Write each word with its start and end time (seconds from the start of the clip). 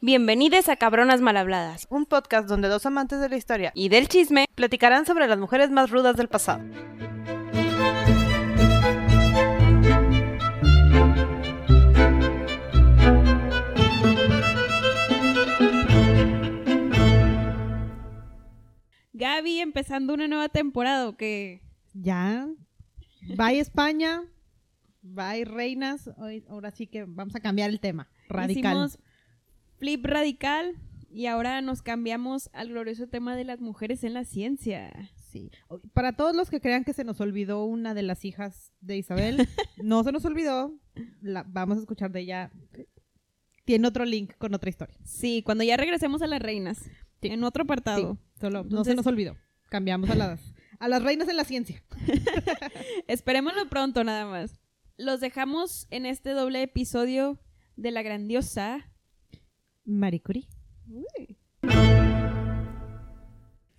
Bienvenidos 0.00 0.68
a 0.68 0.76
Cabronas 0.76 1.20
Malhabladas 1.20 1.88
un 1.90 2.06
podcast 2.06 2.48
donde 2.48 2.68
dos 2.68 2.86
amantes 2.86 3.20
de 3.20 3.28
la 3.28 3.36
historia 3.36 3.72
y 3.74 3.88
del 3.88 4.06
chisme. 4.06 4.44
platicarán 4.54 5.06
sobre 5.06 5.26
las 5.26 5.40
mujeres 5.40 5.72
más 5.72 5.90
rudas 5.90 6.16
del 6.16 6.28
pasado. 6.28 6.62
Gaby 19.12 19.58
empezando 19.58 20.14
una 20.14 20.28
nueva 20.28 20.48
temporada, 20.48 21.08
¿o 21.08 21.16
qué? 21.16 21.60
Ya. 21.92 22.46
Bye 23.36 23.58
España. 23.58 24.22
Bye 25.02 25.44
reinas. 25.44 26.08
Hoy, 26.18 26.44
ahora 26.48 26.70
sí 26.70 26.86
que 26.86 27.04
vamos 27.04 27.34
a 27.34 27.40
cambiar 27.40 27.70
el 27.70 27.80
tema. 27.80 28.08
Radical. 28.28 28.72
Hicimos 28.76 28.98
flip 29.78 30.04
radical 30.04 30.76
y 31.10 31.26
ahora 31.26 31.60
nos 31.62 31.82
cambiamos 31.82 32.50
al 32.52 32.68
glorioso 32.68 33.06
tema 33.06 33.36
de 33.36 33.44
las 33.44 33.60
mujeres 33.60 34.04
en 34.04 34.14
la 34.14 34.24
ciencia. 34.24 35.10
Sí. 35.30 35.50
Para 35.92 36.12
todos 36.12 36.34
los 36.34 36.50
que 36.50 36.60
crean 36.60 36.84
que 36.84 36.92
se 36.92 37.04
nos 37.04 37.20
olvidó 37.20 37.64
una 37.64 37.94
de 37.94 38.02
las 38.02 38.24
hijas 38.24 38.72
de 38.80 38.96
Isabel, 38.96 39.48
no 39.82 40.04
se 40.04 40.12
nos 40.12 40.24
olvidó. 40.24 40.72
La, 41.20 41.44
vamos 41.48 41.78
a 41.78 41.80
escuchar 41.80 42.12
de 42.12 42.20
ella. 42.20 42.50
Tiene 43.64 43.88
otro 43.88 44.04
link 44.04 44.34
con 44.38 44.54
otra 44.54 44.70
historia. 44.70 44.96
Sí, 45.04 45.42
cuando 45.44 45.64
ya 45.64 45.76
regresemos 45.76 46.22
a 46.22 46.26
las 46.26 46.40
reinas. 46.40 46.78
En 47.20 47.42
otro 47.42 47.64
apartado. 47.64 48.18
Solo 48.40 48.64
no 48.64 48.84
se 48.84 48.94
nos 48.94 49.06
olvidó. 49.06 49.36
Cambiamos 49.68 50.08
a 50.10 50.14
las 50.14 50.54
a 50.78 50.88
las 50.88 51.02
reinas 51.02 51.28
en 51.28 51.36
la 51.36 51.44
ciencia. 51.44 51.82
Esperémoslo 53.08 53.68
pronto 53.68 54.04
nada 54.04 54.26
más. 54.26 54.60
Los 54.96 55.20
dejamos 55.20 55.86
en 55.90 56.06
este 56.06 56.30
doble 56.30 56.62
episodio 56.62 57.38
de 57.76 57.90
la 57.90 58.02
grandiosa. 58.02 58.88
Marie 59.88 60.20
Curie. 60.20 60.46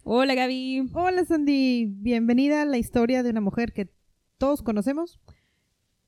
Hola 0.03 0.33
Gaby. 0.33 0.89
Hola 0.93 1.23
Sandy, 1.23 1.85
bienvenida 1.87 2.63
a 2.63 2.65
la 2.65 2.79
historia 2.79 3.21
de 3.21 3.29
una 3.29 3.41
mujer 3.41 3.73
que 3.73 3.91
todos 4.39 4.63
conocemos 4.63 5.19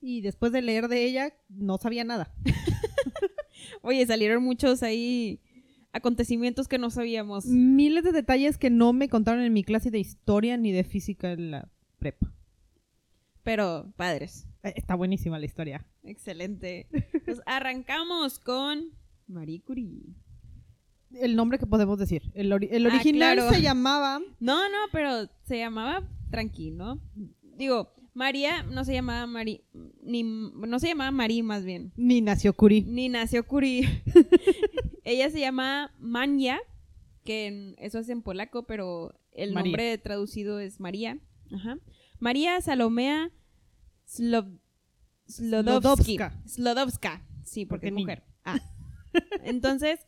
y 0.00 0.20
después 0.20 0.50
de 0.50 0.60
leer 0.60 0.88
de 0.88 1.04
ella 1.04 1.32
no 1.48 1.78
sabía 1.78 2.02
nada. 2.02 2.34
Oye, 3.82 4.04
salieron 4.04 4.42
muchos 4.42 4.82
ahí 4.82 5.40
acontecimientos 5.92 6.66
que 6.66 6.78
no 6.78 6.90
sabíamos. 6.90 7.46
Miles 7.46 8.02
de 8.02 8.10
detalles 8.10 8.58
que 8.58 8.70
no 8.70 8.92
me 8.92 9.08
contaron 9.08 9.44
en 9.44 9.52
mi 9.52 9.62
clase 9.62 9.92
de 9.92 10.00
historia 10.00 10.56
ni 10.56 10.72
de 10.72 10.82
física 10.82 11.30
en 11.30 11.52
la 11.52 11.68
prepa. 12.00 12.32
Pero 13.44 13.92
padres. 13.96 14.48
Eh, 14.64 14.72
Está 14.74 14.96
buenísima 14.96 15.38
la 15.38 15.46
historia. 15.46 15.86
Excelente. 16.02 16.88
Pues 17.24 17.40
arrancamos 17.46 18.40
con 18.40 19.00
Marie 19.26 19.60
Curie. 19.62 20.14
El 21.14 21.36
nombre 21.36 21.58
que 21.58 21.66
podemos 21.66 21.98
decir. 21.98 22.22
El, 22.34 22.50
ori- 22.52 22.68
el 22.70 22.86
Ah, 22.86 22.88
original 22.88 23.36
claro. 23.36 23.52
se 23.54 23.60
llamaba 23.62 24.20
No, 24.40 24.68
no, 24.68 24.76
pero 24.92 25.28
se 25.44 25.58
llamaba 25.58 26.08
tranquilo. 26.30 27.00
Digo, 27.42 27.92
María 28.14 28.62
no 28.62 28.84
se 28.84 28.92
llamaba 28.94 29.26
María, 29.26 29.58
ni 30.02 30.22
no 30.22 30.78
se 30.78 30.88
llamaba 30.88 31.10
Marie 31.10 31.42
más 31.42 31.64
bien, 31.64 31.92
ni 31.96 32.20
nació 32.20 32.52
Curie. 32.54 32.84
ni 32.86 33.08
nació 33.08 33.46
Curie. 33.46 34.02
Ella 35.04 35.30
se 35.30 35.40
llama 35.40 35.92
Mania, 35.98 36.58
que 37.24 37.46
en- 37.46 37.74
eso 37.78 37.98
es 37.98 38.08
en 38.08 38.22
polaco, 38.22 38.64
pero 38.66 39.14
el 39.32 39.52
María. 39.52 39.70
nombre 39.70 39.98
traducido 39.98 40.60
es 40.60 40.80
María. 40.80 41.18
Ajá. 41.54 41.78
María 42.20 42.60
Salomea. 42.60 43.30
Slodowska. 45.26 46.40
Slodowska. 46.46 47.22
Sí, 47.44 47.66
porque 47.66 47.86
Porque 47.86 47.88
es 47.88 47.92
mujer. 47.94 48.22
Entonces, 49.44 50.00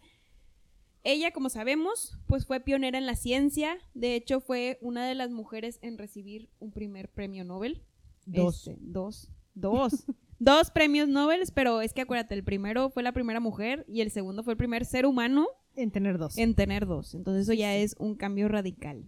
ella, 1.03 1.33
como 1.33 1.51
sabemos, 1.51 2.19
pues 2.27 2.47
fue 2.47 2.61
pionera 2.61 2.99
en 2.99 3.07
la 3.07 3.15
ciencia. 3.17 3.79
De 3.93 4.15
hecho, 4.15 4.41
fue 4.41 4.79
una 4.81 5.07
de 5.07 5.15
las 5.15 5.31
mujeres 5.31 5.79
en 5.83 5.99
recibir 5.99 6.49
un 6.61 6.73
primer 6.73 7.11
premio 7.11 7.45
Nobel. 7.45 7.83
Dos. 8.25 8.67
Este, 8.69 8.81
dos. 8.81 9.31
Dos. 9.55 10.07
dos 10.39 10.71
premios 10.71 11.09
Nobel, 11.09 11.43
pero 11.55 11.81
es 11.83 11.93
que 11.93 12.01
acuérdate, 12.01 12.35
el 12.35 12.43
primero 12.43 12.91
fue 12.91 13.03
la 13.03 13.13
primera 13.13 13.41
mujer 13.41 13.85
y 13.87 14.01
el 14.01 14.11
segundo 14.11 14.43
fue 14.43 14.55
el 14.55 14.57
primer 14.57 14.85
ser 14.85 15.07
humano 15.07 15.47
En 15.77 15.91
tener 15.91 16.19
dos. 16.19 16.39
en 16.39 16.55
tener 16.55 16.87
dos. 16.87 17.15
Entonces 17.15 17.43
eso 17.43 17.53
ya 17.53 17.77
es 17.77 17.95
un 17.99 18.15
cambio 18.15 18.49
radical. 18.49 19.07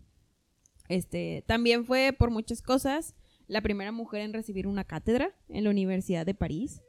Este, 0.88 1.44
también 1.46 1.84
fue 1.84 2.14
por 2.16 2.30
muchas 2.30 2.62
cosas 2.62 3.14
la 3.48 3.60
primera 3.62 3.92
mujer 3.92 4.22
en 4.22 4.32
recibir 4.32 4.66
una 4.66 4.84
cátedra 4.84 5.34
en 5.48 5.64
la 5.64 5.70
Universidad 5.70 6.26
de 6.26 6.34
París. 6.34 6.82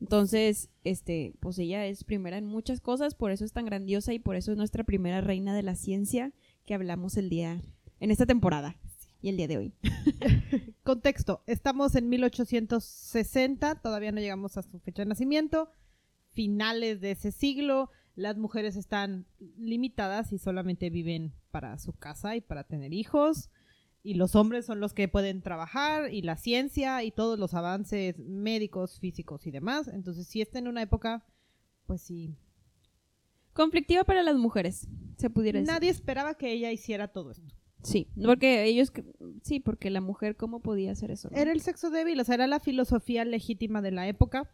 Entonces, 0.00 0.70
este, 0.84 1.34
pues 1.40 1.58
ella 1.58 1.86
es 1.86 2.04
primera 2.04 2.38
en 2.38 2.46
muchas 2.46 2.80
cosas, 2.80 3.14
por 3.14 3.32
eso 3.32 3.44
es 3.44 3.52
tan 3.52 3.66
grandiosa 3.66 4.12
y 4.12 4.18
por 4.18 4.36
eso 4.36 4.52
es 4.52 4.56
nuestra 4.56 4.84
primera 4.84 5.20
reina 5.20 5.54
de 5.54 5.62
la 5.62 5.74
ciencia 5.74 6.32
que 6.64 6.74
hablamos 6.74 7.16
el 7.16 7.28
día 7.28 7.60
en 8.00 8.10
esta 8.10 8.26
temporada 8.26 8.76
y 9.20 9.28
el 9.28 9.36
día 9.36 9.48
de 9.48 9.56
hoy. 9.56 9.74
Contexto. 10.84 11.42
Estamos 11.46 11.94
en 11.94 12.08
1860. 12.08 13.76
Todavía 13.76 14.12
no 14.12 14.20
llegamos 14.20 14.56
a 14.56 14.62
su 14.62 14.78
fecha 14.78 15.02
de 15.02 15.08
nacimiento. 15.08 15.70
Finales 16.32 17.00
de 17.00 17.12
ese 17.12 17.32
siglo. 17.32 17.90
Las 18.14 18.36
mujeres 18.36 18.76
están 18.76 19.26
limitadas 19.56 20.32
y 20.32 20.38
solamente 20.38 20.90
viven 20.90 21.32
para 21.50 21.78
su 21.78 21.92
casa 21.92 22.36
y 22.36 22.40
para 22.40 22.64
tener 22.64 22.92
hijos. 22.92 23.50
Y 24.08 24.14
los 24.14 24.34
hombres 24.36 24.64
son 24.64 24.80
los 24.80 24.94
que 24.94 25.06
pueden 25.06 25.42
trabajar 25.42 26.10
y 26.14 26.22
la 26.22 26.38
ciencia 26.38 27.04
y 27.04 27.10
todos 27.10 27.38
los 27.38 27.52
avances 27.52 28.18
médicos, 28.18 28.98
físicos 28.98 29.46
y 29.46 29.50
demás. 29.50 29.86
Entonces, 29.86 30.26
si 30.26 30.40
está 30.40 30.58
en 30.58 30.66
una 30.66 30.80
época, 30.80 31.26
pues 31.84 32.00
sí. 32.00 32.34
Conflictiva 33.52 34.04
para 34.04 34.22
las 34.22 34.36
mujeres, 34.36 34.88
se 35.18 35.28
pudiera 35.28 35.60
decir. 35.60 35.74
Nadie 35.74 35.90
esperaba 35.90 36.36
que 36.38 36.50
ella 36.50 36.72
hiciera 36.72 37.08
todo 37.08 37.32
esto. 37.32 37.54
Sí, 37.82 38.08
porque 38.24 38.64
ellos, 38.64 38.94
sí, 39.42 39.60
porque 39.60 39.90
la 39.90 40.00
mujer, 40.00 40.36
¿cómo 40.36 40.60
podía 40.60 40.92
hacer 40.92 41.10
eso? 41.10 41.28
Era 41.34 41.52
el 41.52 41.60
sexo 41.60 41.90
débil, 41.90 42.18
o 42.18 42.24
sea, 42.24 42.36
era 42.36 42.46
la 42.46 42.60
filosofía 42.60 43.26
legítima 43.26 43.82
de 43.82 43.90
la 43.90 44.08
época. 44.08 44.50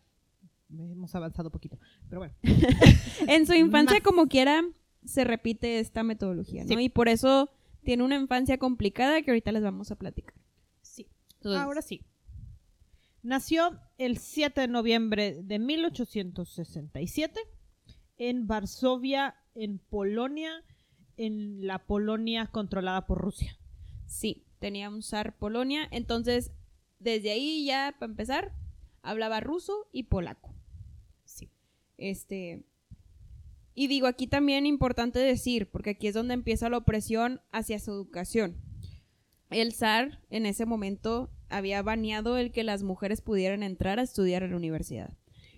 Hemos 0.69 1.15
avanzado 1.15 1.53
poquito, 1.53 1.79
pero 2.09 2.23
bueno. 2.23 2.35
En 3.29 3.47
su 3.47 3.55
infancia, 3.55 3.99
Más. 3.99 4.03
como 4.03 4.27
quiera, 4.27 4.65
se 5.05 5.23
repite 5.23 5.79
esta 5.79 6.03
metodología, 6.03 6.65
¿no? 6.65 6.77
Sí. 6.77 6.83
Y 6.83 6.89
por 6.89 7.09
eso 7.09 7.51
tiene 7.85 8.03
una 8.03 8.17
infancia 8.17 8.59
complicada 8.59 9.23
que 9.23 9.31
ahorita 9.31 9.53
les 9.53 9.63
vamos 9.63 9.91
a 9.91 9.97
platicar. 9.97 10.35
Sí. 10.83 11.09
Entonces, 11.37 11.61
Ahora 11.61 11.83
sí. 11.83 12.03
Nació 13.23 13.81
el 13.97 14.19
7 14.19 14.63
de 14.63 14.69
noviembre 14.69 15.43
de 15.43 15.59
1867 15.59 17.41
en 18.19 18.47
Varsovia, 18.47 19.37
en 19.55 19.79
Polonia, 19.79 20.63
en 21.17 21.67
la 21.67 21.87
Polonia 21.87 22.47
controlada 22.49 23.07
por 23.07 23.19
Rusia. 23.19 23.59
Sí, 24.07 24.45
tenía 24.59 24.91
un 24.91 25.03
zar 25.03 25.39
Polonia, 25.39 25.89
entonces 25.91 26.53
desde 26.99 27.31
ahí 27.31 27.65
ya, 27.67 27.95
para 27.99 28.11
empezar, 28.11 28.53
hablaba 29.03 29.41
ruso 29.41 29.89
y 29.93 30.05
polaco. 30.05 30.55
Sí. 31.25 31.51
Este. 31.99 32.65
Y 33.75 33.89
digo, 33.89 34.07
aquí 34.07 34.27
también 34.27 34.67
importante 34.67 35.19
decir, 35.19 35.69
porque 35.71 35.91
aquí 35.91 36.07
es 36.07 36.15
donde 36.15 36.35
empieza 36.35 36.69
la 36.69 36.79
opresión 36.79 37.41
hacia 37.51 37.79
su 37.79 37.91
educación. 37.91 38.57
El 39.51 39.73
zar 39.73 40.21
en 40.31 40.47
ese 40.47 40.65
momento 40.67 41.31
había 41.49 41.83
baneado 41.83 42.37
el 42.39 42.51
que 42.53 42.65
las 42.65 42.83
mujeres 42.83 43.21
pudieran 43.21 43.63
entrar 43.63 43.99
a 43.99 44.03
estudiar 44.03 44.43
a 44.45 44.49
la 44.49 44.57
universidad. 44.57 45.17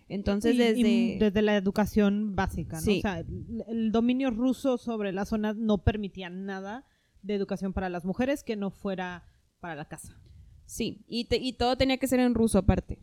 Entonces, 0.08 0.54
Y- 0.54 0.58
desde. 0.58 0.78
y 0.80 1.18
desde 1.18 1.42
la 1.42 1.56
educación 1.56 2.36
básica, 2.36 2.76
¿no? 2.76 2.82
Sí. 2.82 2.98
O 2.98 3.02
sea, 3.02 3.20
el, 3.20 3.64
el 3.68 3.92
dominio 3.92 4.30
ruso 4.30 4.78
sobre 4.78 5.12
la 5.12 5.24
zona 5.24 5.52
no 5.52 5.78
permitía 5.78 6.30
nada 6.30 6.84
de 7.22 7.34
educación 7.34 7.72
para 7.72 7.88
las 7.88 8.04
mujeres 8.04 8.44
que 8.44 8.56
no 8.56 8.70
fuera 8.70 9.24
para 9.60 9.74
la 9.74 9.86
casa. 9.88 10.16
Sí, 10.64 11.04
y, 11.08 11.24
te- 11.26 11.38
y 11.38 11.52
todo 11.54 11.76
tenía 11.76 11.96
que 11.98 12.06
ser 12.08 12.20
en 12.20 12.34
ruso 12.34 12.58
aparte. 12.58 12.98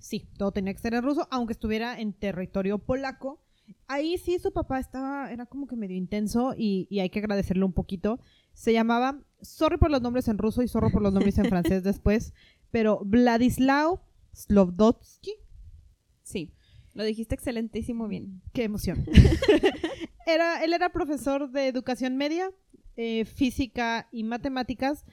Sí, 0.00 0.28
todo 0.36 0.52
tenía 0.52 0.72
que 0.74 0.80
ser 0.80 0.94
en 0.94 1.02
ruso, 1.02 1.26
aunque 1.30 1.52
estuviera 1.52 2.00
en 2.00 2.12
territorio 2.12 2.78
polaco. 2.78 3.40
Ahí 3.86 4.18
sí 4.18 4.38
su 4.38 4.52
papá 4.52 4.78
estaba, 4.78 5.32
era 5.32 5.46
como 5.46 5.66
que 5.66 5.76
medio 5.76 5.96
intenso 5.96 6.54
y, 6.56 6.86
y 6.90 7.00
hay 7.00 7.10
que 7.10 7.18
agradecerle 7.18 7.64
un 7.64 7.72
poquito. 7.72 8.20
Se 8.52 8.72
llamaba, 8.72 9.20
sorry 9.40 9.76
por 9.76 9.90
los 9.90 10.02
nombres 10.02 10.28
en 10.28 10.38
ruso 10.38 10.62
y 10.62 10.68
sorry 10.68 10.90
por 10.90 11.02
los 11.02 11.12
nombres 11.12 11.38
en 11.38 11.46
francés 11.46 11.82
después, 11.84 12.32
pero 12.70 13.00
Vladislao 13.04 14.02
Slovdotsky. 14.32 15.32
Sí, 16.22 16.52
lo 16.94 17.04
dijiste 17.04 17.34
excelentísimo 17.34 18.08
bien. 18.08 18.42
Qué 18.52 18.64
emoción. 18.64 19.06
era, 20.26 20.62
él 20.62 20.72
era 20.72 20.92
profesor 20.92 21.50
de 21.50 21.68
educación 21.68 22.16
media, 22.16 22.50
eh, 22.96 23.24
física 23.24 24.08
y 24.12 24.24
matemáticas 24.24 25.04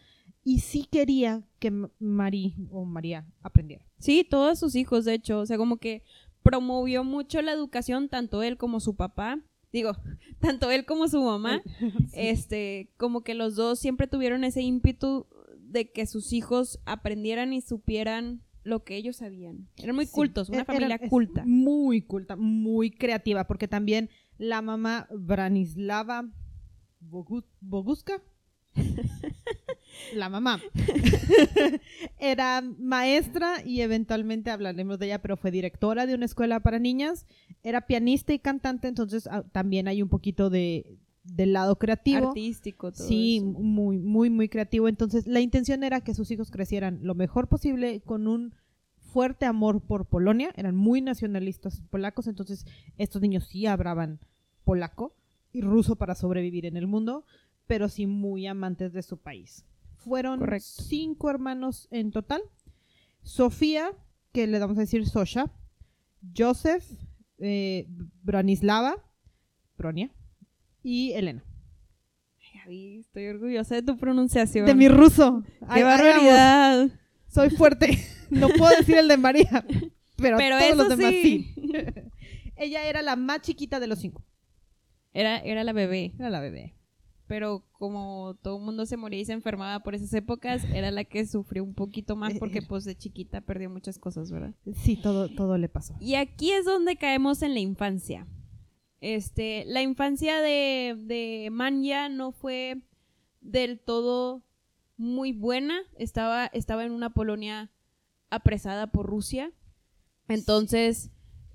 y 0.43 0.59
sí 0.59 0.87
quería 0.89 1.43
que 1.59 1.71
Marí 1.99 2.55
o 2.69 2.85
María 2.85 3.25
aprendiera. 3.41 3.83
Sí, 3.97 4.23
todos 4.23 4.59
sus 4.59 4.75
hijos, 4.75 5.03
de 5.03 5.15
hecho, 5.15 5.39
o 5.39 5.45
sea, 5.45 5.57
como 5.57 5.77
que 5.77 6.03
promovió 6.45 7.03
mucho 7.03 7.41
la 7.41 7.51
educación, 7.51 8.07
tanto 8.07 8.43
él 8.43 8.55
como 8.57 8.79
su 8.79 8.95
papá, 8.95 9.39
digo, 9.73 9.91
tanto 10.39 10.69
él 10.71 10.85
como 10.85 11.07
su 11.07 11.21
mamá, 11.23 11.61
este, 12.13 12.93
como 12.97 13.23
que 13.23 13.33
los 13.33 13.55
dos 13.55 13.79
siempre 13.79 14.05
tuvieron 14.07 14.43
ese 14.43 14.61
ímpetu 14.61 15.25
de 15.59 15.91
que 15.91 16.05
sus 16.05 16.31
hijos 16.33 16.79
aprendieran 16.85 17.51
y 17.51 17.61
supieran 17.61 18.43
lo 18.63 18.83
que 18.83 18.95
ellos 18.95 19.17
sabían. 19.17 19.67
Eran 19.77 19.95
muy 19.95 20.05
Sí. 20.05 20.11
cultos, 20.13 20.49
una 20.49 20.59
Era- 20.59 20.65
familia 20.65 20.99
culta. 21.09 21.43
Muy 21.45 22.01
culta, 22.01 22.35
muy 22.35 22.91
creativa, 22.91 23.45
porque 23.47 23.67
también 23.67 24.09
La 24.37 24.61
mamá 24.61 25.07
Branislava 25.11 26.29
Bogu- 27.01 27.45
Boguska. 27.61 28.21
La 30.13 30.29
mamá 30.29 30.61
era 32.19 32.61
maestra 32.61 33.63
y 33.65 33.81
eventualmente 33.81 34.51
hablaremos 34.51 34.99
de 34.99 35.07
ella, 35.07 35.21
pero 35.21 35.37
fue 35.37 35.51
directora 35.51 36.05
de 36.05 36.15
una 36.15 36.25
escuela 36.25 36.59
para 36.59 36.79
niñas. 36.79 37.25
Era 37.63 37.87
pianista 37.87 38.33
y 38.33 38.39
cantante, 38.39 38.87
entonces 38.87 39.27
ah, 39.31 39.43
también 39.51 39.87
hay 39.87 40.01
un 40.01 40.09
poquito 40.09 40.49
de 40.49 40.97
del 41.23 41.53
lado 41.53 41.77
creativo. 41.77 42.27
Artístico, 42.29 42.91
todo 42.91 43.07
Sí, 43.07 43.37
eso. 43.37 43.45
muy, 43.45 43.97
muy, 43.97 44.29
muy 44.29 44.47
creativo. 44.47 44.87
Entonces, 44.87 45.25
la 45.25 45.39
intención 45.41 45.83
era 45.83 46.01
que 46.01 46.13
sus 46.13 46.29
hijos 46.29 46.51
crecieran 46.51 46.99
lo 47.01 47.15
mejor 47.15 47.47
posible 47.47 48.01
con 48.01 48.27
un 48.27 48.53
fuerte 48.99 49.45
amor 49.45 49.81
por 49.81 50.05
Polonia. 50.05 50.51
Eran 50.55 50.75
muy 50.75 51.01
nacionalistas 51.01 51.81
polacos, 51.89 52.27
entonces 52.27 52.65
estos 52.97 53.21
niños 53.21 53.47
sí 53.47 53.65
hablaban 53.65 54.19
polaco 54.63 55.15
y 55.51 55.61
ruso 55.61 55.95
para 55.95 56.15
sobrevivir 56.15 56.65
en 56.65 56.77
el 56.77 56.85
mundo, 56.85 57.25
pero 57.65 57.89
sí 57.89 58.05
muy 58.07 58.45
amantes 58.45 58.93
de 58.93 59.01
su 59.01 59.17
país. 59.17 59.65
Fueron 60.05 60.39
Correcto. 60.39 60.83
cinco 60.83 61.29
hermanos 61.29 61.87
en 61.91 62.11
total. 62.11 62.41
Sofía, 63.23 63.91
que 64.31 64.45
le 64.47 64.59
vamos 64.59 64.77
a 64.77 64.81
decir 64.81 65.07
Sosha, 65.07 65.51
Joseph, 66.37 66.85
eh, 67.39 67.87
Branislava, 68.21 68.95
Bronia 69.77 70.11
y 70.83 71.11
Elena. 71.13 71.43
Ay, 72.67 72.99
estoy 72.99 73.27
orgullosa 73.27 73.75
de 73.75 73.81
tu 73.83 73.97
pronunciación. 73.97 74.65
De 74.65 74.73
mi 74.75 74.87
ruso. 74.87 75.43
¡Qué 75.73 75.83
vamos. 75.83 75.83
barbaridad! 75.83 76.89
Soy 77.27 77.49
fuerte. 77.49 77.97
No 78.31 78.49
puedo 78.49 78.75
decir 78.75 78.97
el 78.97 79.07
de 79.07 79.17
María. 79.17 79.63
Pero, 80.17 80.37
Pero 80.37 80.57
todos 80.57 80.69
eso 80.71 80.75
los 80.77 80.89
demás 80.89 81.11
sí. 81.11 81.53
sí. 81.53 81.55
Ella 82.55 82.85
era 82.87 83.03
la 83.03 83.15
más 83.15 83.41
chiquita 83.41 83.79
de 83.79 83.85
los 83.85 83.99
cinco. 83.99 84.25
Era, 85.13 85.37
era 85.37 85.63
la 85.63 85.71
bebé. 85.71 86.13
Era 86.17 86.31
la 86.31 86.39
bebé. 86.39 86.74
Pero 87.27 87.63
como 87.71 88.35
todo 88.41 88.57
el 88.57 88.63
mundo 88.63 88.85
se 88.85 88.97
moría 88.97 89.19
y 89.19 89.25
se 89.25 89.33
enfermaba 89.33 89.79
por 89.81 89.95
esas 89.95 90.13
épocas, 90.13 90.63
era 90.65 90.91
la 90.91 91.03
que 91.03 91.25
sufrió 91.25 91.63
un 91.63 91.73
poquito 91.73 92.15
más 92.15 92.33
Eh, 92.33 92.37
porque 92.39 92.59
eh. 92.59 92.65
pues 92.67 92.85
de 92.85 92.95
chiquita 92.95 93.41
perdió 93.41 93.69
muchas 93.69 93.97
cosas, 93.97 94.31
¿verdad? 94.31 94.53
Sí, 94.73 94.95
todo, 94.95 95.29
todo 95.29 95.57
le 95.57 95.69
pasó. 95.69 95.95
Y 95.99 96.15
aquí 96.15 96.51
es 96.51 96.65
donde 96.65 96.97
caemos 96.97 97.41
en 97.41 97.53
la 97.53 97.59
infancia. 97.59 98.27
Este, 99.01 99.65
la 99.65 99.81
infancia 99.81 100.39
de, 100.41 100.95
de 100.97 101.49
Manya 101.51 102.09
no 102.09 102.31
fue 102.31 102.81
del 103.41 103.79
todo 103.79 104.43
muy 104.97 105.31
buena. 105.31 105.81
Estaba, 105.97 106.47
estaba 106.47 106.85
en 106.85 106.91
una 106.91 107.13
Polonia 107.13 107.71
apresada 108.29 108.87
por 108.87 109.05
Rusia. 109.05 109.51
Entonces, 110.27 111.11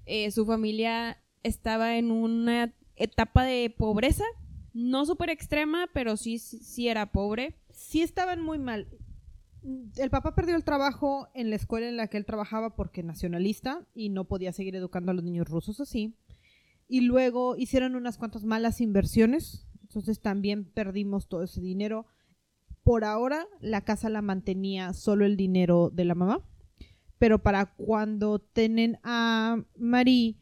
eh, 0.06 0.30
su 0.30 0.46
familia 0.46 1.22
estaba 1.42 1.96
en 1.96 2.10
una 2.10 2.74
etapa 2.96 3.44
de 3.44 3.74
pobreza. 3.76 4.24
No 4.72 5.04
súper 5.04 5.30
extrema, 5.30 5.88
pero 5.92 6.16
sí, 6.16 6.38
sí 6.38 6.88
era 6.88 7.12
pobre. 7.12 7.56
Sí 7.70 8.02
estaban 8.02 8.40
muy 8.40 8.58
mal. 8.58 8.88
El 9.96 10.10
papá 10.10 10.34
perdió 10.34 10.56
el 10.56 10.64
trabajo 10.64 11.28
en 11.34 11.50
la 11.50 11.56
escuela 11.56 11.88
en 11.88 11.96
la 11.96 12.06
que 12.06 12.16
él 12.16 12.24
trabajaba 12.24 12.76
porque 12.76 13.02
nacionalista 13.02 13.86
y 13.94 14.08
no 14.08 14.24
podía 14.24 14.52
seguir 14.52 14.76
educando 14.76 15.10
a 15.10 15.14
los 15.14 15.24
niños 15.24 15.48
rusos 15.48 15.80
así. 15.80 16.16
Y 16.88 17.02
luego 17.02 17.56
hicieron 17.56 17.94
unas 17.94 18.16
cuantas 18.16 18.44
malas 18.44 18.80
inversiones. 18.80 19.66
Entonces 19.82 20.20
también 20.20 20.64
perdimos 20.64 21.28
todo 21.28 21.42
ese 21.42 21.60
dinero. 21.60 22.06
Por 22.84 23.04
ahora 23.04 23.46
la 23.60 23.82
casa 23.82 24.08
la 24.08 24.22
mantenía 24.22 24.92
solo 24.92 25.26
el 25.26 25.36
dinero 25.36 25.90
de 25.92 26.04
la 26.04 26.14
mamá. 26.14 26.42
Pero 27.18 27.42
para 27.42 27.74
cuando 27.74 28.38
tienen 28.38 28.98
a 29.02 29.62
Marie, 29.76 30.38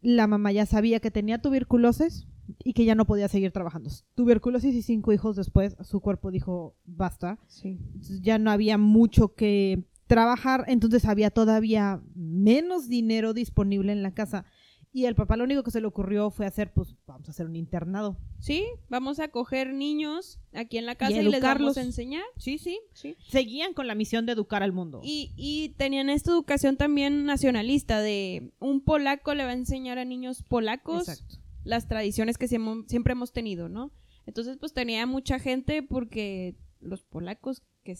la 0.00 0.26
mamá 0.26 0.52
ya 0.52 0.64
sabía 0.64 1.00
que 1.00 1.10
tenía 1.10 1.42
tuberculosis 1.42 2.26
y 2.64 2.72
que 2.72 2.84
ya 2.84 2.94
no 2.94 3.06
podía 3.06 3.28
seguir 3.28 3.52
trabajando. 3.52 3.90
Tuberculosis 4.14 4.74
y 4.74 4.82
cinco 4.82 5.12
hijos 5.12 5.36
después, 5.36 5.76
su 5.82 6.00
cuerpo 6.00 6.30
dijo 6.30 6.76
basta. 6.84 7.38
Sí. 7.46 7.78
Ya 8.20 8.38
no 8.38 8.50
había 8.50 8.78
mucho 8.78 9.34
que 9.34 9.84
trabajar, 10.06 10.64
entonces 10.68 11.04
había 11.04 11.30
todavía 11.30 12.00
menos 12.14 12.88
dinero 12.88 13.34
disponible 13.34 13.92
en 13.92 14.02
la 14.02 14.12
casa. 14.12 14.44
Y 14.90 15.04
el 15.04 15.14
papá 15.14 15.36
lo 15.36 15.44
único 15.44 15.62
que 15.62 15.70
se 15.70 15.82
le 15.82 15.86
ocurrió 15.86 16.30
fue 16.30 16.46
hacer, 16.46 16.72
pues, 16.72 16.96
vamos 17.06 17.28
a 17.28 17.30
hacer 17.30 17.46
un 17.46 17.56
internado. 17.56 18.16
Sí, 18.38 18.64
vamos 18.88 19.20
a 19.20 19.28
coger 19.28 19.74
niños 19.74 20.40
aquí 20.54 20.78
en 20.78 20.86
la 20.86 20.94
casa 20.94 21.12
y, 21.12 21.16
les 21.16 21.34
educarlos. 21.34 21.76
vamos 21.76 21.76
a 21.76 21.82
enseñar. 21.82 22.24
Sí, 22.38 22.56
sí. 22.56 22.80
Sí. 22.94 23.14
Seguían 23.28 23.74
con 23.74 23.86
la 23.86 23.94
misión 23.94 24.24
de 24.24 24.32
educar 24.32 24.62
al 24.62 24.72
mundo. 24.72 25.00
Y, 25.04 25.32
y 25.36 25.74
tenían 25.76 26.08
esta 26.08 26.30
educación 26.30 26.78
también 26.78 27.26
nacionalista 27.26 28.00
de 28.00 28.50
un 28.60 28.80
polaco 28.80 29.34
le 29.34 29.44
va 29.44 29.50
a 29.50 29.54
enseñar 29.54 29.98
a 29.98 30.06
niños 30.06 30.42
polacos 30.42 31.08
Exacto. 31.08 31.47
Las 31.68 31.86
tradiciones 31.86 32.38
que 32.38 32.48
siempre 32.48 33.12
hemos 33.12 33.32
tenido, 33.32 33.68
¿no? 33.68 33.92
Entonces, 34.26 34.56
pues 34.56 34.72
tenía 34.72 35.06
mucha 35.06 35.38
gente 35.38 35.82
porque 35.82 36.56
los 36.80 37.02
polacos 37.04 37.62
que 37.84 37.94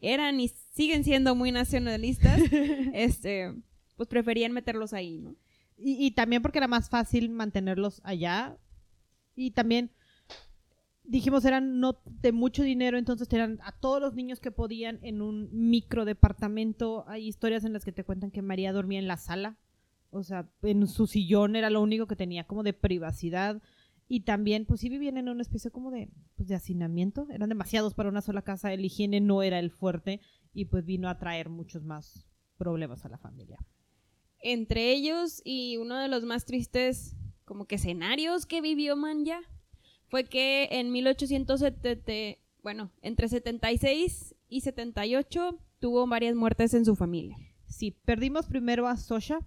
eran 0.00 0.38
y 0.38 0.48
siguen 0.48 1.02
siendo 1.02 1.34
muy 1.34 1.50
nacionalistas, 1.50 2.40
este, 2.94 3.52
pues 3.96 4.08
preferían 4.08 4.52
meterlos 4.52 4.92
ahí, 4.92 5.18
¿no? 5.18 5.34
Y, 5.76 6.06
y 6.06 6.12
también 6.12 6.40
porque 6.40 6.58
era 6.58 6.68
más 6.68 6.88
fácil 6.88 7.30
mantenerlos 7.30 8.00
allá. 8.04 8.56
Y 9.34 9.50
también 9.50 9.90
dijimos 11.02 11.44
eran 11.44 11.80
no 11.80 12.00
de 12.04 12.30
mucho 12.30 12.62
dinero, 12.62 12.96
entonces 12.96 13.28
tenían 13.28 13.58
a 13.64 13.72
todos 13.72 14.00
los 14.00 14.14
niños 14.14 14.38
que 14.38 14.52
podían 14.52 15.00
en 15.02 15.20
un 15.20 15.48
micro 15.52 16.04
departamento. 16.04 17.04
Hay 17.08 17.26
historias 17.26 17.64
en 17.64 17.72
las 17.72 17.84
que 17.84 17.92
te 17.92 18.04
cuentan 18.04 18.30
que 18.30 18.42
María 18.42 18.72
dormía 18.72 19.00
en 19.00 19.08
la 19.08 19.16
sala. 19.16 19.58
O 20.10 20.22
sea, 20.22 20.50
en 20.62 20.86
su 20.86 21.06
sillón 21.06 21.56
era 21.56 21.70
lo 21.70 21.82
único 21.82 22.06
que 22.06 22.16
tenía 22.16 22.44
como 22.44 22.62
de 22.62 22.72
privacidad. 22.72 23.62
Y 24.08 24.20
también, 24.20 24.64
pues 24.64 24.80
sí 24.80 24.88
vivían 24.88 25.18
en 25.18 25.28
una 25.28 25.42
especie 25.42 25.70
como 25.70 25.90
de, 25.90 26.10
pues, 26.36 26.48
de 26.48 26.54
hacinamiento. 26.54 27.26
Eran 27.30 27.50
demasiados 27.50 27.94
para 27.94 28.08
una 28.08 28.22
sola 28.22 28.42
casa. 28.42 28.72
El 28.72 28.84
higiene 28.84 29.20
no 29.20 29.42
era 29.42 29.58
el 29.58 29.70
fuerte. 29.70 30.20
Y 30.54 30.66
pues 30.66 30.84
vino 30.86 31.08
a 31.08 31.18
traer 31.18 31.50
muchos 31.50 31.84
más 31.84 32.26
problemas 32.56 33.04
a 33.04 33.08
la 33.08 33.18
familia. 33.18 33.58
Entre 34.40 34.92
ellos 34.92 35.42
y 35.44 35.76
uno 35.76 35.96
de 35.96 36.08
los 36.08 36.24
más 36.24 36.44
tristes 36.44 37.16
como 37.44 37.66
que 37.66 37.76
escenarios 37.76 38.46
que 38.46 38.60
vivió 38.60 38.96
Manya 38.96 39.40
fue 40.08 40.24
que 40.24 40.68
en 40.70 40.92
1870, 40.92 42.12
bueno, 42.62 42.90
entre 43.02 43.28
76 43.28 44.34
y 44.48 44.60
78 44.60 45.58
tuvo 45.78 46.06
varias 46.06 46.34
muertes 46.34 46.74
en 46.74 46.84
su 46.84 46.96
familia. 46.96 47.36
Sí, 47.66 47.90
perdimos 48.04 48.46
primero 48.46 48.86
a 48.86 48.96
Sosha 48.96 49.40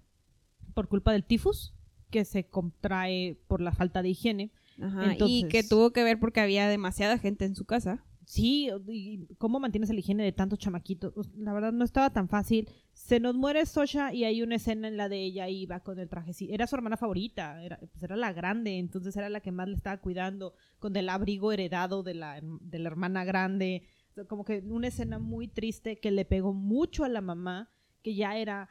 por 0.72 0.88
culpa 0.88 1.12
del 1.12 1.24
tifus, 1.24 1.74
que 2.10 2.26
se 2.26 2.48
contrae 2.48 3.40
por 3.48 3.62
la 3.62 3.72
falta 3.72 4.02
de 4.02 4.10
higiene. 4.10 4.52
Ajá, 4.82 5.16
y 5.26 5.48
que 5.48 5.64
tuvo 5.64 5.92
que 5.92 6.04
ver 6.04 6.20
porque 6.20 6.40
había 6.40 6.68
demasiada 6.68 7.18
gente 7.18 7.46
en 7.46 7.56
su 7.56 7.66
casa. 7.66 8.04
Sí, 8.26 8.70
y 8.88 9.26
¿cómo 9.38 9.60
mantienes 9.60 9.90
la 9.90 10.00
higiene 10.00 10.24
de 10.24 10.32
tantos 10.32 10.60
chamaquitos? 10.60 11.14
La 11.36 11.54
verdad 11.54 11.74
no 11.74 11.84
estaba 11.84 12.12
tan 12.12 12.30
fácil. 12.30 12.70
Se 12.94 13.20
nos 13.20 13.36
muere 13.36 13.66
Sosha 13.66 14.14
y 14.14 14.24
hay 14.24 14.42
una 14.42 14.56
escena 14.56 14.88
en 14.88 14.96
la 14.96 15.10
de 15.10 15.22
ella 15.22 15.50
iba 15.50 15.82
con 15.82 16.00
el 16.00 16.08
traje. 16.08 16.34
Sí, 16.34 16.48
era 16.50 16.66
su 16.68 16.76
hermana 16.76 16.98
favorita, 16.98 17.62
era, 17.62 17.78
pues 17.78 18.02
era 18.04 18.16
la 18.16 18.32
grande, 18.32 18.78
entonces 18.78 19.18
era 19.18 19.28
la 19.28 19.42
que 19.42 19.52
más 19.52 19.68
le 19.68 19.76
estaba 19.76 19.98
cuidando, 19.98 20.54
con 20.80 20.96
el 20.96 21.10
abrigo 21.10 21.52
heredado 21.52 22.04
de 22.04 22.14
la, 22.14 22.40
de 22.42 22.80
la 22.80 22.90
hermana 22.90 23.26
grande. 23.26 23.84
Como 24.30 24.46
que 24.46 24.64
una 24.66 24.88
escena 24.88 25.20
muy 25.20 25.48
triste 25.48 26.00
que 26.00 26.12
le 26.12 26.24
pegó 26.24 26.54
mucho 26.54 27.04
a 27.04 27.10
la 27.10 27.22
mamá, 27.22 27.70
que 28.02 28.16
ya 28.16 28.38
era 28.38 28.70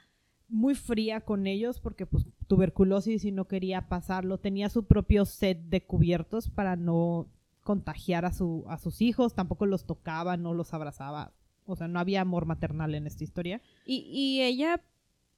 muy 0.50 0.74
fría 0.74 1.20
con 1.20 1.46
ellos 1.46 1.80
porque 1.80 2.06
pues 2.06 2.26
tuberculosis 2.46 3.24
y 3.24 3.32
no 3.32 3.46
quería 3.46 3.88
pasarlo. 3.88 4.38
Tenía 4.38 4.68
su 4.68 4.84
propio 4.84 5.24
set 5.24 5.60
de 5.64 5.84
cubiertos 5.84 6.48
para 6.50 6.76
no 6.76 7.28
contagiar 7.62 8.24
a, 8.24 8.32
su, 8.32 8.64
a 8.68 8.78
sus 8.78 9.00
hijos, 9.00 9.34
tampoco 9.34 9.66
los 9.66 9.86
tocaba, 9.86 10.36
no 10.36 10.54
los 10.54 10.74
abrazaba. 10.74 11.32
O 11.66 11.76
sea, 11.76 11.88
no 11.88 12.00
había 12.00 12.22
amor 12.22 12.46
maternal 12.46 12.94
en 12.94 13.06
esta 13.06 13.22
historia. 13.22 13.62
Y, 13.84 13.98
y 14.10 14.42
ella, 14.42 14.82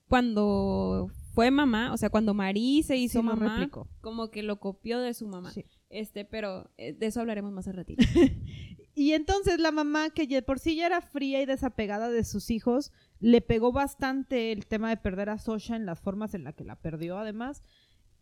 cuando 0.09 1.11
fue 1.35 1.51
mamá, 1.51 1.93
o 1.93 1.97
sea, 1.97 2.11
cuando 2.11 2.33
Marí 2.33 2.83
se 2.83 2.97
hizo 2.97 3.21
Sí 3.21 3.25
mamá, 3.27 3.69
como 4.01 4.31
que 4.31 4.43
lo 4.43 4.61
copió 4.61 4.99
de 5.01 5.13
su 5.15 5.27
mamá. 5.27 5.51
Sí. 5.51 5.67
Este, 5.91 6.25
pero 6.25 6.71
eh, 6.79 6.95
de 6.95 7.07
eso 7.07 7.21
hablaremos 7.21 7.53
más 7.53 7.69
al 7.69 7.75
ratito. 7.75 8.03
Y 8.95 9.13
entonces 9.13 9.59
la 9.59 9.73
mamá, 9.73 10.11
que 10.11 10.43
por 10.43 10.59
sí 10.59 10.77
ya 10.77 10.87
era 10.87 11.01
fría 11.01 11.41
y 11.41 11.47
desapegada 11.47 12.11
de 12.11 12.25
sus 12.25 12.51
hijos, 12.51 12.93
le 13.23 13.41
pegó 13.41 13.73
bastante 13.73 14.53
el 14.53 14.67
tema 14.67 14.91
de 14.91 14.97
perder 14.99 15.31
a 15.31 15.39
Sosha 15.39 15.77
en 15.77 15.87
las 15.87 16.01
formas 16.01 16.35
en 16.35 16.45
las 16.45 16.55
que 16.55 16.65
la 16.65 16.77
perdió, 16.77 17.17
además. 17.19 17.63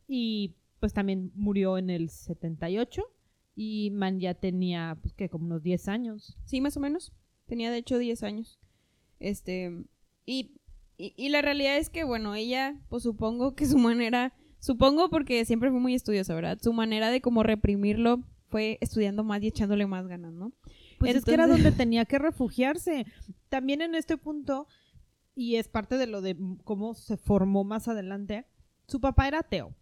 Y 0.06 0.54
pues 0.78 0.92
también 0.92 1.32
murió 1.34 1.78
en 1.78 1.90
el 1.90 2.10
78. 2.10 3.02
Y 3.56 3.90
Man 3.90 4.20
ya 4.20 4.34
tenía, 4.34 4.96
pues 5.02 5.12
que 5.14 5.28
como 5.28 5.46
unos 5.46 5.62
10 5.62 5.88
años. 5.88 6.36
Sí, 6.44 6.60
más 6.60 6.76
o 6.76 6.80
menos. 6.80 7.12
Tenía 7.46 7.70
de 7.70 7.78
hecho 7.78 7.98
10 7.98 8.22
años. 8.22 8.58
Este, 9.18 9.84
y, 10.26 10.52
y, 10.96 11.14
y 11.16 11.28
la 11.30 11.42
realidad 11.42 11.76
es 11.78 11.90
que, 11.90 12.04
bueno, 12.04 12.34
ella, 12.34 12.78
pues 12.88 13.02
supongo 13.02 13.54
que 13.54 13.66
su 13.66 13.78
manera, 13.78 14.34
supongo 14.60 15.10
porque 15.10 15.44
siempre 15.44 15.70
fue 15.70 15.80
muy 15.80 15.94
estudiosa, 15.94 16.34
¿verdad? 16.34 16.58
Su 16.62 16.72
manera 16.72 17.10
de 17.10 17.20
como 17.20 17.42
reprimirlo 17.42 18.22
fue 18.48 18.78
estudiando 18.80 19.24
más 19.24 19.42
y 19.42 19.48
echándole 19.48 19.86
más 19.86 20.06
ganas, 20.06 20.32
¿no? 20.32 20.52
Pues 20.98 21.14
es 21.16 21.24
que 21.24 21.32
era 21.34 21.44
Entonces- 21.44 21.64
donde 21.64 21.76
tenía 21.78 22.04
que 22.04 22.18
refugiarse. 22.18 23.06
También 23.48 23.80
en 23.82 23.94
este 23.94 24.16
punto, 24.16 24.66
y 25.34 25.56
es 25.56 25.68
parte 25.68 25.96
de 25.96 26.06
lo 26.06 26.20
de 26.20 26.36
cómo 26.64 26.94
se 26.94 27.16
formó 27.16 27.64
más 27.64 27.88
adelante, 27.88 28.46
su 28.86 29.00
papá 29.00 29.28
era 29.28 29.40
ateo. 29.40 29.74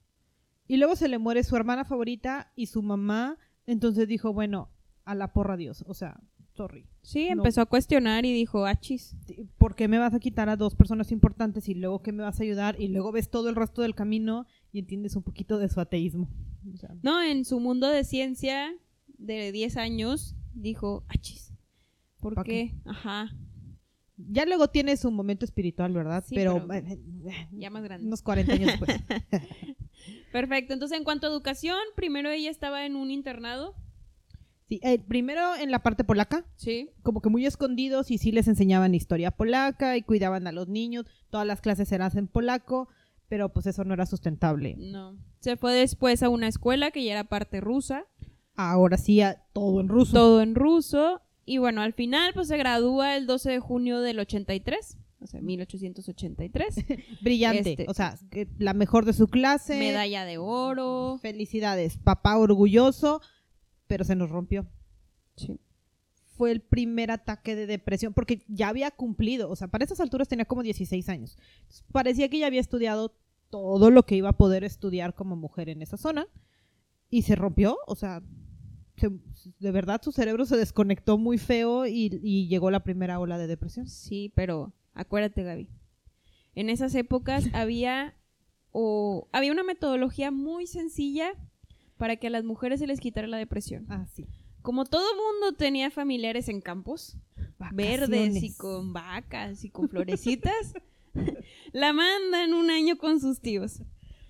Y 0.67 0.77
luego 0.77 0.97
se 0.97 1.09
le 1.09 1.19
muere 1.19 1.43
su 1.45 1.57
hermana 1.57 1.85
favorita 1.85 2.53
y 2.55 2.67
su 2.67 2.83
mamá. 2.83 3.39
Entonces 3.67 4.07
dijo, 4.07 4.33
bueno, 4.33 4.71
a 5.05 5.15
la 5.15 5.33
porra 5.33 5.57
Dios. 5.57 5.83
O 5.87 5.95
sea, 5.95 6.21
sorry. 6.53 6.87
Sí, 7.03 7.27
No. 7.29 7.33
empezó 7.33 7.63
a 7.63 7.67
cuestionar 7.67 8.27
y 8.27 8.35
dijo, 8.35 8.67
achis. 8.67 9.17
¿Por 9.57 9.75
qué 9.75 9.89
me 9.89 9.99
vas 9.99 10.13
a 10.13 10.21
quitar 10.21 10.51
a 10.51 10.57
dos 10.57 10.75
personas 10.75 11.11
importantes 11.11 11.69
y 11.71 11.75
luego 11.75 12.03
qué 12.03 12.13
me 12.13 12.23
vas 12.23 12.39
a 12.39 12.43
ayudar? 12.43 12.79
Y 12.79 12.89
luego 12.89 13.13
ves 13.13 13.31
todo 13.31 13.49
el 13.49 13.57
resto 13.57 13.81
del 13.81 13.95
camino 13.95 14.45
y 14.73 14.81
entiendes 14.81 15.17
un 15.17 15.23
poquito 15.23 15.57
de 15.59 15.71
su 15.71 15.81
ateísmo. 15.81 16.29
O 16.75 16.77
sea, 16.77 16.95
No, 17.03 17.23
en 17.23 17.47
su 17.47 17.61
mundo 17.61 17.89
de 17.89 18.05
ciencia 18.05 18.71
de 19.17 19.51
10 19.53 19.79
años, 19.79 20.37
dijo, 20.53 21.05
achis. 21.09 21.55
¿Por 22.21 22.35
¿Pa 22.35 22.45
qué? 22.45 22.75
Ajá, 22.85 23.31
ya 24.19 24.45
luego 24.45 24.69
tiene 24.69 24.97
su 24.97 25.11
momento 25.11 25.45
espiritual, 25.45 25.93
¿verdad? 25.93 26.25
Sí, 26.27 26.35
pero 26.35 26.67
pero- 26.67 26.87
eh, 26.87 26.99
eh, 27.27 27.49
ya 27.53 27.71
más 27.71 27.83
grande. 27.85 28.07
unos 28.07 28.21
40 28.23 28.53
años 28.53 28.67
después. 28.79 28.91
Perfecto, 30.33 30.75
entonces 30.75 30.99
en 30.99 31.05
cuanto 31.05 31.27
a 31.27 31.31
educación, 31.31 31.79
primero 31.97 32.31
ella 32.31 32.51
estaba 32.51 32.85
en 32.87 32.97
un 32.97 33.11
internado. 33.11 33.75
Sí, 34.69 34.81
eh, 34.83 34.99
primero 34.99 35.55
en 35.57 35.71
la 35.71 35.83
parte 35.83 36.05
polaca, 36.05 36.45
Sí. 36.57 36.91
como 37.03 37.23
que 37.23 37.31
muy 37.31 37.47
escondidos 37.47 38.11
y 38.11 38.19
sí 38.19 38.33
les 38.33 38.49
enseñaban 38.49 38.95
historia 38.95 39.31
polaca 39.31 39.97
y 39.97 40.03
cuidaban 40.03 40.47
a 40.47 40.53
los 40.53 40.69
niños. 40.69 41.07
Todas 41.31 41.47
las 41.47 41.63
clases 41.63 41.91
eran 41.91 42.17
en 42.19 42.29
polaco, 42.29 42.89
pero 43.29 43.49
pues 43.51 43.67
eso 43.67 43.85
no 43.85 43.95
era 43.95 44.05
sustentable. 44.05 44.75
No. 44.79 45.17
Se 45.41 45.57
fue 45.57 45.73
después 45.73 46.23
a 46.23 46.29
una 46.29 46.49
escuela 46.49 46.91
que 46.91 47.03
ya 47.05 47.13
era 47.13 47.25
parte 47.25 47.61
rusa, 47.61 48.05
Ahora 48.61 48.97
sí, 48.99 49.21
a- 49.23 49.41
todo 49.53 49.81
en 49.81 49.89
ruso. 49.89 50.13
todo 50.13 50.43
en 50.43 50.55
ruso. 50.57 51.23
Y 51.49 51.57
bueno, 51.59 51.81
al 51.81 51.95
final 51.95 52.33
pues 52.35 52.49
se 52.49 52.59
gradúa 52.59 53.17
el 53.17 53.27
12 53.27 53.51
de 53.53 53.59
junio 53.59 54.01
del 54.01 54.19
83, 54.19 54.99
o 55.21 55.27
sea, 55.27 55.41
1883. 55.41 56.75
Brillante. 57.23 57.71
Este- 57.71 57.87
O 57.89 57.95
sea, 57.95 58.19
la 58.59 58.75
mejor 58.75 59.07
de 59.07 59.15
su 59.15 59.29
clase. 59.29 59.79
Medalla 59.79 60.27
de 60.27 60.37
oro. 60.37 61.19
Felicidades. 61.23 61.97
Papá 61.97 62.37
orgulloso, 62.37 63.23
pero 63.87 64.05
se 64.05 64.15
nos 64.15 64.29
rompió. 64.29 64.67
Sí. 65.37 65.59
Fue 66.37 66.53
el 66.53 66.61
primer 66.61 67.11
ataque 67.11 67.57
de 67.57 67.67
depresión, 67.67 68.13
porque 68.13 68.45
ya 68.47 68.69
había 68.69 68.91
cumplido, 68.91 69.49
o 69.51 69.57
sea, 69.57 69.69
para 69.69 69.85
esas 69.85 70.01
alturas 70.01 70.29
tenía 70.29 70.45
como 70.45 70.63
16 70.63 71.09
años. 71.09 71.39
Parecía 71.93 72.29
que 72.29 72.39
ya 72.39 72.47
había 72.47 72.61
estudiado 72.61 73.17
todo 73.49 73.91
lo 73.91 74.05
que 74.05 74.17
iba 74.17 74.29
a 74.29 74.37
poder 74.37 74.65
estudiar 74.65 75.15
como 75.15 75.35
mujer 75.35 75.71
en 75.71 75.81
esa 75.81 75.97
zona 75.97 76.27
y 77.09 77.23
se 77.23 77.35
rompió, 77.35 77.79
o 77.87 77.97
sea, 77.97 78.23
se- 78.99 79.11
de 79.59 79.71
verdad 79.71 80.01
su 80.03 80.13
cerebro 80.13 80.45
se 80.47 80.57
desconectó 80.57 81.19
muy 81.19 81.39
feo 81.39 81.87
y, 81.87 82.19
y 82.23 82.49
llegó 82.49 82.71
la 82.71 82.85
primera 82.85 83.19
ola 83.21 83.39
de 83.39 83.47
depresión. 83.47 83.89
Sí, 83.89 84.33
pero 84.35 84.73
acuérdate, 84.95 85.43
Gaby. 85.43 85.69
En 86.55 86.71
esas 86.71 86.95
épocas 86.95 87.45
había 87.55 88.15
o 88.73 89.29
había 89.33 89.53
una 89.53 89.63
metodología 89.65 90.31
muy 90.31 90.67
sencilla 90.67 91.31
para 91.97 92.17
que 92.17 92.27
a 92.29 92.31
las 92.31 92.45
mujeres 92.45 92.81
se 92.81 92.87
les 92.87 93.01
quitara 93.01 93.27
la 93.27 93.39
depresión. 93.39 93.87
Ah, 93.89 94.07
sí. 94.13 94.27
Como 94.63 94.85
todo 94.85 95.07
mundo 95.15 95.57
tenía 95.57 95.91
familiares 95.91 96.49
en 96.49 96.61
campos, 96.61 97.17
verdes 97.73 98.43
y 98.43 98.53
con 98.55 98.93
vacas 98.93 99.65
y 99.65 99.71
con 99.71 99.89
florecitas, 99.89 100.75
la 101.73 101.93
mandan 101.93 102.55
un 102.55 102.71
año 102.71 102.99
con 102.99 103.21
sus 103.21 103.41
tíos. 103.41 103.83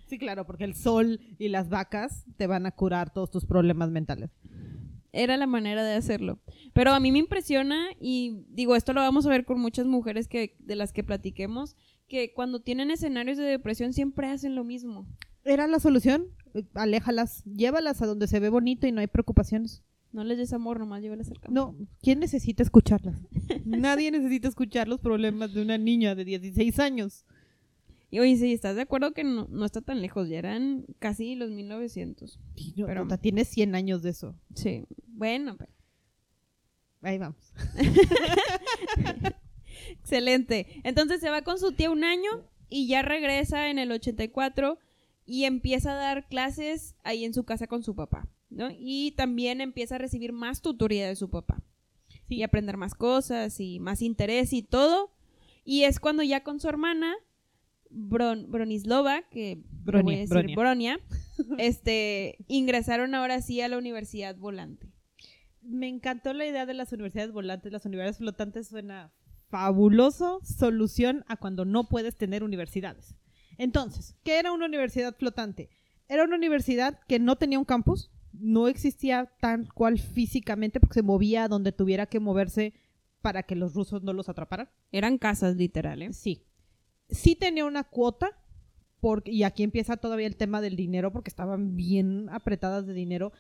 Sí, 0.07 0.19
claro, 0.19 0.47
porque 0.47 0.65
el 0.65 0.75
sol 0.75 1.21
y 1.39 1.49
las 1.49 1.69
vacas 1.69 2.25
te 2.39 2.47
van 2.47 2.65
a 2.67 2.71
curar 2.71 3.13
todos 3.13 3.31
tus 3.31 3.45
problemas 3.45 3.91
mentales. 3.91 4.31
Era 5.13 5.37
la 5.37 5.47
manera 5.47 5.85
de 5.85 5.95
hacerlo. 5.95 6.39
Pero 6.73 6.93
a 6.93 7.01
mí 7.01 7.13
me 7.13 7.19
impresiona 7.19 7.87
y 8.01 8.45
digo, 8.49 8.77
esto 8.77 8.93
lo 8.93 9.01
vamos 9.01 9.27
a 9.27 9.31
ver 9.31 9.45
con 9.45 9.61
muchas 9.61 9.87
mujeres 9.87 10.29
que 10.29 10.57
de 10.59 10.77
las 10.77 10.93
que 10.93 11.05
platiquemos, 11.05 11.77
que 12.09 12.33
cuando 12.33 12.61
tienen 12.61 12.91
escenarios 12.91 13.39
de 13.39 13.45
depresión 13.45 13.93
siempre 13.93 14.29
hacen 14.29 14.55
lo 14.55 14.65
mismo. 14.65 15.07
¿Era 15.45 15.67
la 15.67 15.81
solución? 15.81 16.27
Aléjalas, 16.75 17.45
llévalas 17.45 18.03
a 18.03 18.07
donde 18.07 18.27
se 18.27 18.41
ve 18.41 18.49
bonito 18.49 18.87
y 18.87 18.93
no 18.93 19.01
hay 19.01 19.07
preocupaciones. 19.07 19.83
No 20.13 20.25
les 20.25 20.39
des 20.39 20.53
amor, 20.53 20.79
nomás 20.79 21.03
llévelas 21.03 21.31
al 21.31 21.39
campo. 21.39 21.53
No, 21.53 21.77
¿quién 22.01 22.19
necesita 22.19 22.63
escucharlas? 22.63 23.17
Nadie 23.65 24.11
necesita 24.11 24.49
escuchar 24.49 24.89
los 24.89 25.01
problemas 25.01 25.53
de 25.53 25.63
una 25.63 25.77
niña 25.77 26.15
de 26.15 26.25
16 26.25 26.79
años. 26.79 27.25
Y 28.11 28.21
oye, 28.21 28.37
sí, 28.37 28.53
¿estás 28.53 28.75
de 28.77 28.83
acuerdo 28.83 29.13
que 29.13 29.23
no, 29.25 29.47
no 29.51 29.65
está 29.67 29.81
tan 29.83 30.01
lejos? 30.01 30.29
Ya 30.29 30.39
eran 30.39 30.87
casi 30.99 31.35
los 31.35 31.51
1900. 31.51 32.39
Y 32.57 32.75
no, 32.77 32.87
Pero- 32.87 33.07
tiene 33.19 33.45
100 33.45 33.75
años 33.75 34.03
de 34.03 34.11
eso. 34.11 34.35
Sí. 34.55 34.85
Bueno, 35.07 35.57
pero- 35.59 35.73
Ahí 37.03 37.19
vamos. 37.19 37.53
excelente. 39.91 40.81
Entonces 40.85 41.21
se 41.21 41.31
va 41.31 41.43
con 41.43 41.59
su 41.59 41.73
tía 41.73 41.91
un 41.91 42.05
año 42.05 42.31
y 42.69 42.87
ya 42.89 43.03
regresa 43.03 43.69
en 43.71 43.79
el 43.79 43.93
84 43.93 44.79
y 45.27 45.45
empieza 45.45 45.93
a 45.93 45.97
dar 45.97 46.29
clases 46.29 46.95
ahí 47.05 47.25
en 47.25 47.35
su 47.35 47.45
casa 47.45 47.67
con 47.67 47.83
su 47.83 47.95
papá, 47.95 48.27
¿no? 48.51 48.69
Y 48.77 49.13
también 49.13 49.61
empieza 49.61 49.97
a 49.97 49.99
recibir 49.99 50.33
más 50.33 50.63
tutoría 50.63 51.07
de 51.07 51.17
su 51.17 51.29
papá. 51.31 51.63
Y 52.31 52.43
aprender 52.43 52.77
más 52.77 52.95
cosas 52.95 53.59
y 53.61 53.79
más 53.81 54.03
interés 54.03 54.53
y 54.53 54.63
todo. 54.63 55.13
Y 55.65 55.85
es 55.85 56.01
cuando 56.01 56.23
ya 56.23 56.43
con 56.43 56.61
su 56.61 56.69
hermana, 56.69 57.15
Bron, 57.91 58.51
Bronislova, 58.51 59.23
que 59.31 59.57
le 59.57 59.63
voy 59.63 59.65
a 59.65 59.83
Bronia, 59.85 60.19
decir 60.19 60.29
Bronia. 60.29 60.57
Bronia, 60.57 61.01
este, 61.59 62.39
ingresaron 62.49 63.15
ahora 63.15 63.41
sí 63.43 63.61
a 63.61 63.69
la 63.69 63.79
Universidad 63.79 64.37
Volante. 64.37 64.93
Me 65.63 65.89
encantó 65.89 66.33
la 66.33 66.47
idea 66.47 66.67
de 66.67 66.75
las 66.75 66.93
universidades 66.93 67.33
volantes. 67.33 67.73
Las 67.73 67.85
universidades 67.85 68.19
flotantes 68.19 68.69
suena 68.69 69.13
fabuloso 69.49 70.41
solución 70.43 71.25
a 71.29 71.37
cuando 71.37 71.65
no 71.65 71.89
puedes 71.89 72.17
tener 72.17 72.43
universidades. 72.43 73.15
Entonces, 73.57 74.17
¿qué 74.23 74.39
era 74.39 74.53
una 74.53 74.67
universidad 74.67 75.17
flotante? 75.17 75.69
Era 76.09 76.25
una 76.25 76.37
universidad 76.37 77.01
que 77.09 77.19
no 77.19 77.37
tenía 77.37 77.59
un 77.59 77.65
campus, 77.65 78.11
no 78.33 78.69
existía 78.69 79.31
tal 79.41 79.73
cual 79.73 79.99
físicamente 79.99 80.81
porque 80.81 80.95
se 80.95 81.03
movía 81.03 81.45
a 81.45 81.49
donde 81.49 81.73
tuviera 81.73 82.07
que 82.07 82.21
moverse 82.21 82.73
para 83.21 83.43
que 83.43 83.57
los 83.57 83.75
rusos 83.75 84.03
no 84.03 84.13
los 84.13 84.29
atraparan. 84.29 84.71
Eran 84.93 85.19
casas, 85.19 85.57
literal, 85.57 86.03
¿eh? 86.03 86.13
Sí. 86.13 86.48
Sí 87.09 87.35
tenía 87.35 87.65
una 87.65 87.85
cuota, 87.85 88.39
porque, 89.01 89.31
y 89.31 89.45
aquí 89.45 89.63
empieza 89.63 89.97
todavía 89.97 90.27
el 90.27 90.37
tema 90.37 90.61
del 90.61 90.77
dinero, 90.77 91.13
porque 91.13 91.31
estaban 91.31 91.77
bien 91.77 92.29
apretadas 92.31 92.87
de 92.87 92.93
dinero. 92.93 93.33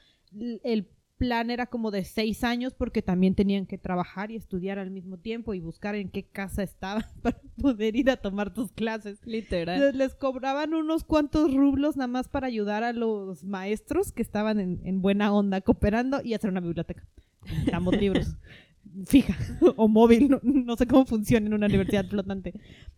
El 0.62 0.88
plan 1.18 1.50
era 1.50 1.66
como 1.66 1.90
de 1.90 2.04
seis 2.04 2.44
años, 2.44 2.74
porque 2.74 3.02
también 3.02 3.34
tenían 3.34 3.66
que 3.66 3.76
trabajar 3.76 4.30
y 4.30 4.36
estudiar 4.36 4.78
al 4.78 4.90
mismo 4.90 5.18
tiempo 5.18 5.52
y 5.52 5.60
buscar 5.60 5.96
en 5.96 6.10
qué 6.10 6.22
casa 6.24 6.62
estaban 6.62 7.04
para 7.22 7.40
poder 7.60 7.96
ir 7.96 8.08
a 8.08 8.16
tomar 8.16 8.54
tus 8.54 8.72
clases. 8.72 9.18
Literal. 9.26 9.80
Les, 9.80 9.94
les 9.94 10.14
cobraban 10.14 10.72
unos 10.74 11.04
cuantos 11.04 11.52
rublos 11.52 11.96
nada 11.96 12.08
más 12.08 12.28
para 12.28 12.46
ayudar 12.46 12.84
a 12.84 12.92
los 12.92 13.44
maestros 13.44 14.12
que 14.12 14.22
estaban 14.22 14.60
en, 14.60 14.80
en 14.84 15.02
buena 15.02 15.32
onda 15.34 15.60
cooperando 15.60 16.22
y 16.22 16.34
hacer 16.34 16.50
una 16.50 16.60
biblioteca. 16.60 17.04
Necesitamos 17.44 17.96
libros. 17.96 18.36
Fija 19.06 19.36
o 19.76 19.88
móvil, 19.88 20.28
no, 20.28 20.40
no 20.42 20.76
sé 20.76 20.86
cómo 20.86 21.04
funciona 21.06 21.46
en 21.46 21.54
una 21.54 21.66
universidad 21.66 22.06
flotante. 22.08 22.54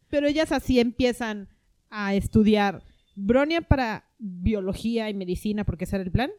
Pero 0.09 0.27
ellas 0.27 0.53
así 0.53 0.81
empiezan 0.81 1.49
a 1.91 2.15
estudiar 2.15 2.83
Bronia 3.17 3.61
para 3.63 4.05
biología 4.19 5.11
y 5.11 5.15
medicina, 5.15 5.65
porque 5.65 5.85
ese 5.85 5.97
era 5.97 6.05
el 6.05 6.11
plan, 6.13 6.31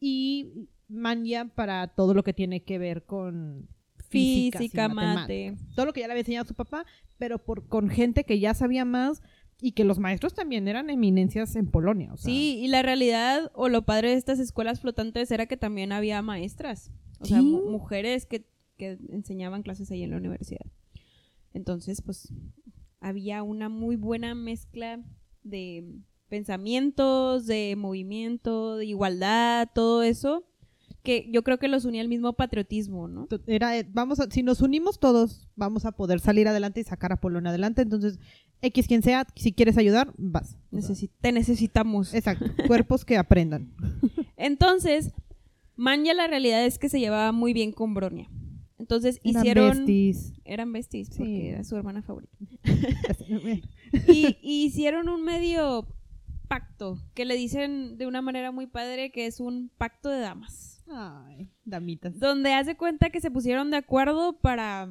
y 0.00 0.68
Manya 0.88 1.46
para 1.54 1.88
todo 1.88 2.14
lo 2.14 2.22
que 2.22 2.32
tiene 2.34 2.62
que 2.62 2.78
ver 2.78 3.04
con 3.04 3.68
física, 4.08 4.58
Física, 4.58 4.88
mate. 4.88 5.56
todo 5.74 5.86
lo 5.86 5.92
que 5.92 6.00
ya 6.00 6.06
le 6.06 6.12
había 6.12 6.20
enseñado 6.20 6.46
su 6.46 6.54
papá, 6.54 6.84
pero 7.18 7.38
por, 7.38 7.66
con 7.66 7.88
gente 7.88 8.24
que 8.24 8.38
ya 8.38 8.54
sabía 8.54 8.84
más 8.84 9.22
y 9.60 9.72
que 9.72 9.82
los 9.84 9.98
maestros 9.98 10.34
también 10.34 10.68
eran 10.68 10.90
eminencias 10.90 11.56
en 11.56 11.66
Polonia. 11.70 12.12
o 12.12 12.16
sea, 12.16 12.26
Sí, 12.26 12.58
y 12.62 12.68
la 12.68 12.82
realidad 12.82 13.50
o 13.54 13.68
lo 13.68 13.82
padre 13.82 14.10
de 14.10 14.16
estas 14.16 14.38
escuelas 14.38 14.80
flotantes 14.80 15.30
era 15.30 15.46
que 15.46 15.56
también 15.56 15.90
había 15.90 16.20
maestras, 16.22 16.90
o 17.18 17.24
sea, 17.24 17.38
Sí. 17.38 17.44
mu- 17.44 17.70
mujeres 17.70 18.26
que, 18.26 18.44
que 18.76 18.98
enseñaban 19.10 19.62
clases 19.62 19.90
ahí 19.90 20.02
en 20.02 20.10
la 20.10 20.16
universidad. 20.18 20.66
Entonces, 21.52 22.00
pues, 22.02 22.32
había 23.00 23.42
una 23.42 23.68
muy 23.68 23.96
buena 23.96 24.34
mezcla 24.34 25.00
de 25.42 25.84
pensamientos, 26.28 27.46
de 27.46 27.74
movimiento, 27.76 28.76
de 28.76 28.86
igualdad, 28.86 29.68
todo 29.74 30.02
eso, 30.02 30.44
que 31.02 31.28
yo 31.30 31.42
creo 31.44 31.58
que 31.58 31.68
los 31.68 31.84
unía 31.84 32.00
al 32.00 32.08
mismo 32.08 32.32
patriotismo, 32.32 33.08
¿no? 33.08 33.28
Era, 33.46 33.78
eh, 33.78 33.86
vamos 33.92 34.20
a, 34.20 34.30
si 34.30 34.42
nos 34.42 34.62
unimos 34.62 34.98
todos, 34.98 35.48
vamos 35.54 35.84
a 35.84 35.92
poder 35.92 36.18
salir 36.20 36.48
adelante 36.48 36.80
y 36.80 36.84
sacar 36.84 37.12
a 37.12 37.20
Polonia 37.20 37.50
adelante. 37.50 37.82
Entonces, 37.82 38.18
X 38.62 38.86
quien 38.88 39.02
sea, 39.02 39.26
si 39.36 39.52
quieres 39.52 39.76
ayudar, 39.76 40.12
vas. 40.16 40.56
Necesi- 40.72 41.10
te 41.20 41.30
necesitamos. 41.30 42.14
exacto, 42.14 42.46
cuerpos 42.66 43.04
que 43.04 43.18
aprendan. 43.18 43.70
Entonces, 44.36 45.12
Manja 45.76 46.14
la 46.14 46.26
realidad 46.26 46.64
es 46.64 46.78
que 46.78 46.88
se 46.88 47.00
llevaba 47.00 47.32
muy 47.32 47.52
bien 47.52 47.72
con 47.72 47.92
Bronia. 47.94 48.30
Entonces 48.78 49.20
Eran 49.24 49.42
hicieron... 49.42 49.68
besties. 49.78 50.32
Eran 50.44 50.72
besties, 50.72 51.08
Sí. 51.08 51.18
porque 51.18 51.50
era 51.50 51.64
su 51.64 51.76
hermana 51.76 52.02
favorita. 52.02 52.36
Y 54.06 54.36
hicieron 54.42 55.08
un 55.08 55.22
medio 55.22 55.86
pacto, 56.48 56.98
que 57.14 57.24
le 57.24 57.36
dicen 57.36 57.96
de 57.96 58.06
una 58.06 58.20
manera 58.22 58.50
muy 58.52 58.66
padre 58.66 59.10
que 59.12 59.26
es 59.26 59.40
un 59.40 59.70
pacto 59.78 60.08
de 60.08 60.20
damas. 60.20 60.82
Ay, 60.88 61.48
damitas. 61.64 62.18
Donde 62.18 62.52
hace 62.52 62.76
cuenta 62.76 63.10
que 63.10 63.20
se 63.20 63.30
pusieron 63.30 63.70
de 63.70 63.78
acuerdo 63.78 64.38
para 64.40 64.88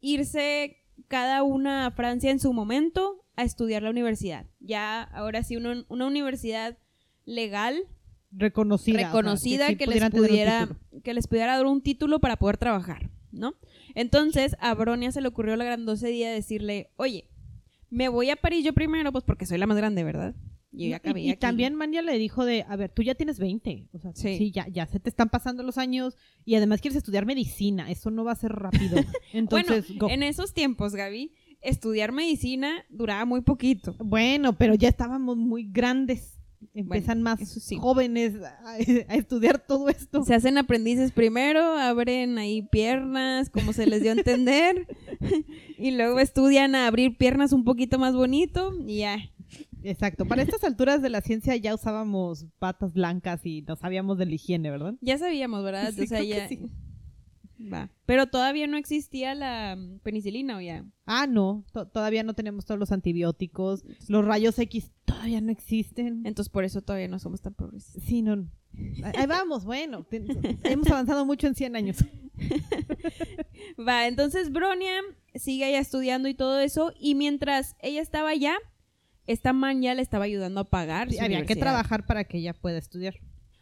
irse 0.00 0.76
cada 1.08 1.42
una 1.42 1.86
a 1.86 1.90
Francia 1.90 2.30
en 2.30 2.38
su 2.40 2.52
momento 2.52 3.24
a 3.36 3.42
estudiar 3.44 3.82
la 3.82 3.90
universidad. 3.90 4.46
Ya 4.60 5.02
ahora 5.02 5.42
sí, 5.42 5.56
una, 5.56 5.84
una 5.88 6.06
universidad 6.06 6.78
legal 7.24 7.82
Reconocida. 8.30 8.96
o 8.96 8.98
sea, 9.00 9.08
reconocida 9.08 9.68
sí 9.68 9.76
que, 9.76 9.86
les 9.86 10.10
pudiera 10.10 10.68
que 11.02 11.14
les 11.14 11.26
pudiera 11.26 11.56
dar 11.56 11.66
un 11.66 11.80
título 11.82 12.20
para 12.20 12.36
poder 12.36 12.58
trabajar, 12.58 13.10
¿no? 13.32 13.54
Entonces 13.94 14.56
a 14.60 14.74
Bronia 14.74 15.12
se 15.12 15.20
le 15.20 15.28
ocurrió 15.28 15.56
la 15.56 15.64
grandiosa 15.64 16.10
idea 16.10 16.28
de 16.28 16.34
decirle, 16.36 16.90
oye, 16.96 17.28
me 17.90 18.08
voy 18.08 18.30
a 18.30 18.36
París 18.36 18.64
yo 18.64 18.72
primero, 18.74 19.12
pues 19.12 19.24
porque 19.24 19.46
soy 19.46 19.58
la 19.58 19.66
más 19.66 19.76
grande, 19.76 20.04
¿verdad? 20.04 20.34
Yo 20.70 20.86
ya 20.88 21.00
Y- 21.16 21.30
y, 21.30 21.36
también 21.36 21.74
Mania 21.74 22.02
le 22.02 22.18
dijo 22.18 22.44
de, 22.44 22.64
a 22.68 22.76
ver, 22.76 22.90
tú 22.90 23.02
ya 23.02 23.14
tienes 23.14 23.38
20. 23.38 23.88
O 23.92 23.98
sea, 23.98 24.12
Sí. 24.14 24.36
sí, 24.36 24.50
ya, 24.50 24.68
ya 24.68 24.86
se 24.86 25.00
te 25.00 25.08
están 25.08 25.30
pasando 25.30 25.62
los 25.62 25.78
años 25.78 26.14
y 26.44 26.56
además 26.56 26.82
quieres 26.82 26.98
estudiar 26.98 27.24
medicina. 27.24 27.90
Eso 27.90 28.10
no 28.10 28.22
va 28.24 28.32
a 28.32 28.36
ser 28.36 28.52
rápido. 28.52 28.96
Entonces, 29.32 29.88
bueno, 29.96 30.12
en 30.14 30.22
esos 30.22 30.52
tiempos, 30.52 30.94
Gaby, 30.94 31.32
estudiar 31.62 32.12
medicina 32.12 32.84
duraba 32.90 33.24
muy 33.24 33.40
poquito. 33.40 33.94
Bueno, 33.98 34.52
pero 34.58 34.74
ya 34.74 34.90
estábamos 34.90 35.38
muy 35.38 35.64
grandes. 35.64 36.37
Empiezan 36.74 37.22
más 37.22 37.40
sí. 37.48 37.76
jóvenes 37.76 38.34
a, 38.42 38.72
a 38.72 39.14
estudiar 39.16 39.58
todo 39.64 39.88
esto. 39.88 40.22
Se 40.24 40.34
hacen 40.34 40.58
aprendices 40.58 41.12
primero, 41.12 41.60
abren 41.78 42.38
ahí 42.38 42.62
piernas, 42.62 43.48
como 43.50 43.72
se 43.72 43.86
les 43.86 44.02
dio 44.02 44.10
a 44.10 44.14
entender, 44.14 44.86
y 45.78 45.90
luego 45.92 46.18
estudian 46.20 46.74
a 46.74 46.86
abrir 46.86 47.16
piernas 47.16 47.52
un 47.52 47.64
poquito 47.64 47.98
más 47.98 48.14
bonito 48.14 48.72
y 48.86 48.98
ya. 48.98 49.18
Exacto. 49.82 50.26
Para 50.26 50.42
estas 50.42 50.64
alturas 50.64 51.00
de 51.02 51.08
la 51.10 51.20
ciencia 51.20 51.54
ya 51.56 51.74
usábamos 51.74 52.46
patas 52.58 52.92
blancas 52.92 53.46
y 53.46 53.62
no 53.62 53.76
sabíamos 53.76 54.18
de 54.18 54.26
la 54.26 54.34
higiene, 54.34 54.70
¿verdad? 54.70 54.94
Ya 55.00 55.16
sabíamos, 55.18 55.62
¿verdad? 55.64 55.92
Sí, 55.94 56.02
o 56.02 56.06
sea, 56.06 56.22
ya. 56.22 56.48
sí. 56.48 56.58
Va. 57.72 57.90
Pero 58.06 58.26
todavía 58.28 58.66
no 58.68 58.76
existía 58.76 59.34
la 59.34 59.76
penicilina, 60.04 60.56
¿o 60.56 60.60
ya? 60.60 60.84
Ah, 61.06 61.26
no. 61.26 61.64
to- 61.72 61.86
todavía 61.88 62.22
no 62.22 62.34
tenemos 62.34 62.64
todos 62.66 62.78
los 62.78 62.92
antibióticos. 62.92 63.84
Los 64.08 64.24
rayos 64.24 64.58
X 64.60 64.92
todavía 65.18 65.40
no 65.40 65.50
existen. 65.52 66.22
Entonces 66.24 66.48
por 66.50 66.64
eso 66.64 66.80
todavía 66.82 67.08
no 67.08 67.18
somos 67.18 67.40
tan 67.40 67.54
progresistas. 67.54 68.02
Sí, 68.04 68.22
no. 68.22 68.48
Ahí 69.14 69.26
vamos, 69.26 69.64
bueno. 69.64 70.04
te- 70.04 70.24
hemos 70.64 70.88
avanzado 70.88 71.24
mucho 71.26 71.46
en 71.46 71.54
100 71.54 71.76
años. 71.76 72.04
Va, 73.86 74.06
entonces 74.06 74.50
Bronia 74.52 75.00
sigue 75.34 75.64
allá 75.64 75.78
estudiando 75.78 76.28
y 76.28 76.34
todo 76.34 76.58
eso, 76.60 76.92
y 76.98 77.14
mientras 77.14 77.76
ella 77.80 78.00
estaba 78.00 78.30
allá, 78.30 78.56
esta 79.26 79.52
man 79.52 79.82
ya 79.82 79.94
le 79.94 80.02
estaba 80.02 80.24
ayudando 80.24 80.60
a 80.60 80.70
pagar. 80.70 81.10
Sí, 81.10 81.16
su 81.18 81.24
había 81.24 81.44
que 81.46 81.56
trabajar 81.56 82.06
para 82.06 82.24
que 82.24 82.38
ella 82.38 82.54
pueda 82.54 82.78
estudiar. 82.78 83.16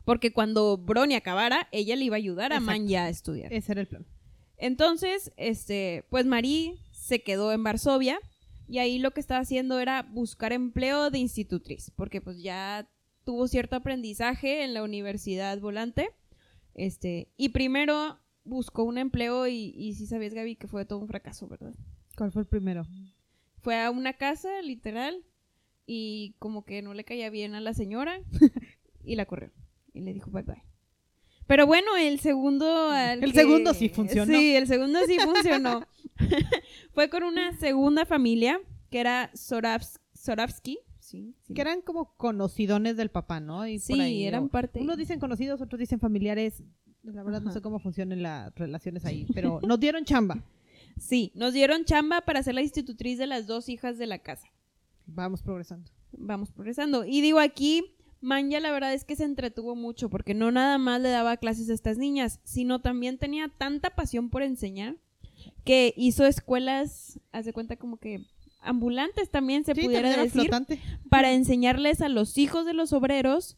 Porque 0.05 0.33
cuando 0.33 0.77
Bronia 0.79 1.19
acabara, 1.19 1.69
ella 1.73 1.97
le 1.97 2.05
iba 2.05 2.17
a 2.17 2.19
ayudar 2.19 2.53
a 2.53 2.57
Exacto. 2.57 2.67
Man 2.79 2.87
ya 2.89 3.05
a 3.05 3.09
estudiar. 3.09 3.53
Ese 3.53 3.73
era 3.73 3.81
el 3.81 3.89
plan. 3.89 4.07
Entonces, 4.57 5.33
este, 5.37 6.05
pues 6.11 6.25
Marie 6.27 6.77
se 6.93 7.23
quedó 7.23 7.53
en 7.53 7.63
Varsovia 7.65 8.19
y 8.69 8.79
ahí 8.79 8.99
lo 8.99 9.13
que 9.13 9.21
estaba 9.21 9.41
haciendo 9.41 9.79
era 9.79 10.03
buscar 10.03 10.53
empleo 10.53 11.11
de 11.11 11.19
institutriz, 11.19 11.91
porque 11.95 12.21
pues 12.21 12.43
ya 12.43 12.89
tuvo 13.25 13.49
cierto 13.49 13.77
aprendizaje 13.77 14.65
en 14.65 14.75
la 14.75 14.83
universidad 14.83 15.59
volante. 15.61 16.11
Este, 16.75 17.33
y 17.37 17.51
primero 17.51 18.19
buscó 18.45 18.85
un 18.85 18.99
empleo 18.99 19.47
y, 19.47 19.73
y 19.77 19.95
sí 19.95 20.07
sabías, 20.07 20.35
Gaby, 20.35 20.57
que 20.57 20.69
fue 20.69 20.85
todo 20.85 20.99
un 20.99 21.09
fracaso, 21.09 21.49
¿verdad? 21.49 21.75
¿Cuál 22.17 22.33
fue 22.33 22.43
el 22.43 22.49
primero? 22.49 22.87
Fue 23.63 23.83
a 23.83 23.91
una 23.91 24.15
casa, 24.15 24.63
literal, 24.63 25.25
y 25.87 26.35
como 26.39 26.65
que 26.65 26.83
no 26.83 26.95
le 26.95 27.05
caía 27.05 27.31
bien 27.31 27.55
a 27.55 27.61
la 27.61 27.75
señora 27.75 28.21
y 29.05 29.17
la 29.17 29.27
corrió. 29.27 29.53
Y 29.93 30.01
le 30.01 30.13
dijo 30.13 30.31
bye 30.31 30.43
bye. 30.43 30.76
Pero 31.47 31.67
bueno, 31.67 31.97
el 31.97 32.19
segundo... 32.21 32.91
al 32.91 33.23
El 33.23 33.33
que- 33.33 33.39
segundo 33.41 33.73
sí 33.75 33.89
funcionó. 33.89 34.33
Sí, 34.33 34.57
el 34.57 34.67
segundo 34.67 34.99
sí 35.07 35.17
funcionó. 35.19 35.87
Fue 36.93 37.09
con 37.09 37.23
una 37.25 37.53
segunda 37.59 38.05
familia 38.07 38.61
que 38.91 39.01
era 39.01 39.31
Soravs- 39.33 40.01
Soravsky. 40.15 40.79
Sí, 40.99 41.37
sí. 41.43 41.55
Que 41.55 41.61
eran 41.61 41.83
como 41.83 42.17
conocidones 42.17 42.97
del 42.97 43.11
papá, 43.11 43.39
¿no? 43.39 43.67
Y 43.67 43.79
por 43.79 43.87
Sí, 43.87 44.01
ahí, 44.01 44.25
eran 44.25 44.45
o- 44.45 44.49
parte. 44.49 44.81
Unos 44.81 44.97
dicen 44.97 45.21
conocidos, 45.21 45.61
otros 45.61 45.79
dicen 45.79 46.01
familiares. 46.01 46.65
La 47.05 47.23
verdad 47.23 47.41
no 47.41 47.53
sé 47.53 47.61
cómo 47.61 47.79
funcionan 47.79 48.23
las 48.23 48.53
relaciones 48.57 49.05
ahí, 49.05 49.27
pero 49.33 49.61
nos 49.63 49.79
dieron 49.81 50.05
chamba. 50.05 50.43
Sí, 50.99 51.31
nos 51.35 51.53
dieron 51.53 51.85
chamba 51.85 52.23
para 52.23 52.43
ser 52.43 52.55
la 52.55 52.63
institutriz 52.63 53.19
de 53.19 53.27
las 53.27 53.47
dos 53.47 53.69
hijas 53.69 53.99
de 53.99 54.07
la 54.07 54.19
casa. 54.19 54.49
Vamos 55.05 55.43
progresando. 55.43 55.91
Vamos 56.13 56.51
progresando. 56.53 57.05
Y 57.05 57.21
digo 57.21 57.39
aquí, 57.39 57.85
Manja 58.21 58.61
la 58.61 58.71
verdad 58.73 58.95
es 58.95 59.05
que 59.05 59.17
se 59.17 59.25
entretuvo 59.25 59.77
mucho 59.77 60.09
porque 60.11 60.35
no 60.35 60.51
nada 60.51 60.79
más 60.79 61.01
le 61.01 61.11
daba 61.11 61.37
clases 61.37 61.69
a 61.71 61.75
estas 61.75 61.99
niñas, 61.99 62.41
sino 62.45 62.81
también 62.81 63.19
tenía 63.19 63.49
tanta 63.59 63.91
pasión 63.95 64.31
por 64.31 64.43
enseñar 64.43 64.97
que 65.65 65.93
hizo 65.97 66.25
escuelas, 66.27 67.21
haz 67.33 67.45
de 67.45 67.53
cuenta 67.53 67.77
como 67.77 67.99
que 67.99 68.25
ambulantes 68.61 69.31
también 69.31 69.65
se 69.65 69.75
sí, 69.75 69.83
pudiera 69.83 70.09
también 70.11 70.25
decir, 70.27 70.41
flotante. 70.43 70.81
para 71.11 71.33
enseñarles 71.33 72.01
a 72.01 72.09
los 72.09 72.37
hijos 72.39 72.67
de 72.67 72.73
los 72.75 72.93
obreros 72.93 73.57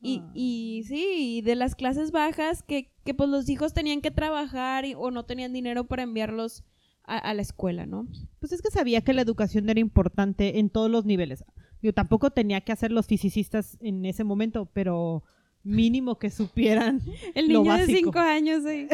y, 0.00 0.20
Ah. 0.22 0.30
y 0.34 0.84
sí, 0.86 1.06
y 1.38 1.40
de 1.42 1.54
las 1.56 1.74
clases 1.74 2.10
bajas 2.12 2.62
que, 2.62 2.90
que 3.04 3.14
pues 3.14 3.28
los 3.28 3.48
hijos 3.48 3.72
tenían 3.74 4.00
que 4.00 4.10
trabajar 4.10 4.84
y- 4.84 4.94
o 4.94 5.10
no 5.10 5.24
tenían 5.26 5.52
dinero 5.52 5.86
para 5.86 6.02
enviarlos 6.04 6.64
a, 7.04 7.18
a 7.18 7.34
la 7.34 7.42
escuela, 7.42 7.86
¿no? 7.86 8.06
Pues 8.40 8.52
es 8.52 8.62
que 8.62 8.70
sabía 8.70 9.00
que 9.02 9.12
la 9.12 9.22
educación 9.22 9.68
era 9.68 9.80
importante 9.80 10.58
en 10.58 10.70
todos 10.70 10.90
los 10.90 11.04
niveles. 11.04 11.44
Yo 11.82 11.92
tampoco 11.92 12.30
tenía 12.30 12.60
que 12.60 12.72
hacer 12.72 12.90
los 12.92 13.06
fisicistas 13.06 13.76
en 13.80 14.04
ese 14.04 14.24
momento, 14.24 14.66
pero 14.72 15.22
mínimo 15.62 16.18
que 16.18 16.30
supieran. 16.30 17.00
El 17.34 17.48
Lo 17.52 17.62
niño 17.62 17.76
de 17.76 17.86
cinco 17.86 18.18
años, 18.18 18.62
sí. 18.66 18.88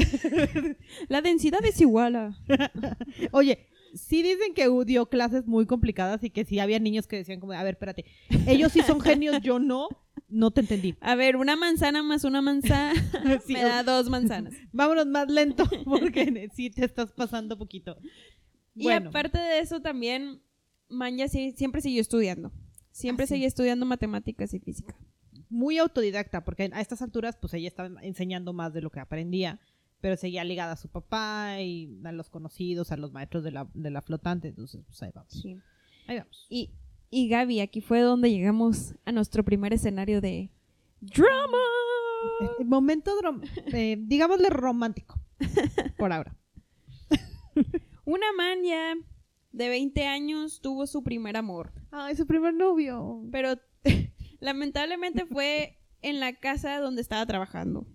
La 1.08 1.22
densidad 1.22 1.64
es 1.64 1.80
igual 1.80 2.16
a... 2.16 2.38
Oye, 3.32 3.66
sí 3.94 4.22
dicen 4.22 4.54
que 4.54 4.68
U 4.68 4.84
dio 4.84 5.06
clases 5.06 5.46
muy 5.46 5.66
complicadas 5.66 6.22
y 6.24 6.30
que 6.30 6.44
sí 6.44 6.58
había 6.58 6.78
niños 6.78 7.06
que 7.06 7.16
decían 7.16 7.40
como, 7.40 7.52
a 7.52 7.62
ver, 7.62 7.74
espérate, 7.74 8.04
ellos 8.46 8.72
sí 8.72 8.80
son 8.82 9.00
genios, 9.00 9.40
yo 9.40 9.58
no, 9.58 9.88
no 10.28 10.50
te 10.50 10.62
entendí. 10.62 10.96
A 11.00 11.14
ver, 11.14 11.36
una 11.36 11.56
manzana 11.56 12.02
más 12.02 12.24
una 12.24 12.42
manzana 12.42 12.92
Sí, 13.46 13.52
me 13.52 13.62
da 13.62 13.82
dos 13.82 14.10
manzanas. 14.10 14.54
Vámonos 14.72 15.06
más 15.06 15.30
lento 15.30 15.64
porque 15.84 16.50
sí 16.54 16.70
te 16.70 16.84
estás 16.84 17.12
pasando 17.12 17.56
poquito. 17.56 17.96
Y 18.74 18.90
aparte 18.90 19.38
de 19.38 19.60
eso 19.60 19.80
también, 19.80 20.42
Manja 20.88 21.28
sí- 21.28 21.52
siempre 21.56 21.80
siguió 21.80 22.00
estudiando. 22.00 22.52
Siempre 22.94 23.24
Ah, 23.24 23.26
seguía 23.26 23.48
estudiando 23.48 23.84
matemáticas 23.86 24.54
y 24.54 24.60
física. 24.60 24.94
muy 25.50 25.78
autodidacta, 25.78 26.44
porque 26.44 26.70
a 26.72 26.80
estas 26.80 27.02
alturas 27.02 27.36
pues 27.36 27.52
ella 27.54 27.68
estaba 27.68 27.90
enseñando 28.02 28.52
más 28.52 28.72
de 28.72 28.82
lo 28.82 28.90
que 28.90 29.00
aprendía, 29.00 29.60
pero 30.00 30.16
seguía 30.16 30.44
ligada 30.44 30.72
a 30.72 30.76
su 30.76 30.88
papá 30.88 31.60
y 31.60 32.00
a 32.04 32.12
los 32.12 32.30
conocidos, 32.30 32.92
a 32.92 32.96
los 32.96 33.12
maestros 33.12 33.42
de 33.44 33.50
la, 33.52 33.68
de 33.74 33.90
la 33.90 34.00
flotante, 34.02 34.48
entonces 34.48 34.82
pues 34.86 35.02
ahí 35.02 35.10
vamos. 35.14 35.32
Sí. 35.32 35.58
Ahí 36.06 36.18
vamos. 36.18 36.46
Y, 36.48 36.70
y 37.10 37.28
Gaby, 37.28 37.60
aquí 37.60 37.80
fue 37.80 38.00
donde 38.00 38.30
llegamos 38.30 38.94
a 39.04 39.12
nuestro 39.12 39.44
primer 39.44 39.72
escenario 39.72 40.20
de 40.20 40.50
drama. 41.00 41.58
Eh, 42.60 42.64
Momento, 42.64 43.12
eh, 43.72 43.96
digámosle 44.00 44.50
romántico, 44.50 45.20
por 45.98 46.12
ahora. 46.12 46.36
Una 48.04 48.26
man 48.36 48.58
ya 48.64 48.94
de 49.54 49.68
20 49.68 50.06
años 50.06 50.60
tuvo 50.60 50.86
su 50.86 51.02
primer 51.04 51.36
amor, 51.36 51.72
Ay, 51.90 52.16
su 52.16 52.26
primer 52.26 52.52
novio. 52.54 53.22
pero 53.30 53.56
lamentablemente 54.40 55.26
fue 55.26 55.78
en 56.02 56.20
la 56.20 56.34
casa 56.34 56.78
donde 56.80 57.00
estaba 57.02 57.24
trabajando. 57.26 57.86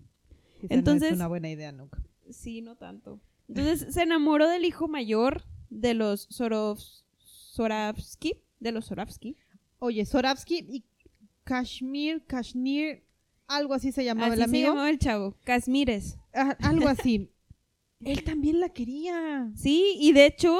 Esa 0.62 0.68
no 0.74 0.78
Entonces- 0.78 1.10
es 1.10 1.16
una 1.16 1.28
buena 1.28 1.50
idea 1.50 1.70
nunca. 1.72 2.02
Sí, 2.30 2.62
no 2.62 2.76
tanto. 2.76 3.20
Entonces 3.48 3.92
se 3.92 4.02
enamoró 4.02 4.48
del 4.48 4.64
hijo 4.64 4.88
mayor 4.88 5.42
de 5.68 5.94
los 5.94 6.26
Sorov 6.30 6.78
Soravsky, 7.18 8.34
de 8.60 8.72
los 8.72 8.86
Soravsky. 8.86 9.36
Oye, 9.78 10.04
Soravsky 10.06 10.58
y 10.68 10.84
Kashmir, 11.44 12.24
Kashmir, 12.26 13.04
algo 13.48 13.74
así 13.74 13.92
se 13.92 14.04
llamaba 14.04 14.28
Así 14.28 14.34
el 14.34 14.38
se 14.40 14.44
amigo. 14.44 14.68
llamaba 14.68 14.90
el 14.90 14.98
chavo, 14.98 15.36
Casmires. 15.44 16.18
Ah, 16.32 16.56
algo 16.60 16.88
así. 16.88 17.30
Él 18.00 18.22
también 18.24 18.60
la 18.60 18.68
quería. 18.70 19.50
Sí, 19.56 19.96
y 20.00 20.12
de 20.12 20.26
hecho, 20.26 20.58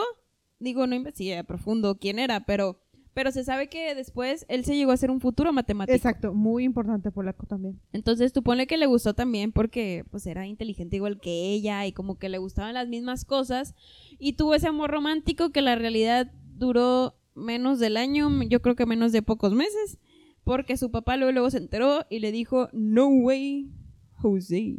digo, 0.60 0.86
no 0.86 0.94
investigué 0.94 1.38
a 1.38 1.44
profundo 1.44 1.98
quién 1.98 2.18
era, 2.18 2.40
pero, 2.44 2.80
pero 3.14 3.32
se 3.32 3.42
sabe 3.42 3.68
que 3.68 3.94
después 3.94 4.46
él 4.48 4.64
se 4.64 4.76
llegó 4.76 4.92
a 4.92 4.96
ser 4.96 5.10
un 5.10 5.20
futuro 5.20 5.52
matemático. 5.52 5.96
Exacto, 5.96 6.32
muy 6.32 6.64
importante 6.64 7.10
polaco 7.10 7.46
también. 7.46 7.80
Entonces 7.92 8.32
tú 8.32 8.42
ponle 8.42 8.66
que 8.66 8.76
le 8.76 8.86
gustó 8.86 9.14
también 9.14 9.50
porque 9.50 10.04
pues 10.10 10.26
era 10.26 10.46
inteligente 10.46 10.96
igual 10.96 11.18
que 11.18 11.50
ella 11.50 11.86
y 11.86 11.92
como 11.92 12.18
que 12.18 12.28
le 12.28 12.38
gustaban 12.38 12.74
las 12.74 12.88
mismas 12.88 13.24
cosas 13.24 13.74
y 14.18 14.34
tuvo 14.34 14.54
ese 14.54 14.68
amor 14.68 14.90
romántico 14.90 15.50
que 15.50 15.62
la 15.62 15.74
realidad 15.74 16.30
duró 16.56 17.16
menos 17.34 17.78
del 17.78 17.96
año, 17.96 18.30
yo 18.44 18.60
creo 18.60 18.76
que 18.76 18.86
menos 18.86 19.12
de 19.12 19.22
pocos 19.22 19.54
meses, 19.54 19.98
porque 20.44 20.76
su 20.76 20.90
papá 20.90 21.16
luego, 21.16 21.32
luego 21.32 21.50
se 21.50 21.58
enteró 21.58 22.06
y 22.10 22.18
le 22.18 22.32
dijo, 22.32 22.68
no 22.72 23.08
way, 23.08 23.70
José. 24.12 24.78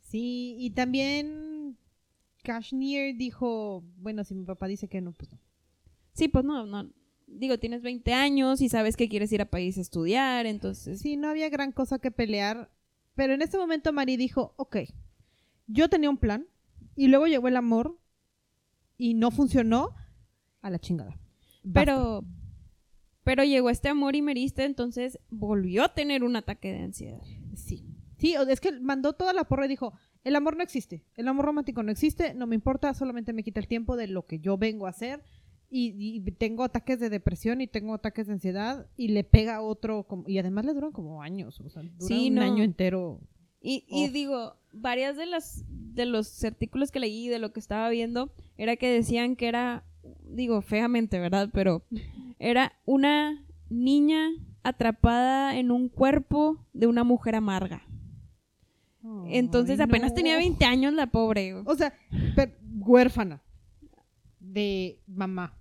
Sí, 0.00 0.56
y 0.58 0.70
también 0.70 1.51
Kashmir 2.42 3.16
dijo, 3.16 3.84
bueno, 3.96 4.24
si 4.24 4.34
mi 4.34 4.44
papá 4.44 4.66
dice 4.66 4.88
que 4.88 5.00
no, 5.00 5.12
pues 5.12 5.32
no. 5.32 5.38
Sí, 6.12 6.28
pues 6.28 6.44
no, 6.44 6.66
no. 6.66 6.90
Digo, 7.26 7.58
tienes 7.58 7.82
20 7.82 8.12
años 8.12 8.60
y 8.60 8.68
sabes 8.68 8.96
que 8.96 9.08
quieres 9.08 9.32
ir 9.32 9.40
a 9.40 9.50
París 9.50 9.78
a 9.78 9.80
estudiar, 9.80 10.46
entonces... 10.46 11.00
Sí, 11.00 11.16
no 11.16 11.28
había 11.28 11.48
gran 11.48 11.72
cosa 11.72 11.98
que 11.98 12.10
pelear, 12.10 12.70
pero 13.14 13.32
en 13.32 13.42
ese 13.42 13.56
momento 13.56 13.92
Mari 13.92 14.16
dijo, 14.16 14.54
ok, 14.56 14.76
yo 15.66 15.88
tenía 15.88 16.10
un 16.10 16.18
plan 16.18 16.46
y 16.94 17.08
luego 17.08 17.26
llegó 17.26 17.48
el 17.48 17.56
amor 17.56 17.98
y 18.98 19.14
no 19.14 19.30
funcionó 19.30 19.94
a 20.60 20.70
la 20.70 20.78
chingada. 20.78 21.18
Basta. 21.62 21.80
Pero, 21.80 22.24
Pero 23.24 23.44
llegó 23.44 23.70
este 23.70 23.88
amor 23.88 24.16
y 24.16 24.22
meriste, 24.22 24.64
entonces 24.64 25.18
volvió 25.30 25.84
a 25.84 25.94
tener 25.94 26.24
un 26.24 26.36
ataque 26.36 26.72
de 26.72 26.80
ansiedad. 26.80 27.22
Sí. 27.54 27.86
Sí, 28.18 28.34
es 28.48 28.60
que 28.60 28.78
mandó 28.80 29.14
toda 29.14 29.32
la 29.32 29.44
porra 29.44 29.66
y 29.66 29.68
dijo, 29.68 29.94
el 30.24 30.36
amor 30.36 30.56
no 30.56 30.62
existe, 30.62 31.04
el 31.16 31.28
amor 31.28 31.46
romántico 31.46 31.82
no 31.82 31.90
existe, 31.92 32.34
no 32.34 32.46
me 32.46 32.54
importa, 32.54 32.94
solamente 32.94 33.32
me 33.32 33.42
quita 33.42 33.60
el 33.60 33.68
tiempo 33.68 33.96
de 33.96 34.06
lo 34.08 34.26
que 34.26 34.38
yo 34.38 34.56
vengo 34.58 34.86
a 34.86 34.90
hacer 34.90 35.22
y, 35.70 35.94
y 35.96 36.20
tengo 36.32 36.64
ataques 36.64 37.00
de 37.00 37.08
depresión 37.10 37.60
y 37.60 37.66
tengo 37.66 37.94
ataques 37.94 38.26
de 38.26 38.34
ansiedad 38.34 38.86
y 38.96 39.08
le 39.08 39.24
pega 39.24 39.56
a 39.56 39.62
otro 39.62 40.04
como- 40.04 40.28
y 40.28 40.38
además 40.38 40.64
le 40.66 40.74
duran 40.74 40.92
como 40.92 41.22
años, 41.22 41.60
o 41.60 41.70
sea, 41.70 41.82
dura 41.82 42.06
Sí, 42.06 42.28
un 42.28 42.34
no. 42.36 42.42
año 42.42 42.62
entero. 42.62 43.20
Y, 43.60 43.84
y 43.88 44.08
digo, 44.08 44.56
varias 44.72 45.16
de 45.16 45.26
las 45.26 45.64
de 45.68 46.04
los 46.06 46.42
artículos 46.44 46.90
que 46.90 47.00
leí 47.00 47.28
de 47.28 47.38
lo 47.38 47.52
que 47.52 47.60
estaba 47.60 47.88
viendo 47.90 48.32
era 48.56 48.76
que 48.76 48.88
decían 48.90 49.36
que 49.36 49.46
era, 49.48 49.84
digo, 50.24 50.62
feamente, 50.62 51.18
¿verdad? 51.20 51.50
Pero 51.52 51.84
era 52.38 52.72
una 52.86 53.44
niña 53.70 54.28
atrapada 54.62 55.56
en 55.58 55.70
un 55.70 55.88
cuerpo 55.88 56.66
de 56.72 56.86
una 56.86 57.04
mujer 57.04 57.34
amarga. 57.34 57.82
Entonces 59.28 59.80
Ay, 59.80 59.84
apenas 59.84 60.10
no. 60.10 60.14
tenía 60.16 60.36
20 60.36 60.64
años 60.64 60.92
la 60.92 61.06
pobre. 61.06 61.54
O 61.54 61.74
sea, 61.74 61.92
huérfana 62.80 63.42
de 64.38 65.00
mamá. 65.06 65.56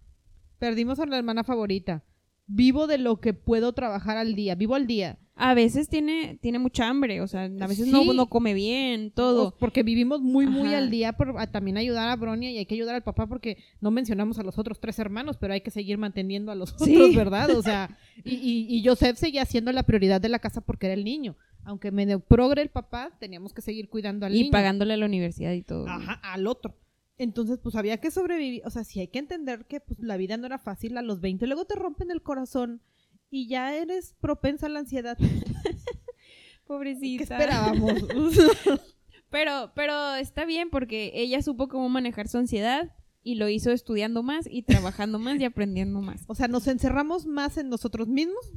Perdimos 0.60 1.00
a 1.00 1.06
la 1.06 1.18
hermana 1.18 1.44
favorita. 1.44 2.04
Vivo 2.54 2.88
de 2.88 2.98
lo 2.98 3.20
que 3.20 3.34
puedo 3.34 3.72
trabajar 3.74 4.18
al 4.18 4.36
día. 4.36 4.56
Vivo 4.56 4.76
al 4.76 4.88
día. 4.88 5.18
A 5.36 5.54
veces 5.56 5.88
tiene, 5.90 6.38
tiene 6.42 6.60
mucha 6.60 6.88
hambre, 6.88 7.22
o 7.22 7.28
sea, 7.28 7.46
a 7.46 7.68
veces 7.68 7.88
no, 7.88 8.02
Sí. 8.04 8.12
no 8.14 8.28
come 8.28 8.54
bien, 8.54 9.10
todo. 9.12 9.56
Porque 9.58 9.82
vivimos 9.82 10.22
muy, 10.22 10.46
muy 10.46 10.68
Ajá. 10.70 10.78
al 10.80 10.92
día 10.92 11.14
por 11.14 11.40
a 11.40 11.48
también 11.48 11.78
ayudar 11.78 12.10
a 12.10 12.16
Bronia 12.16 12.52
y 12.52 12.58
hay 12.58 12.66
que 12.68 12.76
ayudar 12.76 12.94
al 12.96 13.04
papá 13.04 13.26
porque 13.28 13.58
no 13.80 13.90
mencionamos 13.90 14.38
a 14.38 14.44
los 14.44 14.60
otros 14.60 14.80
tres 14.80 15.00
hermanos, 15.00 15.38
pero 15.38 15.54
hay 15.54 15.62
que 15.62 15.72
seguir 15.72 15.98
manteniendo 15.98 16.52
a 16.52 16.56
los 16.56 16.76
Sí. 16.78 16.96
otros, 16.96 17.16
¿verdad? 17.16 17.50
O 17.58 17.64
sea, 17.64 17.98
y, 18.24 18.36
y, 18.36 18.68
y 18.78 18.86
Joseph 18.86 19.18
seguía 19.18 19.46
siendo 19.46 19.72
la 19.72 19.84
prioridad 19.84 20.22
de 20.22 20.30
la 20.30 20.40
casa 20.40 20.62
porque 20.62 20.88
era 20.88 20.94
el 20.94 21.06
niño. 21.06 21.36
Aunque 21.64 21.92
medio 21.92 22.20
progre 22.20 22.62
el 22.62 22.70
papá, 22.70 23.12
teníamos 23.20 23.54
que 23.54 23.62
seguir 23.62 23.88
cuidando 23.90 24.26
al 24.26 24.36
Y 24.36 24.40
niño. 24.42 24.52
pagándole 24.52 24.94
a 24.94 24.98
la 24.98 25.06
universidad 25.06 25.54
y 25.54 25.64
todo. 25.64 25.88
Ajá, 25.88 26.14
al 26.24 26.46
otro. 26.46 26.76
Entonces, 27.22 27.60
pues 27.62 27.76
había 27.76 27.98
que 28.00 28.10
sobrevivir. 28.10 28.64
O 28.66 28.72
sea, 28.72 28.84
sí 28.84 29.00
hay 29.00 29.08
que 29.08 29.20
entender 29.20 29.66
que 29.68 29.80
pues, 29.80 30.00
la 30.00 30.18
vida 30.18 30.38
no 30.38 30.48
era 30.48 30.58
fácil 30.58 30.98
a 30.98 31.04
los 31.04 31.22
20. 31.22 31.46
Luego 31.46 31.66
te 31.66 31.76
rompen 31.76 32.10
el 32.10 32.24
corazón 32.24 32.82
y 33.30 33.48
ya 33.48 33.76
eres 33.76 34.16
propensa 34.20 34.66
a 34.66 34.70
la 34.70 34.80
ansiedad. 34.80 35.18
Pobrecita. 36.66 37.26
¿Qué 37.28 37.34
esperábamos? 37.34 37.94
Pero, 39.30 39.72
pero 39.76 40.16
está 40.16 40.44
bien 40.44 40.70
porque 40.70 41.14
ella 41.16 41.42
supo 41.42 41.70
cómo 41.70 41.88
manejar 41.88 42.28
su 42.28 42.38
ansiedad 42.38 42.94
y 43.24 43.36
lo 43.36 43.48
hizo 43.48 43.72
estudiando 43.72 44.24
más 44.24 44.46
y 44.46 44.64
trabajando 44.64 45.20
más 45.20 45.40
y 45.40 45.46
aprendiendo 45.46 46.02
más. 46.02 46.26
o 46.28 46.36
sea, 46.36 46.50
nos 46.50 46.68
encerramos 46.68 47.26
más 47.26 47.56
en 47.56 47.70
nosotros 47.70 48.10
mismos 48.10 48.52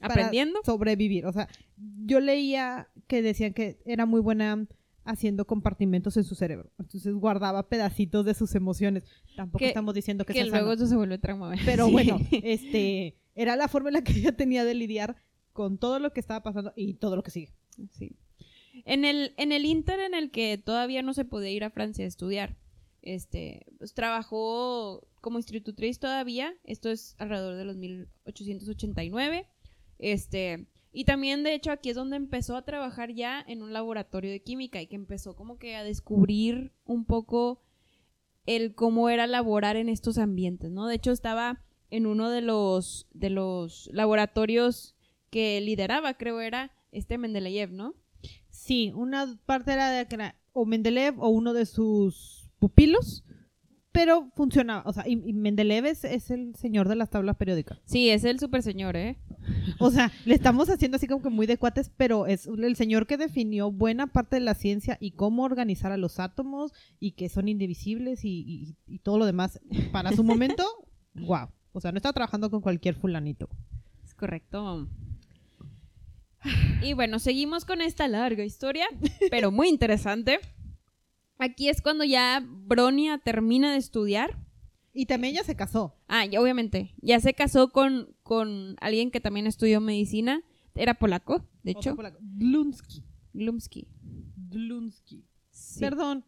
para 0.00 0.14
Aprendiendo. 0.14 0.58
sobrevivir. 0.64 1.26
O 1.26 1.32
sea, 1.32 1.48
yo 2.04 2.18
leía 2.18 2.88
que 3.06 3.22
decían 3.22 3.54
que 3.54 3.78
era 3.86 4.04
muy 4.04 4.20
buena 4.20 4.66
haciendo 5.06 5.46
compartimentos 5.46 6.16
en 6.16 6.24
su 6.24 6.34
cerebro. 6.34 6.70
Entonces 6.78 7.14
guardaba 7.14 7.68
pedacitos 7.68 8.24
de 8.24 8.34
sus 8.34 8.54
emociones. 8.54 9.04
Tampoco 9.36 9.58
Que- 9.60 9.68
estamos 9.68 9.94
diciendo 9.94 10.24
que, 10.24 10.32
Que 10.34 10.40
sea 10.40 10.46
luego 10.50 10.66
sano. 10.70 10.74
eso 10.74 10.86
se 10.86 10.96
vuelve 10.96 11.18
trauma. 11.18 11.54
Pero 11.64 11.86
Sí. 11.86 11.92
bueno, 11.92 12.18
este 12.42 13.16
era 13.34 13.56
la 13.56 13.68
forma 13.68 13.88
en 13.88 13.94
la 13.94 14.02
que 14.02 14.12
ella 14.12 14.32
tenía 14.36 14.64
de 14.64 14.74
lidiar 14.74 15.16
con 15.52 15.78
todo 15.78 15.98
lo 15.98 16.12
que 16.12 16.20
estaba 16.20 16.42
pasando 16.42 16.72
y 16.76 16.94
todo 16.94 17.16
lo 17.16 17.22
que 17.22 17.30
sigue. 17.30 17.52
Sí. 17.92 18.16
En 18.84 19.04
el, 19.06 19.32
en 19.38 19.52
el 19.52 19.64
Inter 19.64 20.00
en 20.00 20.14
el 20.14 20.30
que 20.30 20.58
todavía 20.58 21.02
no 21.02 21.14
se 21.14 21.24
podía 21.24 21.50
ir 21.50 21.64
a 21.64 21.70
Francia 21.70 22.04
a 22.04 22.08
estudiar, 22.08 22.56
este, 23.02 23.64
pues, 23.78 23.94
trabajó 23.94 25.06
como 25.22 25.38
institutriz 25.38 25.98
todavía, 25.98 26.52
esto 26.64 26.90
es 26.90 27.14
alrededor 27.18 27.54
de 27.56 27.64
los 27.64 27.76
1889, 27.76 29.46
este, 29.98 30.66
y 30.96 31.04
también 31.04 31.42
de 31.42 31.52
hecho 31.52 31.72
aquí 31.72 31.90
es 31.90 31.94
donde 31.94 32.16
empezó 32.16 32.56
a 32.56 32.62
trabajar 32.62 33.12
ya 33.12 33.44
en 33.46 33.62
un 33.62 33.74
laboratorio 33.74 34.30
de 34.30 34.40
química 34.40 34.80
y 34.80 34.86
que 34.86 34.96
empezó 34.96 35.36
como 35.36 35.58
que 35.58 35.76
a 35.76 35.84
descubrir 35.84 36.72
un 36.86 37.04
poco 37.04 37.60
el 38.46 38.74
cómo 38.74 39.10
era 39.10 39.26
laborar 39.26 39.76
en 39.76 39.90
estos 39.90 40.16
ambientes, 40.16 40.70
¿no? 40.70 40.86
De 40.86 40.94
hecho 40.94 41.12
estaba 41.12 41.60
en 41.90 42.06
uno 42.06 42.30
de 42.30 42.40
los, 42.40 43.08
de 43.12 43.28
los 43.28 43.90
laboratorios 43.92 44.96
que 45.28 45.60
lideraba, 45.60 46.14
creo 46.14 46.40
era 46.40 46.72
este 46.92 47.18
Mendeleev, 47.18 47.72
¿no? 47.72 47.94
Sí, 48.48 48.90
una 48.94 49.38
parte 49.44 49.74
era 49.74 49.90
de 49.90 50.06
o 50.54 50.64
Mendeleev 50.64 51.20
o 51.22 51.28
uno 51.28 51.52
de 51.52 51.66
sus 51.66 52.48
pupilos, 52.58 53.22
pero 53.96 54.30
funcionaba. 54.36 54.82
O 54.84 54.92
sea, 54.92 55.04
y, 55.08 55.12
y 55.24 55.32
Mendeleev 55.32 55.86
es, 55.86 56.04
es 56.04 56.30
el 56.30 56.54
señor 56.54 56.88
de 56.88 56.96
las 56.96 57.08
tablas 57.10 57.36
periódicas. 57.36 57.78
Sí, 57.86 58.10
es 58.10 58.24
el 58.24 58.38
super 58.38 58.62
señor, 58.62 58.96
¿eh? 58.96 59.16
O 59.78 59.90
sea, 59.90 60.12
le 60.24 60.34
estamos 60.34 60.68
haciendo 60.68 60.96
así 60.96 61.06
como 61.06 61.22
que 61.22 61.30
muy 61.30 61.46
de 61.46 61.56
cuates, 61.56 61.90
pero 61.96 62.26
es 62.26 62.46
el 62.46 62.76
señor 62.76 63.06
que 63.06 63.16
definió 63.16 63.70
buena 63.72 64.06
parte 64.08 64.36
de 64.36 64.40
la 64.40 64.54
ciencia 64.54 64.98
y 65.00 65.12
cómo 65.12 65.44
organizar 65.44 65.92
a 65.92 65.96
los 65.96 66.20
átomos 66.20 66.72
y 67.00 67.12
que 67.12 67.28
son 67.28 67.48
indivisibles 67.48 68.24
y, 68.24 68.44
y- 68.46 68.76
y 68.86 68.98
todo 68.98 69.18
lo 69.18 69.24
demás. 69.26 69.60
Para 69.92 70.12
su 70.12 70.22
momento, 70.24 70.64
wow. 71.14 71.48
O 71.72 71.80
sea, 71.80 71.92
no 71.92 71.96
estaba 71.98 72.12
trabajando 72.12 72.50
con 72.50 72.60
cualquier 72.60 72.94
fulanito. 72.94 73.48
Es 74.04 74.14
correcto. 74.14 74.88
Y 76.82 76.92
bueno, 76.92 77.18
seguimos 77.18 77.64
con 77.64 77.80
esta 77.80 78.06
larga 78.06 78.44
historia, 78.44 78.86
pero 79.30 79.50
muy 79.50 79.68
interesante. 79.68 80.38
Aquí 81.38 81.68
es 81.68 81.82
cuando 81.82 82.04
ya 82.04 82.42
Bronia 82.46 83.18
termina 83.18 83.72
de 83.72 83.78
estudiar. 83.78 84.38
Y 84.92 85.06
también 85.06 85.34
ella 85.34 85.44
se 85.44 85.56
casó. 85.56 85.94
Ah, 86.08 86.24
ya 86.24 86.40
obviamente. 86.40 86.94
Ya 87.02 87.20
se 87.20 87.34
casó 87.34 87.68
con, 87.68 88.14
con 88.22 88.76
alguien 88.80 89.10
que 89.10 89.20
también 89.20 89.46
estudió 89.46 89.80
medicina. 89.80 90.42
Era 90.74 90.94
polaco, 90.94 91.46
de 91.62 91.72
Otro 91.72 91.80
hecho. 91.80 91.96
polaco. 91.96 92.18
Dlunsky. 92.20 93.04
Glumsky. 93.34 93.88
Dlunsky. 94.36 95.24
Sí. 95.50 95.80
Perdón, 95.80 96.24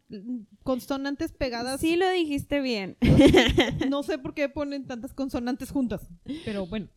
consonantes 0.63 1.31
pegadas. 1.31 1.79
Sí 1.81 1.95
lo 1.95 2.09
dijiste 2.09 2.61
bien. 2.61 2.97
No 3.89 4.01
sé 4.01 4.17
por 4.17 4.33
qué 4.33 4.49
ponen 4.49 4.87
tantas 4.87 5.13
consonantes 5.13 5.69
juntas. 5.69 6.07
Pero 6.45 6.65
bueno. 6.65 6.87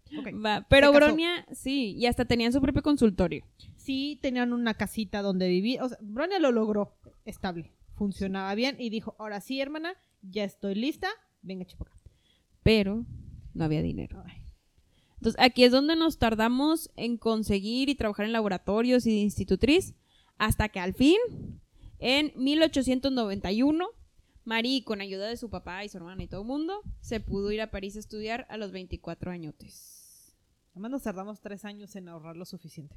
Va, 0.45 0.67
Pero. 0.71 0.93
Bronia, 0.93 1.47
sí, 1.53 1.95
y 1.97 2.07
hasta 2.07 2.25
tenían 2.25 2.53
su 2.53 2.61
propio 2.63 2.83
consultorio. 2.83 3.45
Sí, 3.77 4.19
tenían 4.23 4.53
una 4.55 4.73
casita 4.75 5.21
donde 5.21 5.49
vivir. 5.49 5.83
O 5.83 5.89
sea, 5.91 5.99
Bronia 6.01 6.39
lo 6.39 6.53
logró 6.53 6.95
estable. 7.27 7.71
Funcionaba 7.95 8.55
bien 8.55 8.77
y 8.79 8.91
dijo, 8.91 9.15
ahora 9.19 9.41
sí, 9.41 9.61
hermana, 9.61 9.95
ya 10.23 10.45
estoy 10.45 10.75
lista. 10.75 11.09
Venga, 11.43 11.65
chipoca. 11.65 11.93
Pero 12.63 13.05
no 13.55 13.65
había 13.65 13.83
dinero. 13.83 14.23
Entonces, 15.17 15.41
aquí 15.41 15.65
es 15.65 15.73
donde 15.73 15.95
nos 15.95 16.19
tardamos 16.19 16.91
en 16.97 17.17
conseguir 17.17 17.89
y 17.89 17.95
trabajar 17.95 18.27
en 18.27 18.33
laboratorios 18.33 19.07
y 19.07 19.11
de 19.11 19.21
institutriz, 19.21 19.95
hasta 20.37 20.69
que 20.69 20.81
al 20.81 20.95
fin, 20.95 21.17
en 21.99 22.33
1891, 22.37 23.87
Marie, 24.45 24.83
con 24.83 25.01
ayuda 25.01 25.29
de 25.29 25.37
su 25.37 25.49
papá 25.51 25.85
y 25.85 25.89
su 25.89 25.99
hermana 25.99 26.25
y 26.25 26.27
todo 26.27 26.41
el 26.41 26.49
mundo, 26.49 26.83
se 27.01 27.21
pudo 27.21 27.53
ir 27.53 27.61
a 27.61 27.71
París 27.71 27.95
a 27.95 28.01
estudiar 28.01 28.47
a 28.49 28.57
los 28.57 28.73
24 28.73 29.31
añotes. 29.31 30.35
Además 30.73 30.91
nos 30.91 31.03
tardamos 31.03 31.41
tres 31.41 31.65
años 31.65 31.95
en 31.95 32.09
ahorrar 32.09 32.37
lo 32.37 32.45
suficiente. 32.45 32.97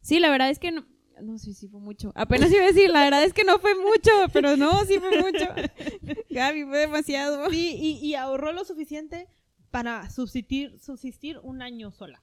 Sí, 0.00 0.20
la 0.20 0.30
verdad 0.30 0.50
es 0.50 0.58
que 0.58 0.70
no... 0.70 0.86
No 1.22 1.38
sé 1.38 1.54
si 1.54 1.68
fue 1.68 1.80
mucho. 1.80 2.12
Apenas 2.14 2.50
iba 2.52 2.62
a 2.62 2.66
decir, 2.66 2.90
la 2.90 3.04
verdad 3.04 3.24
es 3.24 3.32
que 3.32 3.44
no 3.44 3.58
fue 3.58 3.74
mucho, 3.74 4.10
pero 4.32 4.56
no, 4.56 4.84
sí 4.84 4.98
fue 4.98 5.20
mucho. 5.22 5.46
Gaby, 6.30 6.64
fue 6.64 6.78
demasiado. 6.78 7.48
Sí, 7.50 7.76
y, 7.80 8.06
y 8.06 8.14
ahorró 8.14 8.52
lo 8.52 8.64
suficiente 8.64 9.26
para 9.70 10.08
subsistir, 10.10 10.78
subsistir 10.80 11.38
un 11.42 11.62
año 11.62 11.90
sola. 11.90 12.22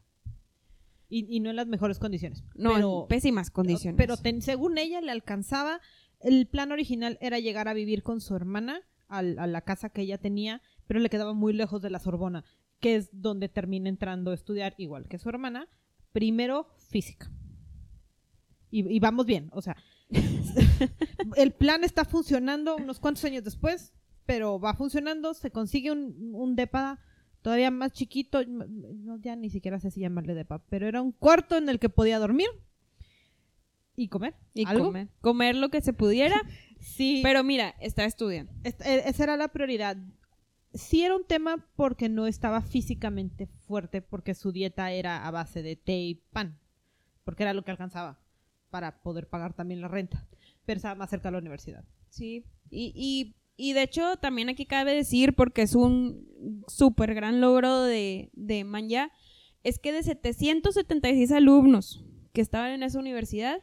Y, 1.09 1.25
y 1.35 1.39
no 1.41 1.49
en 1.49 1.57
las 1.57 1.67
mejores 1.67 1.99
condiciones. 1.99 2.43
No, 2.55 2.73
pero, 2.73 3.01
en 3.03 3.07
pésimas 3.09 3.51
condiciones. 3.51 3.97
Pero 3.97 4.15
ten- 4.17 4.41
según 4.41 4.77
ella 4.77 5.01
le 5.01 5.11
alcanzaba, 5.11 5.81
el 6.21 6.47
plan 6.47 6.71
original 6.71 7.17
era 7.21 7.39
llegar 7.39 7.67
a 7.67 7.73
vivir 7.73 8.01
con 8.03 8.21
su 8.21 8.35
hermana 8.35 8.81
al- 9.09 9.37
a 9.39 9.47
la 9.47 9.61
casa 9.61 9.89
que 9.89 10.01
ella 10.03 10.17
tenía, 10.17 10.61
pero 10.87 10.99
le 11.01 11.09
quedaba 11.09 11.33
muy 11.33 11.51
lejos 11.53 11.81
de 11.81 11.89
la 11.89 11.99
Sorbona, 11.99 12.45
que 12.79 12.95
es 12.95 13.09
donde 13.11 13.49
termina 13.49 13.89
entrando 13.89 14.31
a 14.31 14.35
estudiar 14.35 14.73
igual 14.77 15.07
que 15.09 15.17
su 15.19 15.27
hermana, 15.27 15.67
primero 16.13 16.67
física. 16.89 17.29
Y, 18.71 18.87
y 18.95 18.99
vamos 18.99 19.25
bien, 19.25 19.49
o 19.53 19.61
sea, 19.61 19.75
el 21.35 21.51
plan 21.51 21.83
está 21.83 22.05
funcionando 22.05 22.75
unos 22.77 22.99
cuantos 22.99 23.23
años 23.25 23.43
después, 23.43 23.93
pero 24.25 24.59
va 24.59 24.73
funcionando, 24.75 25.33
se 25.33 25.51
consigue 25.51 25.91
un, 25.91 26.31
un 26.33 26.55
depa 26.55 26.99
todavía 27.41 27.71
más 27.71 27.91
chiquito, 27.91 28.43
no, 28.45 29.17
ya 29.19 29.35
ni 29.35 29.49
siquiera 29.49 29.79
sé 29.79 29.91
si 29.91 29.99
llamarle 29.99 30.33
depa, 30.35 30.59
pero 30.69 30.87
era 30.87 31.01
un 31.01 31.11
cuarto 31.11 31.57
en 31.57 31.69
el 31.69 31.79
que 31.79 31.89
podía 31.89 32.19
dormir 32.19 32.47
y 33.95 34.07
comer. 34.07 34.35
y 34.53 34.65
¿Algo? 34.65 34.85
comer. 34.85 35.09
Comer 35.21 35.55
lo 35.55 35.69
que 35.69 35.81
se 35.81 35.93
pudiera. 35.93 36.41
Sí, 36.81 37.19
Pero 37.21 37.43
mira, 37.43 37.75
estaba 37.79 38.07
estudiando. 38.07 38.51
Esta- 38.63 38.91
e- 38.91 39.07
esa 39.07 39.23
era 39.25 39.37
la 39.37 39.49
prioridad. 39.49 39.97
Sí 40.73 41.03
era 41.03 41.15
un 41.15 41.23
tema 41.27 41.63
porque 41.75 42.09
no 42.09 42.25
estaba 42.25 42.63
físicamente 42.63 43.45
fuerte, 43.67 44.01
porque 44.01 44.33
su 44.33 44.51
dieta 44.51 44.91
era 44.91 45.27
a 45.27 45.29
base 45.29 45.61
de 45.61 45.75
té 45.75 45.99
y 45.99 46.15
pan, 46.15 46.57
porque 47.23 47.43
era 47.43 47.53
lo 47.53 47.63
que 47.63 47.69
alcanzaba 47.69 48.17
para 48.71 49.03
poder 49.03 49.27
pagar 49.29 49.53
también 49.53 49.81
la 49.81 49.87
renta, 49.87 50.27
pero 50.65 50.77
estaba 50.77 50.95
más 50.95 51.09
cerca 51.11 51.27
de 51.27 51.33
la 51.33 51.37
universidad. 51.37 51.83
Sí. 52.09 52.45
Y, 52.71 52.91
y, 52.95 53.35
Y 53.57 53.73
de 53.73 53.83
hecho, 53.83 54.15
también 54.17 54.49
aquí 54.49 54.65
cabe 54.65 54.95
decir, 54.95 55.35
porque 55.35 55.61
es 55.61 55.75
un 55.75 56.63
súper 56.67 57.13
gran 57.13 57.39
logro 57.41 57.81
de, 57.83 58.31
de 58.33 58.63
Manya, 58.63 59.11
es 59.63 59.77
que 59.77 59.91
de 59.91 60.01
776 60.01 61.31
alumnos 61.31 62.03
que 62.33 62.41
estaban 62.41 62.71
en 62.71 62.81
esa 62.81 62.97
universidad, 62.97 63.59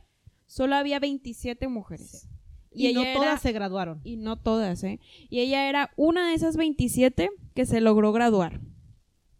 solo 0.46 0.76
había 0.76 1.00
27 1.00 1.66
mujeres. 1.68 2.28
Y, 2.70 2.92
no 2.92 3.00
ella 3.00 3.14
todas 3.14 3.28
era- 3.28 3.38
se 3.38 3.52
graduaron. 3.52 4.00
y 4.04 4.16
no 4.18 4.36
todas, 4.38 4.84
¿eh? 4.84 5.00
Y 5.30 5.40
ella 5.40 5.68
era 5.68 5.90
una 5.96 6.28
de 6.28 6.34
esas 6.34 6.56
27 6.56 7.30
que 7.54 7.66
se 7.66 7.80
logró 7.80 8.12
graduar. 8.12 8.60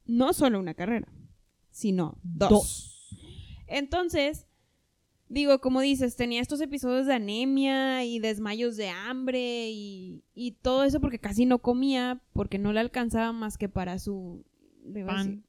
No 0.06 0.32
solo 0.32 0.58
una 0.58 0.74
carrera, 0.74 1.12
sino 1.70 2.18
dos. 2.24 3.14
Entonces, 3.68 4.47
digo, 5.28 5.60
como 5.60 5.80
dices, 5.80 6.16
tenía 6.16 6.40
estos 6.40 6.60
episodios 6.60 7.06
de 7.06 7.14
anemia 7.14 8.04
y 8.04 8.18
desmayos 8.18 8.76
de 8.76 8.88
hambre 8.88 9.70
y, 9.70 10.22
y 10.34 10.52
todo 10.52 10.84
eso 10.84 11.00
porque 11.00 11.18
casi 11.18 11.46
no 11.46 11.58
comía, 11.58 12.20
porque 12.32 12.58
no 12.58 12.72
le 12.72 12.80
alcanzaba 12.80 13.32
más 13.32 13.58
que 13.58 13.68
para 13.68 13.98
su... 13.98 14.44
Pan. 15.06 15.26
decir- 15.26 15.42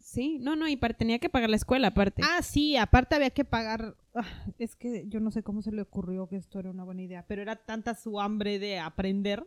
Sí, 0.00 0.38
no, 0.38 0.54
no, 0.54 0.68
y 0.68 0.76
para- 0.76 0.94
tenía 0.94 1.18
que 1.18 1.28
pagar 1.30 1.50
la 1.50 1.56
escuela 1.56 1.88
aparte. 1.88 2.22
Ah, 2.24 2.42
sí, 2.42 2.76
aparte 2.76 3.16
había 3.16 3.30
que 3.30 3.44
pagar. 3.44 3.96
ah, 4.14 4.22
es 4.58 4.76
que 4.76 5.06
yo 5.08 5.18
no 5.18 5.30
sé 5.32 5.42
cómo 5.42 5.62
se 5.62 5.72
le 5.72 5.82
ocurrió 5.82 6.28
que 6.28 6.36
esto 6.36 6.60
era 6.60 6.70
una 6.70 6.84
buena 6.84 7.02
idea, 7.02 7.24
pero 7.26 7.42
era 7.42 7.56
tanta 7.56 7.94
su 7.94 8.20
hambre 8.20 8.58
de 8.60 8.78
aprender, 8.78 9.44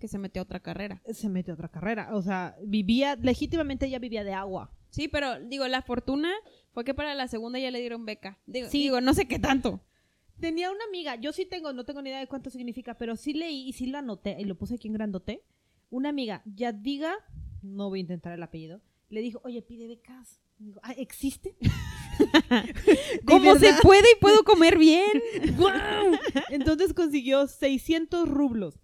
que 0.00 0.08
se 0.08 0.18
metió 0.18 0.40
a 0.42 0.44
otra 0.44 0.60
carrera. 0.60 1.00
se 1.12 1.28
metió 1.28 1.52
a 1.52 1.54
otra 1.54 1.68
carrera. 1.68 2.08
O 2.16 2.22
sea, 2.22 2.56
vivía, 2.64 3.14
legítimamente 3.16 3.86
ella 3.86 3.98
vivía 4.00 4.24
de 4.24 4.32
agua. 4.32 4.72
Sí, 4.90 5.08
pero 5.08 5.40
digo, 5.40 5.66
la 5.68 5.82
fortuna 5.82 6.32
fue 6.72 6.84
que 6.84 6.94
para 6.94 7.14
la 7.14 7.28
segunda 7.28 7.58
ya 7.58 7.70
le 7.70 7.80
dieron 7.80 8.04
beca. 8.06 8.38
Digo, 8.46 8.68
Sí. 8.68 8.78
digo 8.84 9.00
no 9.00 9.14
sé 9.14 9.26
qué 9.28 9.38
tanto. 9.38 9.80
Tenía 10.40 10.70
una 10.70 10.84
amiga, 10.84 11.16
yo 11.16 11.32
sí 11.32 11.44
tengo, 11.46 11.72
no 11.72 11.84
tengo 11.84 12.00
ni 12.00 12.10
idea 12.10 12.20
de 12.20 12.28
cuánto 12.28 12.48
significa, 12.50 12.96
pero 12.96 13.16
sí 13.16 13.32
leí 13.34 13.68
y 13.68 13.72
sí 13.72 13.86
lo 13.86 13.98
anoté 13.98 14.36
y 14.38 14.44
lo 14.44 14.56
puse 14.56 14.76
aquí 14.76 14.86
en 14.88 14.94
grandote. 14.94 15.42
Una 15.90 16.10
amiga, 16.10 16.42
Yadiga, 16.44 17.14
no 17.62 17.88
voy 17.88 17.98
a 17.98 18.02
intentar 18.02 18.32
el 18.32 18.42
apellido, 18.42 18.80
le 19.08 19.20
dijo, 19.20 19.40
oye, 19.44 19.62
pide 19.62 19.88
becas. 19.88 20.40
Digo, 20.58 20.80
"Ah, 20.82 20.92
¿existe? 20.92 21.56
¿Cómo 23.26 23.56
se 23.56 23.72
puede 23.82 24.06
y 24.16 24.20
puedo 24.20 24.44
comer 24.44 24.78
bien? 24.78 25.22
Entonces 26.50 26.94
consiguió 26.94 27.46
600 27.46 28.28
rublos. 28.28 28.78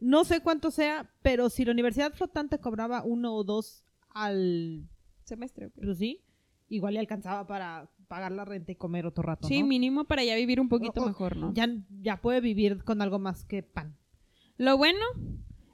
No 0.00 0.24
sé 0.24 0.40
cuánto 0.40 0.70
sea, 0.70 1.10
pero 1.22 1.48
si 1.50 1.64
la 1.64 1.72
universidad 1.72 2.12
flotante 2.12 2.58
cobraba 2.58 3.04
uno 3.04 3.34
o 3.34 3.44
dos 3.44 3.84
al... 4.10 4.88
Semestre. 5.34 5.70
Pero 5.70 5.94
sí, 5.94 6.22
igual 6.68 6.94
le 6.94 7.00
alcanzaba 7.00 7.46
para 7.46 7.90
pagar 8.08 8.32
la 8.32 8.44
renta 8.44 8.72
y 8.72 8.74
comer 8.76 9.06
otro 9.06 9.22
rato, 9.22 9.48
Sí, 9.48 9.62
¿no? 9.62 9.68
mínimo 9.68 10.04
para 10.04 10.22
ya 10.24 10.36
vivir 10.36 10.60
un 10.60 10.68
poquito 10.68 11.00
O- 11.00 11.04
o- 11.04 11.06
mejor, 11.06 11.36
¿no? 11.36 11.52
Ya, 11.54 11.66
ya 12.02 12.20
puede 12.20 12.40
vivir 12.40 12.84
con 12.84 13.00
algo 13.02 13.18
más 13.18 13.44
que 13.44 13.62
pan. 13.62 13.96
Lo 14.58 14.76
bueno 14.76 15.00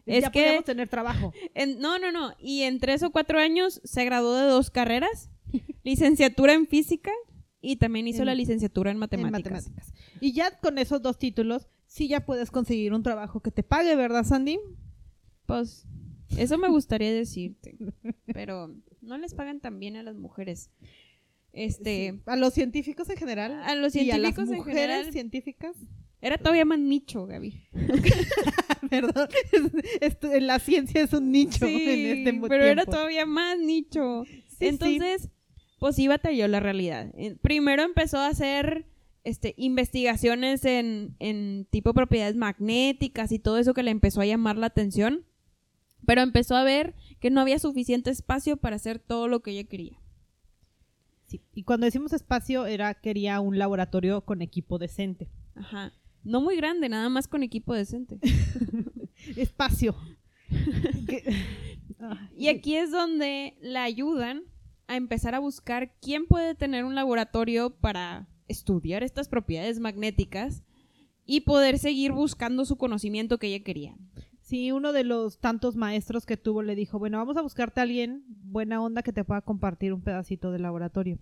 es 0.07 0.23
ya 0.23 0.31
que... 0.31 0.43
podemos 0.43 0.65
tener 0.65 0.89
trabajo. 0.89 1.33
en- 1.55 1.79
no, 1.81 1.99
no, 1.99 2.13
no. 2.13 2.33
Y 2.39 2.63
en 2.63 2.79
tres 2.79 3.03
o 3.03 3.11
cuatro 3.11 3.39
años 3.41 3.81
se 3.85 4.05
graduó 4.05 4.35
de 4.37 4.45
dos 4.47 4.71
carreras. 4.71 5.31
licenciatura 5.83 6.53
en 6.55 6.67
física 6.67 7.11
y 7.61 7.77
también 7.77 8.07
hizo 8.07 8.21
En- 8.23 8.27
la 8.27 8.35
licenciatura 8.35 8.91
en 8.91 8.97
en 8.97 9.01
matemáticas. 9.01 9.53
matemáticas. 9.67 9.93
Y 10.21 10.33
ya 10.33 10.59
con 10.61 10.79
esos 10.79 11.03
dos 11.03 11.19
títulos, 11.19 11.69
sí 11.87 12.07
ya 12.07 12.25
puedes 12.27 12.51
conseguir 12.53 12.93
un 12.95 13.03
trabajo 13.03 13.41
que 13.41 13.51
te 13.51 13.63
pague, 13.65 13.97
¿verdad, 13.97 14.23
Sandy? 14.25 14.59
Pues 15.47 15.87
eso 16.37 16.59
me 16.59 16.69
gustaría 16.69 17.13
decirte. 17.13 17.77
Pero 18.33 18.75
no 19.01 19.19
les 19.19 19.35
pagan 19.35 19.61
tan 19.61 19.79
bien 19.81 19.97
a 19.97 20.03
las 20.03 20.17
mujeres. 20.17 20.71
Este... 21.53 22.13
Sí. 22.13 22.21
A 22.27 22.37
los 22.37 22.55
científicos 22.55 23.09
en 23.11 23.17
general. 23.17 23.53
A 23.63 23.75
los 23.75 23.95
y 23.97 24.11
a 24.11 24.19
las 24.19 24.35
científicos 24.35 24.49
en 24.51 24.57
mujeres 24.57 24.81
general. 24.81 25.13
científicas. 25.13 25.77
Era 26.21 26.37
todavía 26.37 26.65
más 26.65 26.79
nicho, 26.81 27.27
Gaby. 27.27 27.55
Perdón. 28.91 29.29
Esto- 30.01 30.29
la 30.41 30.59
ciencia 30.59 31.03
es 31.03 31.13
un 31.13 31.31
nicho 31.31 31.67
Sí, 31.67 31.85
en 31.89 32.19
este 32.29 32.49
pero 32.49 32.65
era 32.65 32.85
todavía 32.85 33.27
más 33.27 33.59
nicho. 33.59 34.25
Sí, 34.49 34.67
Entonces, 34.67 35.29
pues 35.79 35.97
sí 35.97 36.09
batalló 36.09 36.49
la 36.49 36.61
realidad. 36.61 37.13
Primero 37.41 37.83
empezó 37.83 38.19
a 38.19 38.27
hacer 38.29 38.87
este, 39.25 39.55
investigaciones 39.57 40.65
en, 40.65 41.15
en 41.21 41.67
tipo 41.71 41.95
propiedades 41.95 42.35
magnéticas 42.37 43.31
y 43.33 43.39
todo 43.39 43.59
eso 43.59 43.75
que 43.75 43.83
le 43.83 43.91
empezó 43.91 44.21
a 44.21 44.27
llamar 44.27 44.57
la 44.57 44.67
atención. 44.67 45.25
Pero 46.07 46.23
empezó 46.23 46.57
a 46.57 46.65
ver 46.65 46.95
que 47.21 47.31
no 47.31 47.41
había 47.41 47.59
suficiente 47.59 48.11
espacio 48.11 48.57
para 48.57 48.77
hacer 48.77 48.99
todo 48.99 49.29
lo 49.29 49.41
que 49.41 49.51
ella 49.53 49.65
quería. 49.65 49.99
Sí. 51.27 51.43
Y 51.55 51.65
cuando 51.65 51.85
decimos 51.85 52.13
espacio, 52.13 52.67
era 52.67 52.95
quería 52.95 53.41
un 53.41 53.59
laboratorio 53.59 54.23
con 54.23 54.41
equipo 54.41 54.79
decente. 54.79 55.29
Ajá. 55.55 55.93
No 56.25 56.41
muy 56.41 56.57
grande, 56.57 56.89
nada 56.89 57.09
más 57.09 57.29
con 57.29 57.43
equipo 57.43 57.75
decente. 57.75 58.19
Espacio. 59.37 59.95
Y 62.37 62.49
aquí 62.49 62.77
es 62.77 62.93
donde 62.93 63.57
la 63.61 63.83
ayudan 63.83 64.45
a 64.87 64.97
empezar 64.97 65.35
a 65.35 65.41
buscar 65.41 65.93
quién 66.01 66.27
puede 66.27 66.55
tener 66.55 66.85
un 66.85 66.95
laboratorio 66.95 67.71
para 67.71 68.29
estudiar 68.47 69.03
estas 69.03 69.29
propiedades 69.29 69.81
magnéticas 69.81 70.63
y 71.27 71.41
poder 71.43 71.79
seguir 71.79 72.13
buscando 72.13 72.65
su 72.65 72.77
conocimiento 72.77 73.39
que 73.39 73.49
ella 73.49 73.65
quería. 73.65 73.97
Sí, 74.49 74.73
uno 74.73 74.95
de 74.95 75.05
los 75.05 75.41
tantos 75.41 75.77
maestros 75.77 76.25
que 76.25 76.39
tuvo 76.39 76.63
le 76.63 76.75
dijo, 76.75 76.99
bueno, 76.99 77.19
vamos 77.19 77.37
a 77.37 77.43
buscarte 77.43 77.81
a 77.81 77.83
alguien 77.83 78.25
buena 78.27 78.81
onda 78.81 79.03
que 79.03 79.13
te 79.13 79.23
pueda 79.23 79.43
compartir 79.43 79.93
un 79.93 80.01
pedacito 80.01 80.51
del 80.51 80.63
laboratorio. 80.63 81.19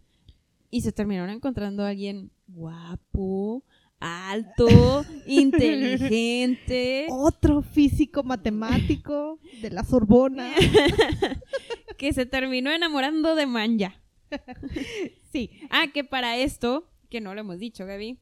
Y 0.71 0.83
se 0.83 0.93
terminaron 0.93 1.31
encontrando 1.31 1.83
a 1.83 1.89
alguien 1.89 2.31
guapo, 2.47 3.65
alto, 3.99 4.69
inteligente, 5.27 7.09
Otro 7.11 7.63
físico 7.63 8.23
matemático 8.23 9.41
de 9.61 9.71
la 9.71 9.83
Sorbona. 9.83 10.53
que 11.99 12.13
se 12.13 12.27
terminó 12.27 12.71
enamorando 12.71 13.35
de 13.35 13.47
Manja. 13.47 14.01
Sí, 15.33 15.51
Ah, 15.71 15.89
que 15.93 16.05
para 16.05 16.37
esto, 16.37 16.89
que 17.11 17.21
no 17.21 17.35
lo 17.35 17.41
hemos 17.41 17.59
dicho, 17.59 17.87
Gaby, 17.87 18.21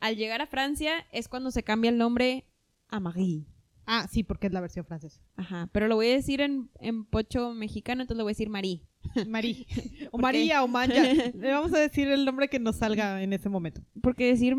al 0.00 0.16
llegar 0.16 0.40
a 0.40 0.46
Francia 0.46 1.06
es 1.12 1.28
cuando 1.28 1.50
se 1.50 1.62
cambia 1.62 1.90
el 1.90 1.98
nombre 1.98 2.46
a 2.88 3.00
Marie. 3.00 3.44
Ah, 3.86 4.06
sí, 4.10 4.22
porque 4.22 4.48
es 4.48 4.52
la 4.52 4.60
versión 4.60 4.84
francesa. 4.84 5.20
Ajá, 5.36 5.68
pero 5.72 5.88
lo 5.88 5.96
voy 5.96 6.08
a 6.08 6.12
decir 6.14 6.40
en, 6.40 6.70
en 6.80 7.04
pocho 7.04 7.54
mexicano, 7.54 8.02
entonces 8.02 8.18
lo 8.18 8.24
voy 8.24 8.30
a 8.30 8.34
decir 8.34 8.50
Marí. 8.50 8.86
Marí. 9.28 9.66
O 10.08 10.12
¿Por 10.12 10.22
María 10.22 10.62
o 10.62 10.68
Manja. 10.68 11.02
Le 11.34 11.52
vamos 11.52 11.72
a 11.72 11.78
decir 11.78 12.08
el 12.08 12.24
nombre 12.24 12.48
que 12.48 12.58
nos 12.58 12.76
salga 12.76 13.22
en 13.22 13.32
ese 13.32 13.48
momento. 13.48 13.82
Porque 14.00 14.26
decir 14.26 14.56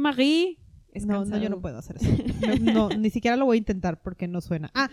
es 0.94 1.06
no, 1.06 1.26
no, 1.26 1.38
yo 1.38 1.50
no 1.50 1.62
puedo 1.62 1.78
hacer 1.78 1.98
eso. 1.98 2.10
No, 2.62 2.90
no, 2.90 2.98
ni 2.98 3.10
siquiera 3.10 3.38
lo 3.38 3.46
voy 3.46 3.58
a 3.58 3.60
intentar 3.60 4.02
porque 4.02 4.28
no 4.28 4.42
suena. 4.42 4.72
Ah, 4.74 4.90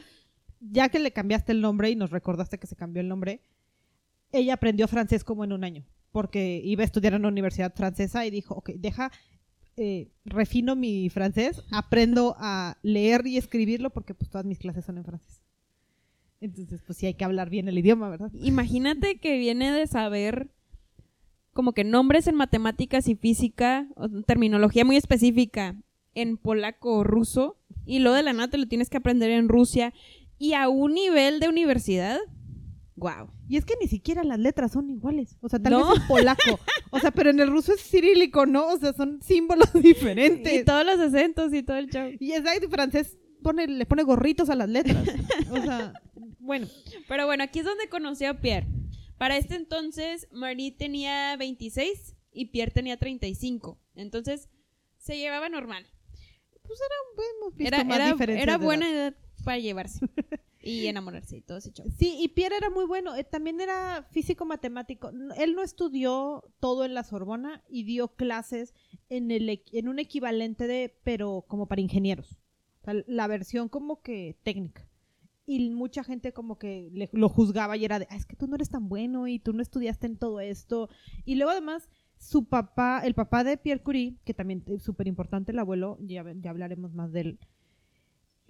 ya 0.61 0.89
que 0.89 0.99
le 0.99 1.13
cambiaste 1.13 1.53
el 1.53 1.61
nombre 1.61 1.91
y 1.91 1.97
nos 1.97 2.11
recordaste 2.11 2.59
que 2.59 2.67
se 2.67 2.77
cambió 2.77 3.01
el 3.01 3.09
nombre, 3.09 3.43
ella 4.33 4.55
aprendió 4.55 4.89
francés 4.89 5.25
como 5.25 5.45
en 5.45 5.53
un 5.53 5.65
año, 5.65 5.85
porque 6.13 6.61
iba 6.65 6.83
a 6.83 6.85
estudiar 6.85 7.15
en 7.15 7.21
una 7.21 7.29
universidad 7.29 7.75
francesa 7.75 8.27
y 8.27 8.31
dijo, 8.31 8.55
ok, 8.55 8.71
deja, 8.77 9.11
eh, 9.77 10.11
refino 10.25 10.77
mi 10.77 11.11
francés, 11.11 11.63
aprendo 11.71 12.37
a 12.39 12.79
leer 12.83 13.27
y 13.27 13.37
escribirlo 13.37 13.91
porque 13.91 14.15
pues 14.15 14.31
todas 14.31 14.47
mis 14.47 14.59
clases 14.59 14.85
son 14.85 14.99
en 14.99 15.05
francés. 15.05 15.43
Entonces, 16.41 16.83
pues 16.87 16.99
sí 16.99 17.07
hay 17.07 17.15
que 17.15 17.25
hablar 17.25 17.49
bien 17.49 17.69
el 17.69 17.79
idioma, 17.79 18.09
¿verdad? 18.11 18.31
Imagínate 18.35 19.19
que 19.19 19.39
viene 19.39 19.73
de 19.73 19.87
saber 19.87 20.51
como 21.55 21.73
que 21.73 21.85
nombres 21.85 22.27
en 22.27 22.35
matemáticas 22.35 23.09
y 23.09 23.15
física, 23.15 23.89
terminología 24.27 24.85
muy 24.85 24.97
específica 24.97 25.77
en 26.15 26.37
polaco 26.37 26.99
o 26.99 27.05
ruso, 27.05 27.57
y 27.87 28.01
luego 28.01 28.17
de 28.17 28.25
la 28.25 28.33
nada 28.33 28.49
te 28.49 28.59
lo 28.59 28.67
tienes 28.67 28.91
que 28.91 28.99
aprender 28.99 29.31
en 29.31 29.49
Rusia, 29.49 29.95
y 30.39 30.53
a 30.53 30.69
un 30.69 30.95
nivel 30.95 31.41
de 31.41 31.49
universidad. 31.49 32.19
Wow. 32.97 33.29
Y 33.49 33.57
es 33.57 33.65
que 33.65 33.75
ni 33.81 33.89
siquiera 33.89 34.23
las 34.23 34.39
letras 34.39 34.73
son 34.73 34.89
iguales. 34.89 35.37
O 35.41 35.49
sea, 35.49 35.59
tal 35.59 35.73
¿No? 35.73 35.91
vez 35.91 36.01
en 36.01 36.07
polaco. 36.07 36.61
O 36.91 37.01
sea, 37.01 37.11
pero 37.11 37.31
en 37.31 37.41
el 37.41 37.51
ruso 37.51 37.73
es 37.75 37.81
cirílico, 37.83 38.47
¿no? 38.47 38.69
O 38.69 38.79
sea, 38.79 38.93
son 38.93 39.21
símbolos 39.21 39.73
diferentes. 39.83 40.53
Y 40.53 40.65
todos 40.65 40.87
los 40.87 40.99
acentos 41.01 41.53
y 41.53 41.63
todo 41.63 41.77
el 41.77 41.89
show. 41.91 42.11
Y 42.21 42.33
exacto, 42.33 42.69
francés 42.71 43.19
pone, 43.43 43.67
le 43.67 43.85
pone 43.87 44.05
gorritos 44.05 44.49
a 44.49 44.55
las 44.55 44.69
letras. 44.69 45.09
O 45.51 45.57
sea, 45.57 45.93
bueno. 46.39 46.69
Pero 47.09 47.27
bueno, 47.27 47.43
aquí 47.43 47.59
es 47.59 47.65
donde 47.65 47.89
conoció 47.89 48.31
a 48.31 48.35
Pierre. 48.35 48.69
Para 49.19 49.37
este 49.39 49.57
entonces, 49.57 50.29
Marie 50.31 50.73
tenía 50.73 51.37
26 51.37 52.17
y 52.33 52.47
Pierre 52.47 52.71
tenía 52.73 52.97
35. 52.97 53.81
Entonces, 53.97 54.49
se 54.99 55.19
llevaba 55.19 55.49
normal. 55.49 55.85
Visto 57.57 57.77
Era, 57.77 57.85
más 57.85 57.97
era, 58.21 58.35
era 58.35 58.59
de 58.59 58.65
buena 58.65 58.89
edad. 58.91 59.09
edad 59.09 59.15
para 59.45 59.59
llevarse 59.59 60.01
y 60.65 60.87
enamorarse 60.87 61.37
y 61.37 61.41
todo 61.43 61.59
ese 61.59 61.73
show. 61.73 61.87
Sí, 61.99 62.17
y 62.21 62.29
Pierre 62.29 62.57
era 62.57 62.71
muy 62.71 62.85
bueno. 62.87 63.15
eh, 63.15 63.25
también 63.25 63.61
era 63.61 64.07
físico 64.11 64.45
matemático. 64.47 65.11
Él 65.37 65.55
no 65.55 65.63
estudió 65.63 66.45
todo 66.61 66.85
en 66.85 66.95
la 66.95 67.05
Sorbona 67.05 67.63
y 67.69 67.85
dio 67.85 68.09
clases 68.09 68.75
en, 69.09 69.31
el, 69.31 69.63
en 69.73 69.89
un 69.89 69.99
equivalente 69.99 70.67
de, 70.67 70.97
pero 71.05 71.45
como 71.49 71.67
para 71.67 71.81
ingenieros. 71.81 72.41
O 72.81 72.85
sea, 72.85 72.95
la 73.07 73.27
versión 73.27 73.69
como 73.69 74.03
que 74.03 74.37
técnica. 74.43 74.89
Y 75.47 75.69
mucha 75.71 76.03
gente 76.05 76.33
como 76.33 76.59
que 76.59 76.89
le- 76.93 77.11
lo 77.13 77.29
juzgaba 77.29 77.77
y 77.77 77.85
era 77.85 77.99
de, 77.99 78.07
"Ah, 78.11 78.17
es 78.17 78.25
que 78.25 78.35
tú 78.37 78.47
no 78.47 78.55
eres 78.57 78.71
tan 78.71 78.89
bueno 78.89 79.29
y 79.29 79.39
tú 79.39 79.53
no 79.53 79.61
estudiaste 79.63 80.07
en 80.07 80.17
todo 80.17 80.41
esto. 80.41 80.89
Y 81.27 81.35
luego 81.35 81.51
además, 81.51 81.89
su 82.17 82.47
papá, 82.47 83.03
el 83.05 83.13
papá 83.15 83.45
de 83.45 83.59
Pierre 83.59 83.83
Curie, 83.83 84.17
que 84.25 84.33
también 84.33 84.63
es 84.67 84.83
súper 84.83 85.07
importante, 85.07 85.53
el 85.53 85.59
abuelo, 85.59 85.99
ya, 86.01 86.25
ya 86.41 86.49
hablaremos 86.51 86.95
más 86.95 87.13
de 87.13 87.21
él, 87.21 87.39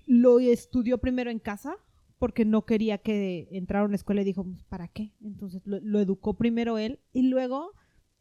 lo 0.06 0.38
estudió 0.38 0.98
primero 0.98 1.30
en 1.30 1.38
casa 1.38 1.76
porque 2.24 2.46
no 2.46 2.64
quería 2.64 2.96
que 2.96 3.48
entrara 3.50 3.82
a 3.82 3.86
una 3.86 3.96
escuela 3.96 4.22
y 4.22 4.24
dijo, 4.24 4.44
"Pues, 4.44 4.64
¿para 4.64 4.88
qué? 4.88 5.12
Entonces 5.22 5.60
lo, 5.66 6.00
educó 6.00 6.32
primero 6.32 6.78
él 6.78 6.98
y 7.12 7.28
luego 7.28 7.72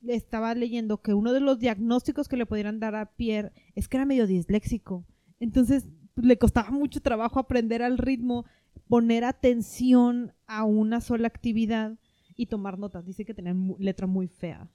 estaba 0.05 0.53
leyendo 0.55 1.01
que 1.01 1.13
uno 1.13 1.31
de 1.31 1.39
los 1.39 1.57
diagnósticos 1.57 2.27
que 2.27 2.35
le 2.35 2.45
pudieran 2.45 2.81
dar 2.81 2.95
a 2.95 3.05
Pierre 3.15 3.53
es 3.75 3.87
que 3.87 3.95
era 3.95 4.05
medio 4.05 4.27
disléxico. 4.27 5.05
Entonces 5.39 5.87
pues, 6.15 6.27
le 6.27 6.37
costaba 6.37 6.69
mucho 6.69 6.99
trabajo 6.99 7.39
aprender 7.39 7.81
al 7.81 7.97
ritmo, 7.97 8.43
poner 8.89 9.23
atención 9.23 10.33
a 10.47 10.65
una 10.65 10.99
sola 10.99 11.29
actividad 11.29 11.97
y 12.35 12.47
tomar 12.47 12.77
notas. 12.77 13.05
Dice 13.05 13.23
que 13.23 13.33
tenía 13.33 13.55
letra 13.79 14.05
muy 14.05 14.27
fea. 14.27 14.69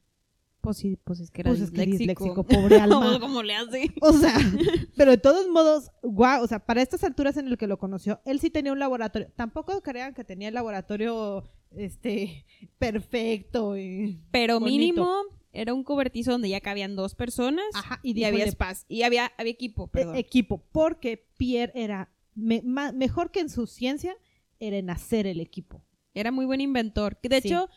Pues 0.60 0.76
sí, 0.78 0.98
pues 1.04 1.20
es 1.20 1.30
que 1.30 1.42
era 1.42 1.50
Pues 1.50 1.60
es 1.60 1.70
disléxico. 1.70 1.98
disléxico, 2.24 2.44
pobre 2.46 2.80
alma. 2.80 3.18
¿Cómo 3.20 3.42
le 3.42 3.54
hace? 3.54 3.92
O 4.00 4.12
sea, 4.12 4.34
pero 4.96 5.12
de 5.12 5.18
todos 5.18 5.48
modos, 5.48 5.90
guau, 6.02 6.42
o 6.42 6.46
sea, 6.46 6.58
para 6.58 6.82
estas 6.82 7.04
alturas 7.04 7.36
en 7.36 7.46
el 7.48 7.56
que 7.56 7.66
lo 7.66 7.78
conoció, 7.78 8.20
él 8.24 8.40
sí 8.40 8.50
tenía 8.50 8.72
un 8.72 8.78
laboratorio. 8.78 9.30
Tampoco 9.36 9.80
crean 9.82 10.14
que 10.14 10.24
tenía 10.24 10.48
el 10.48 10.54
laboratorio 10.54 11.44
este 11.76 12.44
perfecto 12.78 13.76
y 13.76 14.20
Pero 14.30 14.58
Bonito. 14.60 14.70
mínimo 14.78 15.12
era 15.52 15.74
un 15.74 15.84
cobertizo 15.84 16.32
donde 16.32 16.48
ya 16.48 16.60
cabían 16.60 16.96
dos 16.96 17.14
personas 17.14 17.64
ajá, 17.74 18.00
y, 18.02 18.22
había 18.24 18.44
"Le- 18.44 18.48
espacio. 18.50 18.84
Y 18.88 19.02
había, 19.02 19.32
había 19.38 19.52
equipo, 19.52 19.84
e- 19.86 19.88
perdón. 19.88 20.16
equipo, 20.16 20.62
porque 20.72 21.26
Pierre 21.36 21.72
era 21.74 22.10
me- 22.34 22.62
mejor 22.62 23.30
que 23.30 23.40
en 23.40 23.48
su 23.50 23.66
ciencia 23.66 24.16
era 24.60 24.76
en 24.76 24.90
hacer 24.90 25.26
el 25.26 25.40
equipo. 25.40 25.82
Era 26.14 26.30
muy 26.32 26.46
buen 26.46 26.60
inventor. 26.60 27.18
De 27.22 27.40
Sí. 27.40 27.48
hecho 27.48 27.68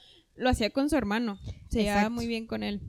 lo 0.42 0.50
hacía 0.50 0.70
con 0.72 0.90
su 0.90 0.96
hermano. 0.98 1.40
Se 1.70 1.84
llevaba 1.84 2.10
muy 2.10 2.28
bien 2.28 2.48
con 2.48 2.64
él. 2.64 2.82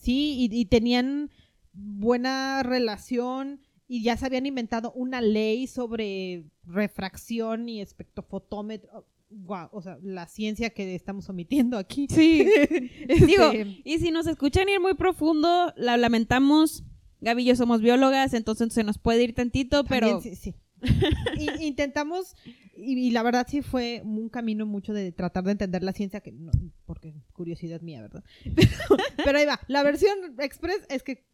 Sí, 0.00 0.36
y, 0.38 0.54
y 0.54 0.64
tenían 0.64 1.30
buena 1.72 2.62
relación 2.62 3.60
y 3.88 4.02
ya 4.02 4.16
se 4.16 4.24
habían 4.24 4.46
inventado 4.46 4.90
una 4.92 5.20
ley 5.20 5.66
sobre 5.66 6.44
refracción 6.64 7.68
y 7.68 7.82
espectrofotómetro. 7.82 9.06
Guau, 9.28 9.68
o 9.72 9.82
sea, 9.82 9.98
la 10.02 10.26
ciencia 10.28 10.70
que 10.70 10.94
estamos 10.94 11.28
omitiendo 11.28 11.76
aquí. 11.76 12.06
Sí. 12.08 12.46
Este, 13.08 13.26
Digo, 13.26 13.50
y 13.84 13.98
si 13.98 14.10
nos 14.10 14.26
escuchan 14.26 14.68
ir 14.68 14.80
muy 14.80 14.94
profundo, 14.94 15.72
la 15.76 15.96
lamentamos. 15.96 16.84
Gaby 17.20 17.42
y 17.42 17.46
yo 17.46 17.56
somos 17.56 17.82
biólogas, 17.82 18.34
entonces 18.34 18.72
se 18.72 18.82
nos 18.82 18.98
puede 18.98 19.22
ir 19.22 19.34
tantito, 19.34 19.84
pero 19.84 20.08
también 20.08 20.36
sí, 20.36 20.54
intentamos, 21.60 22.34
y, 22.82 22.98
y 22.98 23.10
la 23.10 23.22
verdad 23.22 23.46
sí 23.48 23.62
fue 23.62 24.02
un 24.04 24.28
camino 24.28 24.66
mucho 24.66 24.92
de 24.92 25.12
tratar 25.12 25.44
de 25.44 25.52
entender 25.52 25.82
la 25.82 25.92
ciencia, 25.92 26.20
que 26.20 26.32
no, 26.32 26.52
porque 26.84 27.14
curiosidad 27.32 27.80
mía, 27.80 28.02
¿verdad? 28.02 28.24
Pero, 28.44 28.68
pero 29.24 29.38
ahí 29.38 29.46
va. 29.46 29.60
La 29.68 29.82
versión 29.82 30.18
express 30.38 30.86
es 30.88 31.02
que 31.02 31.24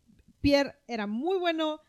Pierre 0.41 0.75
era 0.87 1.07
muy 1.07 1.39
bueno 1.39 1.81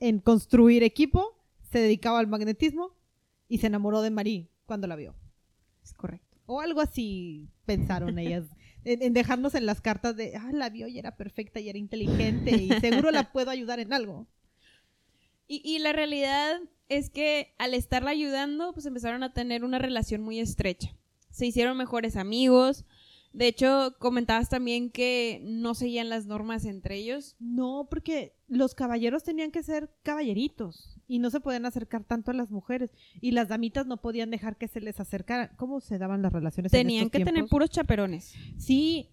en 0.00 0.18
construir 0.18 0.82
equipo, 0.82 1.42
se 1.70 1.78
dedicaba 1.78 2.18
al 2.18 2.26
magnetismo 2.26 2.96
y 3.48 3.58
se 3.58 3.66
enamoró 3.68 4.02
de 4.02 4.10
Marie 4.10 4.50
cuando 4.66 4.86
la 4.86 4.96
vio. 4.96 5.14
es 5.82 5.94
correcto. 5.94 6.36
O 6.46 6.60
algo 6.60 6.80
así 6.80 7.48
pensaron 7.64 8.18
ellas. 8.18 8.44
En, 8.86 9.02
en 9.02 9.14
dejarnos 9.14 9.54
en 9.54 9.64
las 9.64 9.80
cartas 9.80 10.14
de, 10.14 10.36
ah, 10.36 10.50
la 10.52 10.68
vio 10.68 10.86
y 10.88 10.98
era 10.98 11.16
perfecta 11.16 11.58
y 11.58 11.70
era 11.70 11.78
inteligente 11.78 12.50
y 12.50 12.68
seguro 12.80 13.10
la 13.10 13.32
puedo 13.32 13.50
ayudar 13.50 13.80
en 13.80 13.94
algo. 13.94 14.26
Y, 15.48 15.62
y 15.64 15.78
la 15.78 15.94
realidad 15.94 16.60
es 16.88 17.10
que 17.10 17.54
al 17.58 17.74
estarla 17.74 18.10
ayudando, 18.10 18.72
pues 18.72 18.86
empezaron 18.86 19.22
a 19.22 19.32
tener 19.32 19.64
una 19.64 19.78
relación 19.78 20.22
muy 20.22 20.40
estrecha. 20.40 20.96
Se 21.30 21.46
hicieron 21.46 21.76
mejores 21.76 22.16
amigos. 22.16 22.84
De 23.32 23.48
hecho, 23.48 23.96
comentabas 23.98 24.48
también 24.48 24.90
que 24.90 25.40
no 25.42 25.74
seguían 25.74 26.08
las 26.08 26.26
normas 26.26 26.64
entre 26.64 26.96
ellos. 26.96 27.34
No, 27.40 27.88
porque 27.90 28.36
los 28.46 28.76
caballeros 28.76 29.24
tenían 29.24 29.50
que 29.50 29.64
ser 29.64 29.90
caballeritos 30.04 31.00
y 31.08 31.18
no 31.18 31.30
se 31.30 31.40
podían 31.40 31.66
acercar 31.66 32.04
tanto 32.04 32.30
a 32.30 32.34
las 32.34 32.52
mujeres 32.52 32.90
y 33.20 33.32
las 33.32 33.48
damitas 33.48 33.86
no 33.86 34.00
podían 34.00 34.30
dejar 34.30 34.56
que 34.56 34.68
se 34.68 34.80
les 34.80 35.00
acercaran. 35.00 35.50
¿Cómo 35.56 35.80
se 35.80 35.98
daban 35.98 36.22
las 36.22 36.32
relaciones? 36.32 36.72
en 36.72 36.78
Tenían 36.78 37.06
estos 37.06 37.18
que 37.18 37.24
tener 37.24 37.46
puros 37.46 37.70
chaperones. 37.70 38.34
Sí, 38.56 39.10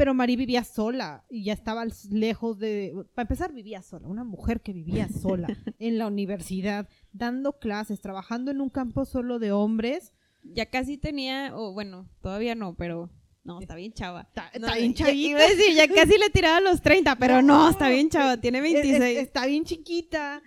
pero 0.00 0.14
Marí 0.14 0.34
vivía 0.34 0.64
sola 0.64 1.24
y 1.28 1.44
ya 1.44 1.52
estaba 1.52 1.84
lejos 2.10 2.58
de... 2.58 2.94
Para 3.14 3.24
empezar, 3.24 3.52
vivía 3.52 3.82
sola, 3.82 4.08
una 4.08 4.24
mujer 4.24 4.62
que 4.62 4.72
vivía 4.72 5.10
sola 5.10 5.46
en 5.78 5.98
la 5.98 6.06
universidad, 6.06 6.88
dando 7.12 7.58
clases, 7.58 8.00
trabajando 8.00 8.50
en 8.50 8.62
un 8.62 8.70
campo 8.70 9.04
solo 9.04 9.38
de 9.38 9.52
hombres. 9.52 10.14
Ya 10.42 10.64
casi 10.70 10.96
tenía, 10.96 11.54
o 11.54 11.74
bueno, 11.74 12.08
todavía 12.22 12.54
no, 12.54 12.74
pero 12.76 13.10
no, 13.44 13.60
está 13.60 13.74
bien 13.74 13.92
chava. 13.92 14.22
Está, 14.22 14.50
No, 14.58 14.68
está 14.68 14.78
bien 14.78 14.94
ya- 14.94 15.04
chavita. 15.04 15.28
Iba 15.28 15.40
a 15.40 15.48
decir, 15.48 15.74
ya 15.76 15.86
casi 15.86 16.16
le 16.16 16.30
tiraba 16.30 16.60
los 16.60 16.80
30, 16.80 17.16
pero 17.16 17.42
no, 17.42 17.68
está 17.68 17.90
bien 17.90 18.08
chava, 18.08 18.38
tiene 18.38 18.60
Es- 18.60 18.64
es- 18.64 18.72
26. 18.82 19.18
está 19.18 19.44
bien 19.44 19.64
chiquita, 19.64 20.42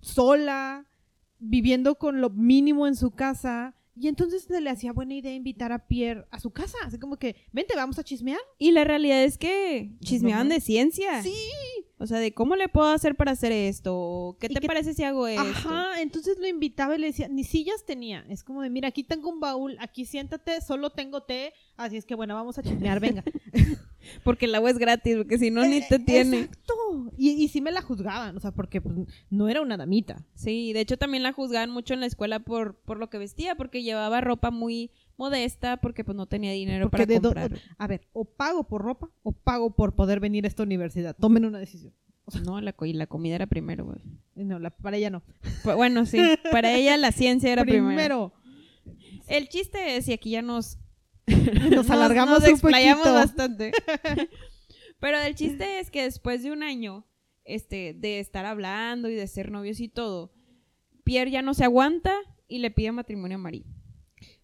sola, 0.00 0.86
viviendo 1.40 1.96
con 1.96 2.20
lo 2.20 2.30
mínimo 2.30 2.86
en 2.86 2.94
su 2.94 3.10
casa. 3.10 3.74
Y 4.00 4.08
entonces 4.08 4.44
se 4.44 4.62
le 4.62 4.70
hacía 4.70 4.94
buena 4.94 5.12
idea 5.12 5.34
invitar 5.34 5.72
a 5.72 5.86
Pierre 5.86 6.24
a 6.30 6.40
su 6.40 6.50
casa. 6.50 6.78
Así 6.84 6.98
como 6.98 7.18
que, 7.18 7.36
vente, 7.52 7.76
vamos 7.76 7.98
a 7.98 8.02
chismear. 8.02 8.40
Y 8.56 8.70
la 8.70 8.84
realidad 8.84 9.22
es 9.22 9.36
que 9.36 9.90
chismeaban 10.00 10.46
Ajá. 10.46 10.54
de 10.54 10.60
ciencia. 10.62 11.22
Sí. 11.22 11.36
O 11.98 12.06
sea, 12.06 12.18
de 12.18 12.32
cómo 12.32 12.56
le 12.56 12.70
puedo 12.70 12.88
hacer 12.88 13.14
para 13.14 13.32
hacer 13.32 13.52
esto. 13.52 14.38
¿Qué 14.40 14.46
¿Y 14.48 14.54
te 14.54 14.66
parece 14.66 14.94
si 14.94 15.04
hago 15.04 15.26
esto? 15.26 15.42
Ajá, 15.42 16.00
entonces 16.00 16.38
lo 16.38 16.46
invitaba 16.46 16.96
y 16.96 16.98
le 16.98 17.08
decía, 17.08 17.28
ni 17.28 17.44
sillas 17.44 17.84
tenía. 17.84 18.24
Es 18.30 18.42
como 18.42 18.62
de, 18.62 18.70
mira, 18.70 18.88
aquí 18.88 19.04
tengo 19.04 19.28
un 19.28 19.38
baúl, 19.38 19.76
aquí 19.80 20.06
siéntate, 20.06 20.62
solo 20.62 20.88
tengo 20.88 21.24
té. 21.24 21.52
Así 21.76 21.98
es 21.98 22.06
que, 22.06 22.14
bueno, 22.14 22.34
vamos 22.34 22.56
a 22.56 22.62
chismear, 22.62 23.00
venga. 23.00 23.22
Porque 24.24 24.46
el 24.46 24.54
agua 24.54 24.70
es 24.70 24.78
gratis, 24.78 25.16
porque 25.16 25.38
si 25.38 25.50
no, 25.50 25.64
ni 25.64 25.76
Eh, 25.78 25.86
te 25.88 25.98
tiene. 25.98 26.40
Exacto. 26.40 26.74
Y, 27.16 27.30
y 27.32 27.48
sí 27.48 27.60
me 27.60 27.70
la 27.72 27.82
juzgaban, 27.82 28.36
o 28.36 28.40
sea, 28.40 28.50
porque 28.52 28.80
pues, 28.80 28.94
no 29.30 29.48
era 29.48 29.60
una 29.62 29.76
damita. 29.76 30.24
Sí, 30.34 30.72
de 30.72 30.80
hecho 30.80 30.96
también 30.96 31.22
la 31.22 31.32
juzgaban 31.32 31.70
mucho 31.70 31.94
en 31.94 32.00
la 32.00 32.06
escuela 32.06 32.40
por, 32.40 32.76
por 32.80 32.98
lo 32.98 33.10
que 33.10 33.18
vestía, 33.18 33.54
porque 33.54 33.82
llevaba 33.82 34.20
ropa 34.20 34.50
muy 34.50 34.90
modesta, 35.16 35.76
porque 35.78 36.02
pues 36.04 36.16
no 36.16 36.26
tenía 36.26 36.52
dinero 36.52 36.88
Porque 36.90 37.06
para 37.06 37.14
de 37.14 37.20
comprar. 37.20 37.60
a 37.78 37.86
ver, 37.86 38.08
o 38.12 38.24
pago 38.24 38.64
por 38.66 38.82
ropa 38.82 39.10
o 39.22 39.32
pago 39.32 39.70
por 39.76 39.94
poder 39.94 40.18
venir 40.18 40.44
a 40.44 40.48
esta 40.48 40.62
universidad. 40.62 41.14
Tomen 41.16 41.44
una 41.44 41.58
decisión. 41.58 41.92
No, 42.44 42.60
la, 42.60 42.72
co- 42.72 42.86
y 42.86 42.92
la 42.92 43.06
comida 43.06 43.34
era 43.34 43.46
primero, 43.46 43.84
güey. 43.84 43.98
No, 44.34 44.58
la- 44.58 44.70
para 44.70 44.96
ella 44.96 45.10
no. 45.10 45.22
Pues, 45.62 45.76
bueno, 45.76 46.06
sí, 46.06 46.18
para 46.50 46.72
ella 46.72 46.96
la 46.96 47.12
ciencia 47.12 47.52
era 47.52 47.64
primero. 47.66 47.86
Primero. 47.86 48.32
El 49.28 49.48
chiste 49.48 49.96
es, 49.96 50.08
y 50.08 50.12
aquí 50.12 50.30
ya 50.30 50.42
nos, 50.42 50.78
Nos 51.74 51.90
alargamos 51.90 52.40
nos 52.40 52.48
un 52.48 52.54
explayamos 52.54 53.02
poquito. 53.02 53.14
bastante. 53.14 53.72
Pero 55.00 55.18
el 55.18 55.34
chiste 55.34 55.80
es 55.80 55.90
que 55.90 56.02
después 56.02 56.42
de 56.42 56.52
un 56.52 56.62
año 56.62 57.06
este, 57.44 57.94
de 57.94 58.20
estar 58.20 58.44
hablando 58.44 59.08
y 59.08 59.14
de 59.14 59.26
ser 59.26 59.50
novios 59.50 59.80
y 59.80 59.88
todo, 59.88 60.32
Pierre 61.04 61.30
ya 61.30 61.42
no 61.42 61.54
se 61.54 61.64
aguanta 61.64 62.14
y 62.48 62.58
le 62.58 62.70
pide 62.70 62.92
matrimonio 62.92 63.36
a 63.36 63.40
Marie. 63.40 63.64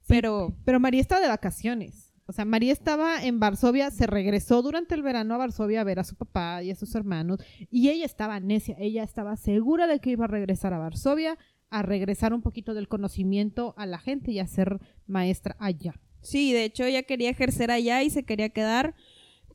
Pero 0.06 0.56
Pero 0.64 0.80
María 0.80 1.00
estaba 1.00 1.20
de 1.20 1.28
vacaciones. 1.28 2.06
O 2.28 2.32
sea, 2.32 2.44
María 2.44 2.72
estaba 2.72 3.22
en 3.22 3.38
Varsovia, 3.38 3.90
se 3.92 4.06
regresó 4.06 4.60
durante 4.60 4.96
el 4.96 5.02
verano 5.02 5.34
a 5.34 5.38
Varsovia 5.38 5.80
a 5.80 5.84
ver 5.84 6.00
a 6.00 6.04
su 6.04 6.16
papá 6.16 6.60
y 6.62 6.72
a 6.72 6.74
sus 6.74 6.94
hermanos. 6.96 7.38
Y 7.70 7.88
ella 7.88 8.04
estaba 8.04 8.40
necia, 8.40 8.76
ella 8.80 9.04
estaba 9.04 9.36
segura 9.36 9.86
de 9.86 10.00
que 10.00 10.10
iba 10.10 10.24
a 10.24 10.28
regresar 10.28 10.74
a 10.74 10.78
Varsovia, 10.78 11.38
a 11.70 11.82
regresar 11.82 12.34
un 12.34 12.42
poquito 12.42 12.74
del 12.74 12.88
conocimiento 12.88 13.74
a 13.76 13.86
la 13.86 13.98
gente 13.98 14.32
y 14.32 14.40
a 14.40 14.46
ser 14.48 14.80
maestra 15.06 15.56
allá. 15.60 16.00
Sí, 16.26 16.52
de 16.52 16.64
hecho 16.64 16.84
ella 16.84 17.02
quería 17.02 17.30
ejercer 17.30 17.70
allá 17.70 18.02
y 18.02 18.10
se 18.10 18.24
quería 18.24 18.48
quedar. 18.50 18.94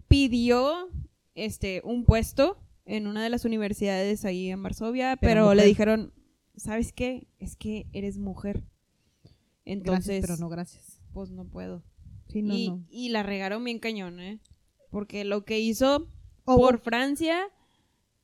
Pidió 0.08 0.90
este, 1.36 1.82
un 1.84 2.06
puesto 2.06 2.58
en 2.86 3.08
una 3.08 3.24
de 3.24 3.30
las 3.30 3.46
universidades 3.46 4.26
ahí 4.26 4.50
en 4.50 4.64
Varsovia, 4.64 5.18
Pero 5.18 5.46
pero, 5.46 5.54
le 5.54 5.66
dijeron, 5.66 6.14
¿sabes 6.56 6.92
qué? 6.92 7.28
Es 7.40 7.56
que 7.56 7.88
eres 7.94 8.18
mujer. 8.18 8.64
Entonces, 9.66 10.20
gracias, 10.20 10.22
pero 10.22 10.38
no 10.38 10.50
gracias. 10.50 11.02
pues 11.14 11.30
no 11.30 11.46
puedo. 11.46 11.84
Sí, 12.28 12.42
no, 12.42 12.56
y, 12.56 12.70
no. 12.70 12.86
y 12.90 13.10
la 13.10 13.24
regaron 13.24 13.64
bien 13.64 13.80
cañón, 13.80 14.20
¿eh? 14.20 14.40
Porque 14.90 15.24
lo 15.24 15.46
que 15.46 15.60
hizo 15.60 16.08
por 16.44 16.80
Francia, 16.80 17.48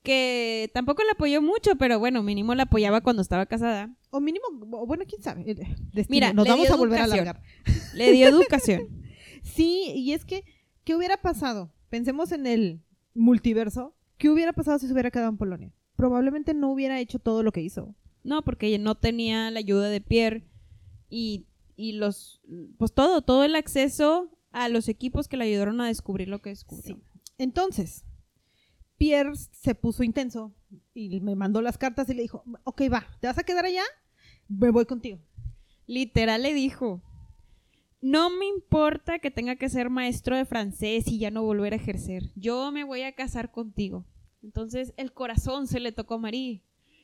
que 0.07 0.71
tampoco 0.73 1.03
la 1.03 1.11
apoyó 1.11 1.41
mucho, 1.41 1.75
pero 1.75 1.99
bueno, 1.99 2.23
mínimo 2.23 2.55
la 2.55 2.63
apoyaba 2.63 3.01
cuando 3.01 3.21
estaba 3.21 3.45
casada. 3.45 3.93
O 4.09 4.21
mínimo, 4.21 4.45
bueno, 4.55 5.03
quién 5.05 5.21
sabe. 5.21 5.43
Destino, 5.43 6.05
Mira, 6.07 6.31
nos 6.31 6.47
vamos 6.47 6.69
a 6.69 6.77
volver 6.77 7.01
a 7.01 7.03
alargar. 7.03 7.41
Le 7.93 8.13
dio 8.13 8.27
educación. 8.29 8.87
Sí, 9.43 9.93
y 9.95 10.12
es 10.12 10.25
que, 10.25 10.43
¿qué 10.83 10.93
hubiera 10.93 11.21
pasado? 11.21 11.71
Pensemos 11.89 12.33
en 12.33 12.47
el 12.47 12.81
multiverso. 13.13 13.95
¿Qué 14.17 14.29
hubiera 14.29 14.51
pasado 14.51 14.77
si 14.77 14.87
se 14.87 14.93
hubiera 14.93 15.10
quedado 15.10 15.29
en 15.29 15.37
Polonia? 15.37 15.71
Probablemente 15.95 16.53
no 16.53 16.69
hubiera 16.69 16.99
hecho 16.99 17.17
todo 17.17 17.43
lo 17.43 17.53
que 17.53 17.62
hizo. 17.62 17.95
No, 18.23 18.41
porque 18.41 18.77
no 18.77 18.95
tenía 18.95 19.49
la 19.49 19.60
ayuda 19.60 19.87
de 19.87 20.01
Pierre 20.01 20.43
y, 21.10 21.47
y 21.77 21.93
los, 21.93 22.41
pues 22.77 22.91
todo, 22.91 23.21
todo 23.21 23.45
el 23.45 23.55
acceso 23.55 24.29
a 24.51 24.67
los 24.67 24.89
equipos 24.89 25.29
que 25.29 25.37
le 25.37 25.45
ayudaron 25.45 25.79
a 25.79 25.87
descubrir 25.87 26.27
lo 26.27 26.41
que 26.41 26.49
descubrió. 26.49 26.95
Sí. 26.97 27.01
Entonces, 27.37 28.03
Pierre 28.98 29.35
se 29.35 29.75
puso 29.75 30.04
intenso 30.04 30.54
y 30.93 31.19
me 31.21 31.35
mandó 31.35 31.62
las 31.62 31.77
cartas 31.77 32.10
y 32.10 32.13
le 32.13 32.23
dijo, 32.23 32.43
ok, 32.63 32.81
va, 32.91 33.06
¿te 33.19 33.27
vas 33.27 33.37
a 33.37 33.43
quedar 33.43 33.65
allá? 33.65 33.83
Me 34.48 34.71
voy 34.71 34.85
contigo. 34.85 35.19
Literal 35.85 36.43
le 36.43 36.54
dijo, 36.54 37.02
no 38.02 38.29
me 38.29 38.45
importa 38.45 39.19
que 39.19 39.31
tenga 39.31 39.56
que 39.56 39.69
ser 39.69 39.89
maestro 39.89 40.35
de 40.35 40.45
francés 40.45 41.08
y 41.08 41.19
ya 41.19 41.31
no 41.31 41.43
volver 41.43 41.73
a 41.73 41.77
ejercer. 41.77 42.31
Yo 42.35 42.71
me 42.71 42.83
voy 42.83 43.04
a 43.04 43.13
casar 43.13 43.52
contigo. 43.52 44.06
Entonces 44.43 44.93
el 44.98 45.13
corazón 45.13 45.67
se 45.67 45.79
le 45.79 45.91
tocó 45.91 46.15
a 46.15 46.19
Marie. 46.19 46.63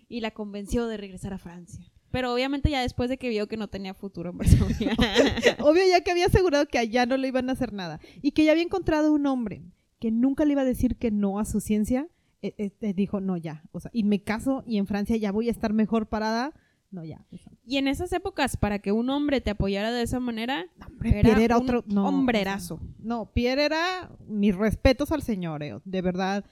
y 0.09 0.19
la 0.19 0.31
convenció 0.31 0.85
de 0.87 0.97
regresar 0.97 1.33
a 1.33 1.39
Francia. 1.39 1.91
Pero 2.11 2.31
obviamente 2.31 2.69
ya 2.69 2.81
después 2.81 3.09
de 3.09 3.17
que 3.17 3.29
vio 3.29 3.47
que 3.47 3.57
no 3.57 3.69
tenía 3.69 3.95
futuro 3.95 4.29
en 4.29 4.37
Varsovia. 4.37 4.95
Obvio, 5.59 5.81
ya 5.89 6.01
que 6.01 6.11
había 6.11 6.27
asegurado 6.27 6.67
que 6.67 6.77
allá 6.77 7.07
no 7.07 7.17
le 7.17 7.29
iban 7.29 7.49
a 7.49 7.53
hacer 7.53 7.73
nada. 7.73 7.99
Y 8.21 8.31
que 8.31 8.43
ya 8.43 8.51
había 8.51 8.63
encontrado 8.63 9.11
un 9.11 9.25
hombre 9.25 9.63
que 10.03 10.11
nunca 10.11 10.43
le 10.43 10.51
iba 10.51 10.63
a 10.63 10.65
decir 10.65 10.97
que 10.97 11.11
no 11.11 11.39
a 11.39 11.45
su 11.45 11.61
ciencia. 11.61 12.09
eh, 12.41 12.73
eh, 12.81 12.93
dijo, 12.93 13.21
no, 13.21 13.37
ya. 13.37 13.63
O 13.71 13.79
sea, 13.79 13.89
y 13.93 14.03
me 14.03 14.21
caso 14.21 14.61
y 14.67 14.77
en 14.77 14.85
Francia 14.85 15.15
ya 15.15 15.31
voy 15.31 15.47
a 15.47 15.51
estar 15.51 15.71
mejor 15.71 16.07
parada. 16.07 16.51
No, 16.91 17.05
ya. 17.05 17.25
y 17.65 17.77
en 17.77 17.87
esas 17.87 18.11
épocas, 18.11 18.57
para 18.57 18.79
que 18.79 18.91
un 18.91 19.09
hombre 19.09 19.39
te 19.39 19.51
apoyara 19.51 19.93
de 19.93 20.01
esa 20.01 20.19
manera, 20.19 20.65
hombre, 20.85 21.11
era, 21.11 21.21
Pierre 21.21 21.43
era 21.45 21.57
un 21.57 21.63
otro. 21.63 21.85
No, 21.87 22.05
hombrerazo. 22.05 22.75
o 22.75 22.79
sea, 22.79 22.87
no, 22.99 23.31
Pierre 23.31 23.63
era. 23.63 24.11
Mis 24.27 24.53
respetos 24.53 25.13
al 25.13 25.21
señor, 25.21 25.63
eh, 25.63 25.79
de 25.85 26.01
verdad. 26.01 26.43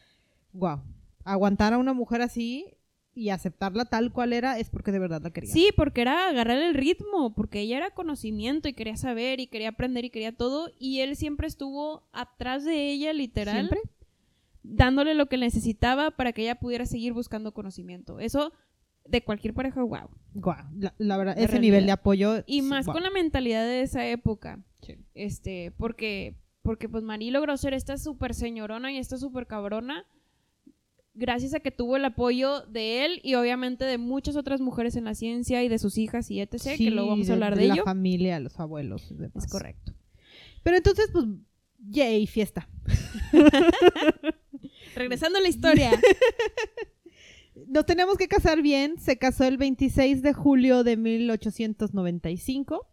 Wow. 0.54 0.80
Aguantar 1.26 1.74
a 1.74 1.78
una 1.78 1.92
mujer 1.92 2.22
así 2.22 2.78
y 3.14 3.30
aceptarla 3.30 3.86
tal 3.86 4.12
cual 4.14 4.32
era 4.34 4.58
es 4.58 4.70
porque 4.70 4.92
de 4.92 5.00
verdad 5.00 5.22
la 5.22 5.32
quería. 5.32 5.52
Sí, 5.52 5.70
porque 5.76 6.02
era 6.02 6.30
agarrar 6.30 6.58
el 6.58 6.74
ritmo, 6.74 7.34
porque 7.34 7.60
ella 7.60 7.78
era 7.78 7.92
conocimiento 7.92 8.68
y 8.70 8.74
quería 8.74 8.96
saber 8.96 9.40
y 9.40 9.48
quería 9.48 9.70
aprender 9.70 10.06
y 10.06 10.10
quería 10.10 10.32
todo, 10.32 10.70
y 10.80 11.00
él 11.02 11.16
siempre 11.16 11.48
estuvo 11.48 12.04
atrás 12.14 12.64
de 12.64 12.90
ella, 12.92 13.12
literal, 13.14 13.56
¿Siempre? 13.68 13.80
dándole 14.64 15.14
lo 15.14 15.26
que 15.28 15.38
necesitaba 15.38 16.12
para 16.12 16.34
que 16.34 16.44
ella 16.44 16.56
pudiera 16.56 16.86
seguir 16.86 17.14
buscando 17.14 17.54
conocimiento. 17.54 18.20
Eso 18.20 18.54
de 19.06 19.24
cualquier 19.24 19.54
pareja, 19.54 19.82
wow. 19.84 20.10
Guau, 20.34 20.66
la, 20.78 20.94
la 20.98 21.18
verdad, 21.18 21.36
De 21.36 21.44
ese 21.44 21.60
nivel 21.60 21.86
de 21.86 21.92
apoyo. 21.92 22.44
Y 22.46 22.62
más 22.62 22.86
con 22.86 23.02
la 23.04 23.10
mentalidad 23.10 23.66
de 23.66 23.82
esa 23.82 24.06
época, 24.08 24.60
Sí. 24.82 24.96
este, 25.16 25.72
porque, 25.78 26.36
porque 26.62 26.88
pues 26.88 27.04
Marie 27.04 27.32
logró 27.32 27.58
ser 27.58 27.74
esta 27.74 27.98
súper 27.98 28.34
señorona 28.34 28.92
y 28.92 28.98
esta 28.98 29.18
súper 29.18 29.48
cabrona 29.48 30.06
gracias 31.14 31.54
a 31.54 31.60
que 31.60 31.72
tuvo 31.72 31.98
el 31.98 32.06
apoyo 32.06 32.62
de 32.68 33.06
él 33.06 33.20
y 33.24 33.36
obviamente 33.36 33.86
de 33.86 33.98
muchas 33.98 34.36
otras 34.36 34.62
mujeres 34.62 34.96
en 34.96 35.06
la 35.06 35.16
ciencia 35.16 35.64
y 35.64 35.70
de 35.70 35.80
sus 35.80 35.98
hijas 35.98 36.32
y 36.32 36.40
etc., 36.42 36.58
Sí, 36.76 36.86
que 36.86 36.92
luego 36.92 37.10
vamos 37.10 37.30
a 37.30 37.34
hablar 37.34 37.56
de, 37.56 37.68
la 37.68 37.74
ello. 37.76 37.84
familia, 37.84 38.40
los 38.40 38.60
abuelos. 38.60 39.12
y 39.12 39.16
demás. 39.16 39.44
Es 39.46 39.52
correcto. 39.52 39.94
Pero 40.64 40.78
entonces, 40.78 41.10
pues, 41.12 41.26
yay, 41.90 42.28
fiesta. 42.28 42.68
Regresando 44.96 45.38
a 45.40 45.42
la 45.42 45.50
historia. 45.50 45.92
Nos 47.68 47.86
tenemos 47.86 48.18
que 48.18 48.28
casar 48.28 48.62
bien. 48.62 49.00
Se 49.00 49.18
casó 49.18 49.44
el 49.46 49.58
26 49.58 50.22
de 50.22 50.34
julio 50.34 50.84
de 50.84 50.98
1895. 50.98 52.88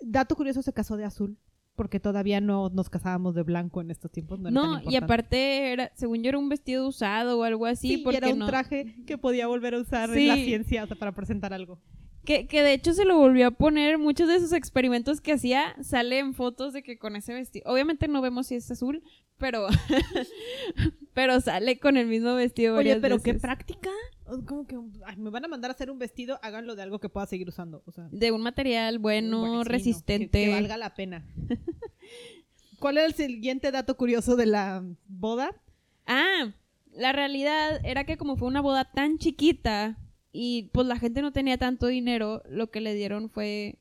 Dato 0.00 0.36
curioso, 0.36 0.62
se 0.62 0.72
casó 0.72 0.96
de 0.96 1.04
azul. 1.04 1.38
Porque 1.76 1.98
todavía 1.98 2.40
no 2.40 2.68
nos 2.70 2.88
casábamos 2.88 3.34
de 3.34 3.42
blanco 3.42 3.80
en 3.80 3.90
estos 3.90 4.10
tiempos. 4.12 4.38
No, 4.38 4.80
y 4.88 4.94
aparte, 4.96 5.72
era, 5.72 5.90
según 5.94 6.22
yo, 6.22 6.28
era 6.28 6.38
un 6.38 6.48
vestido 6.48 6.86
usado 6.86 7.38
o 7.38 7.42
algo 7.42 7.66
así. 7.66 7.88
Sí, 7.88 7.98
porque 7.98 8.18
era 8.18 8.28
un 8.28 8.38
no- 8.38 8.46
traje 8.46 8.94
que 9.06 9.18
podía 9.18 9.46
volver 9.48 9.74
a 9.74 9.78
usar 9.80 10.08
Sí. 10.10 10.22
en 10.22 10.28
la 10.28 10.34
ciencia 10.36 10.84
o 10.84 10.86
sea, 10.86 10.96
para 10.96 11.12
presentar 11.12 11.52
algo. 11.52 11.80
Que, 12.24 12.46
que 12.46 12.62
de 12.62 12.72
hecho 12.72 12.92
se 12.94 13.04
lo 13.04 13.18
volvió 13.18 13.48
a 13.48 13.50
poner. 13.50 13.98
Muchos 13.98 14.28
de 14.28 14.40
sus 14.40 14.52
experimentos 14.52 15.20
que 15.20 15.32
hacía 15.32 15.76
salen 15.82 16.34
fotos 16.34 16.72
de 16.72 16.82
que 16.82 16.98
con 16.98 17.16
ese 17.16 17.34
vestido. 17.34 17.70
Obviamente 17.70 18.08
no 18.08 18.22
vemos 18.22 18.46
si 18.46 18.54
es 18.54 18.70
azul, 18.70 19.02
pero. 19.38 19.66
pero 21.14 21.40
sale 21.40 21.78
con 21.78 21.96
el 21.96 22.06
mismo 22.06 22.34
vestido. 22.34 22.76
Oye, 22.76 22.96
pero 23.00 23.20
qué 23.20 23.34
práctica. 23.34 23.90
Como 24.46 24.66
que 24.66 24.76
ay, 25.04 25.16
me 25.16 25.28
van 25.30 25.44
a 25.44 25.48
mandar 25.48 25.70
a 25.70 25.74
hacer 25.74 25.90
un 25.90 25.98
vestido, 25.98 26.38
háganlo 26.42 26.76
de 26.76 26.82
algo 26.82 26.98
que 26.98 27.10
pueda 27.10 27.26
seguir 27.26 27.48
usando. 27.48 27.82
O 27.86 27.92
sea, 27.92 28.08
De 28.10 28.32
un 28.32 28.40
material 28.40 28.98
bueno, 28.98 29.40
Bueno, 29.40 29.52
sí, 29.54 29.58
no, 29.58 29.64
resistente. 29.64 30.38
que, 30.44 30.46
que 30.46 30.50
valga 30.54 30.76
la 30.78 30.94
pena. 30.94 31.26
¿Cuál 32.78 32.98
era 32.98 33.06
el 33.06 33.14
siguiente 33.14 33.70
dato 33.70 33.96
curioso 33.96 34.36
de 34.36 34.46
la 34.46 34.82
boda? 35.06 35.50
Ah, 36.06 36.52
la 36.92 37.12
realidad 37.12 37.80
era 37.84 38.04
que 38.04 38.16
como 38.16 38.36
fue 38.36 38.48
una 38.48 38.60
boda 38.60 38.90
tan 38.90 39.18
chiquita 39.18 39.98
y 40.36 40.64
pues 40.72 40.88
la 40.88 40.98
gente 40.98 41.22
no 41.22 41.32
tenía 41.32 41.58
tanto 41.58 41.86
dinero, 41.86 42.42
lo 42.48 42.68
que 42.68 42.80
le 42.80 42.92
dieron 42.92 43.30
fue 43.30 43.78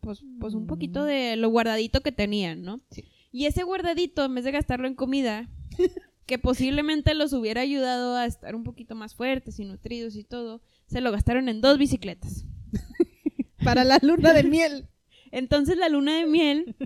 pues, 0.00 0.24
pues 0.40 0.54
un 0.54 0.66
poquito 0.66 1.04
de 1.04 1.36
lo 1.36 1.50
guardadito 1.50 2.00
que 2.00 2.10
tenían, 2.10 2.62
¿no? 2.62 2.80
Sí. 2.90 3.04
Y 3.30 3.44
ese 3.44 3.64
guardadito, 3.64 4.24
en 4.24 4.34
vez 4.34 4.44
de 4.44 4.50
gastarlo 4.50 4.88
en 4.88 4.94
comida, 4.94 5.50
que 6.26 6.38
posiblemente 6.38 7.12
los 7.12 7.34
hubiera 7.34 7.60
ayudado 7.60 8.16
a 8.16 8.24
estar 8.24 8.54
un 8.54 8.64
poquito 8.64 8.94
más 8.94 9.14
fuertes 9.14 9.60
y 9.60 9.66
nutridos 9.66 10.16
y 10.16 10.24
todo, 10.24 10.62
se 10.86 11.02
lo 11.02 11.12
gastaron 11.12 11.50
en 11.50 11.60
dos 11.60 11.76
bicicletas. 11.76 12.46
Para 13.62 13.84
la 13.84 13.98
luna 14.00 14.32
de 14.32 14.44
miel. 14.44 14.88
Entonces 15.32 15.76
la 15.76 15.90
luna 15.90 16.16
de 16.16 16.24
miel, 16.24 16.76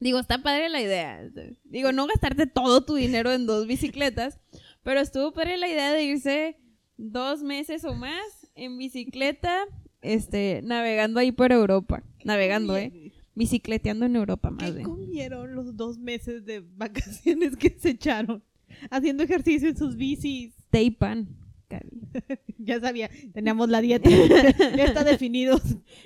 digo, 0.00 0.18
está 0.18 0.42
padre 0.42 0.68
la 0.68 0.82
idea. 0.82 1.22
Digo, 1.62 1.92
no 1.92 2.08
gastarte 2.08 2.48
todo 2.48 2.84
tu 2.84 2.96
dinero 2.96 3.30
en 3.30 3.46
dos 3.46 3.68
bicicletas, 3.68 4.40
pero 4.82 4.98
estuvo 4.98 5.32
padre 5.32 5.58
la 5.58 5.68
idea 5.68 5.92
de 5.92 6.02
irse 6.02 6.58
dos 6.96 7.44
meses 7.44 7.84
o 7.84 7.94
más 7.94 8.37
en 8.58 8.76
bicicleta, 8.76 9.64
este, 10.02 10.60
navegando 10.64 11.20
ahí 11.20 11.32
por 11.32 11.52
Europa. 11.52 12.02
Navegando, 12.24 12.76
¿eh? 12.76 13.12
Bicicleteando 13.34 14.06
en 14.06 14.16
Europa 14.16 14.50
más 14.50 14.72
¿Qué 14.72 14.82
comieron 14.82 15.54
los 15.54 15.76
dos 15.76 15.98
meses 15.98 16.44
de 16.44 16.60
vacaciones 16.60 17.56
que 17.56 17.70
se 17.70 17.90
echaron? 17.90 18.42
Haciendo 18.90 19.22
ejercicio 19.22 19.68
en 19.68 19.76
sus 19.76 19.96
bicis. 19.96 20.54
Té 20.70 20.82
y 20.82 20.90
pan. 20.90 21.28
Cari. 21.68 21.88
Ya 22.60 22.80
sabía, 22.80 23.08
teníamos 23.32 23.68
la 23.68 23.80
dieta. 23.80 24.10
ya 24.76 24.84
está 24.84 25.04
definido. 25.04 25.60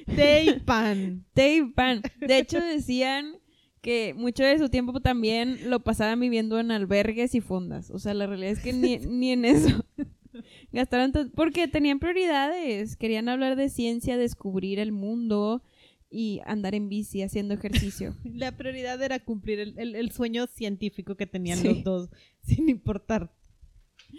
Té 0.04 0.44
y 0.44 0.60
pan. 0.60 1.24
Té 1.32 1.56
y 1.56 1.64
pan. 1.64 2.02
De 2.20 2.38
hecho, 2.38 2.60
decían 2.60 3.38
que 3.80 4.14
mucho 4.14 4.44
de 4.44 4.58
su 4.58 4.68
tiempo 4.68 5.00
también 5.00 5.70
lo 5.70 5.80
pasaban 5.80 6.20
viviendo 6.20 6.60
en 6.60 6.70
albergues 6.70 7.34
y 7.34 7.40
fondas. 7.40 7.90
O 7.90 7.98
sea, 7.98 8.12
la 8.12 8.26
realidad 8.26 8.52
es 8.52 8.60
que 8.60 8.74
ni, 8.74 8.98
ni 8.98 9.32
en 9.32 9.46
eso. 9.46 9.84
Gastaron 10.72 11.12
porque 11.34 11.68
tenían 11.68 11.98
prioridades. 11.98 12.96
Querían 12.96 13.28
hablar 13.28 13.56
de 13.56 13.68
ciencia, 13.68 14.16
descubrir 14.16 14.78
el 14.78 14.92
mundo 14.92 15.62
y 16.10 16.40
andar 16.44 16.74
en 16.74 16.88
bici 16.88 17.22
haciendo 17.22 17.54
ejercicio. 17.54 18.14
La 18.24 18.52
prioridad 18.56 19.02
era 19.02 19.18
cumplir 19.24 19.60
el, 19.60 19.78
el- 19.78 19.94
el 19.94 20.10
sueño 20.12 20.46
científico 20.46 21.16
que 21.16 21.26
tenían 21.26 21.58
Sí. 21.58 21.68
los 21.68 21.84
dos, 21.84 22.10
sin 22.42 22.68
importar 22.68 23.32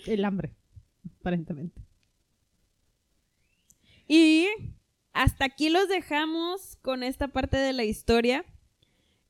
el 0.08 0.26
hambre, 0.26 0.54
aparentemente. 1.20 1.82
Y 4.08 4.48
hasta 5.14 5.46
aquí 5.46 5.70
los 5.70 5.88
dejamos 5.88 6.76
con 6.78 7.04
esta 7.04 7.28
parte 7.30 7.58
de 7.58 7.74
la 7.74 7.84
historia. 7.84 8.46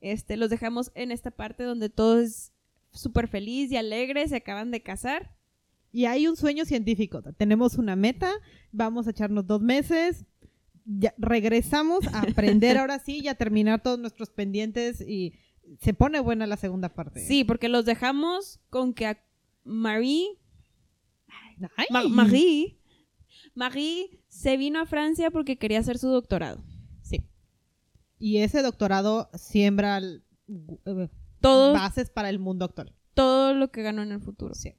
Este, 0.01 0.37
los 0.37 0.49
dejamos 0.49 0.91
en 0.95 1.11
esta 1.11 1.31
parte 1.31 1.63
donde 1.63 1.89
todo 1.89 2.19
es 2.19 2.51
súper 2.91 3.27
feliz 3.27 3.71
y 3.71 3.77
alegre, 3.77 4.27
se 4.27 4.37
acaban 4.37 4.71
de 4.71 4.81
casar. 4.81 5.32
Y 5.93 6.05
hay 6.05 6.27
un 6.27 6.35
sueño 6.35 6.65
científico. 6.65 7.21
Tenemos 7.37 7.75
una 7.77 7.95
meta, 7.95 8.31
vamos 8.71 9.07
a 9.07 9.11
echarnos 9.11 9.45
dos 9.47 9.61
meses, 9.61 10.25
ya 10.85 11.13
regresamos 11.17 12.05
a 12.13 12.21
aprender 12.23 12.77
ahora 12.79 12.99
sí 12.99 13.19
y 13.23 13.27
a 13.29 13.35
terminar 13.35 13.81
todos 13.83 13.99
nuestros 13.99 14.29
pendientes 14.31 14.99
y 15.01 15.33
se 15.79 15.93
pone 15.93 16.19
buena 16.19 16.45
la 16.47 16.57
segunda 16.57 16.89
parte. 16.89 17.25
Sí, 17.25 17.43
porque 17.45 17.69
los 17.69 17.85
dejamos 17.85 18.59
con 18.69 18.93
que 18.93 19.05
a 19.05 19.23
Marie. 19.63 20.27
Ma- 21.91 22.03
Marie, 22.09 22.77
Marie 23.55 24.19
se 24.27 24.57
vino 24.57 24.81
a 24.81 24.85
Francia 24.85 25.29
porque 25.31 25.57
quería 25.57 25.79
hacer 25.79 25.97
su 25.99 26.07
doctorado. 26.09 26.63
Sí. 27.01 27.23
Y 28.19 28.37
ese 28.39 28.61
doctorado 28.61 29.29
siembra 29.35 29.97
el- 29.99 30.23
eh, 30.85 31.09
Todo, 31.39 31.73
bases 31.73 32.09
para 32.09 32.29
el 32.29 32.39
mundo 32.39 32.65
actual. 32.65 32.93
todo 33.13 33.53
lo 33.53 33.71
que 33.71 33.83
ganó 33.83 34.01
en 34.01 34.11
el 34.11 34.21
futuro. 34.21 34.55
Sí. 34.55 34.73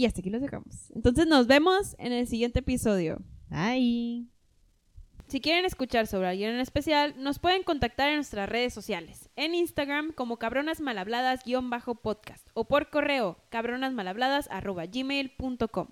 Y 0.00 0.06
hasta 0.06 0.20
aquí 0.20 0.30
los 0.30 0.40
dejamos. 0.40 0.90
Entonces 0.94 1.26
nos 1.26 1.46
vemos 1.46 1.94
en 1.98 2.14
el 2.14 2.26
siguiente 2.26 2.60
episodio. 2.60 3.20
Ay. 3.50 4.30
Si 5.26 5.42
quieren 5.42 5.66
escuchar 5.66 6.06
sobre 6.06 6.28
alguien 6.28 6.54
en 6.54 6.60
especial, 6.60 7.12
nos 7.18 7.38
pueden 7.38 7.64
contactar 7.64 8.08
en 8.08 8.14
nuestras 8.14 8.48
redes 8.48 8.72
sociales. 8.72 9.28
En 9.36 9.54
Instagram 9.54 10.12
como 10.12 10.38
cabronasmalhabladas-podcast 10.38 12.48
o 12.54 12.66
por 12.66 12.88
correo 12.88 13.44
cabronasmalhabladas.gmail.com. 13.50 15.88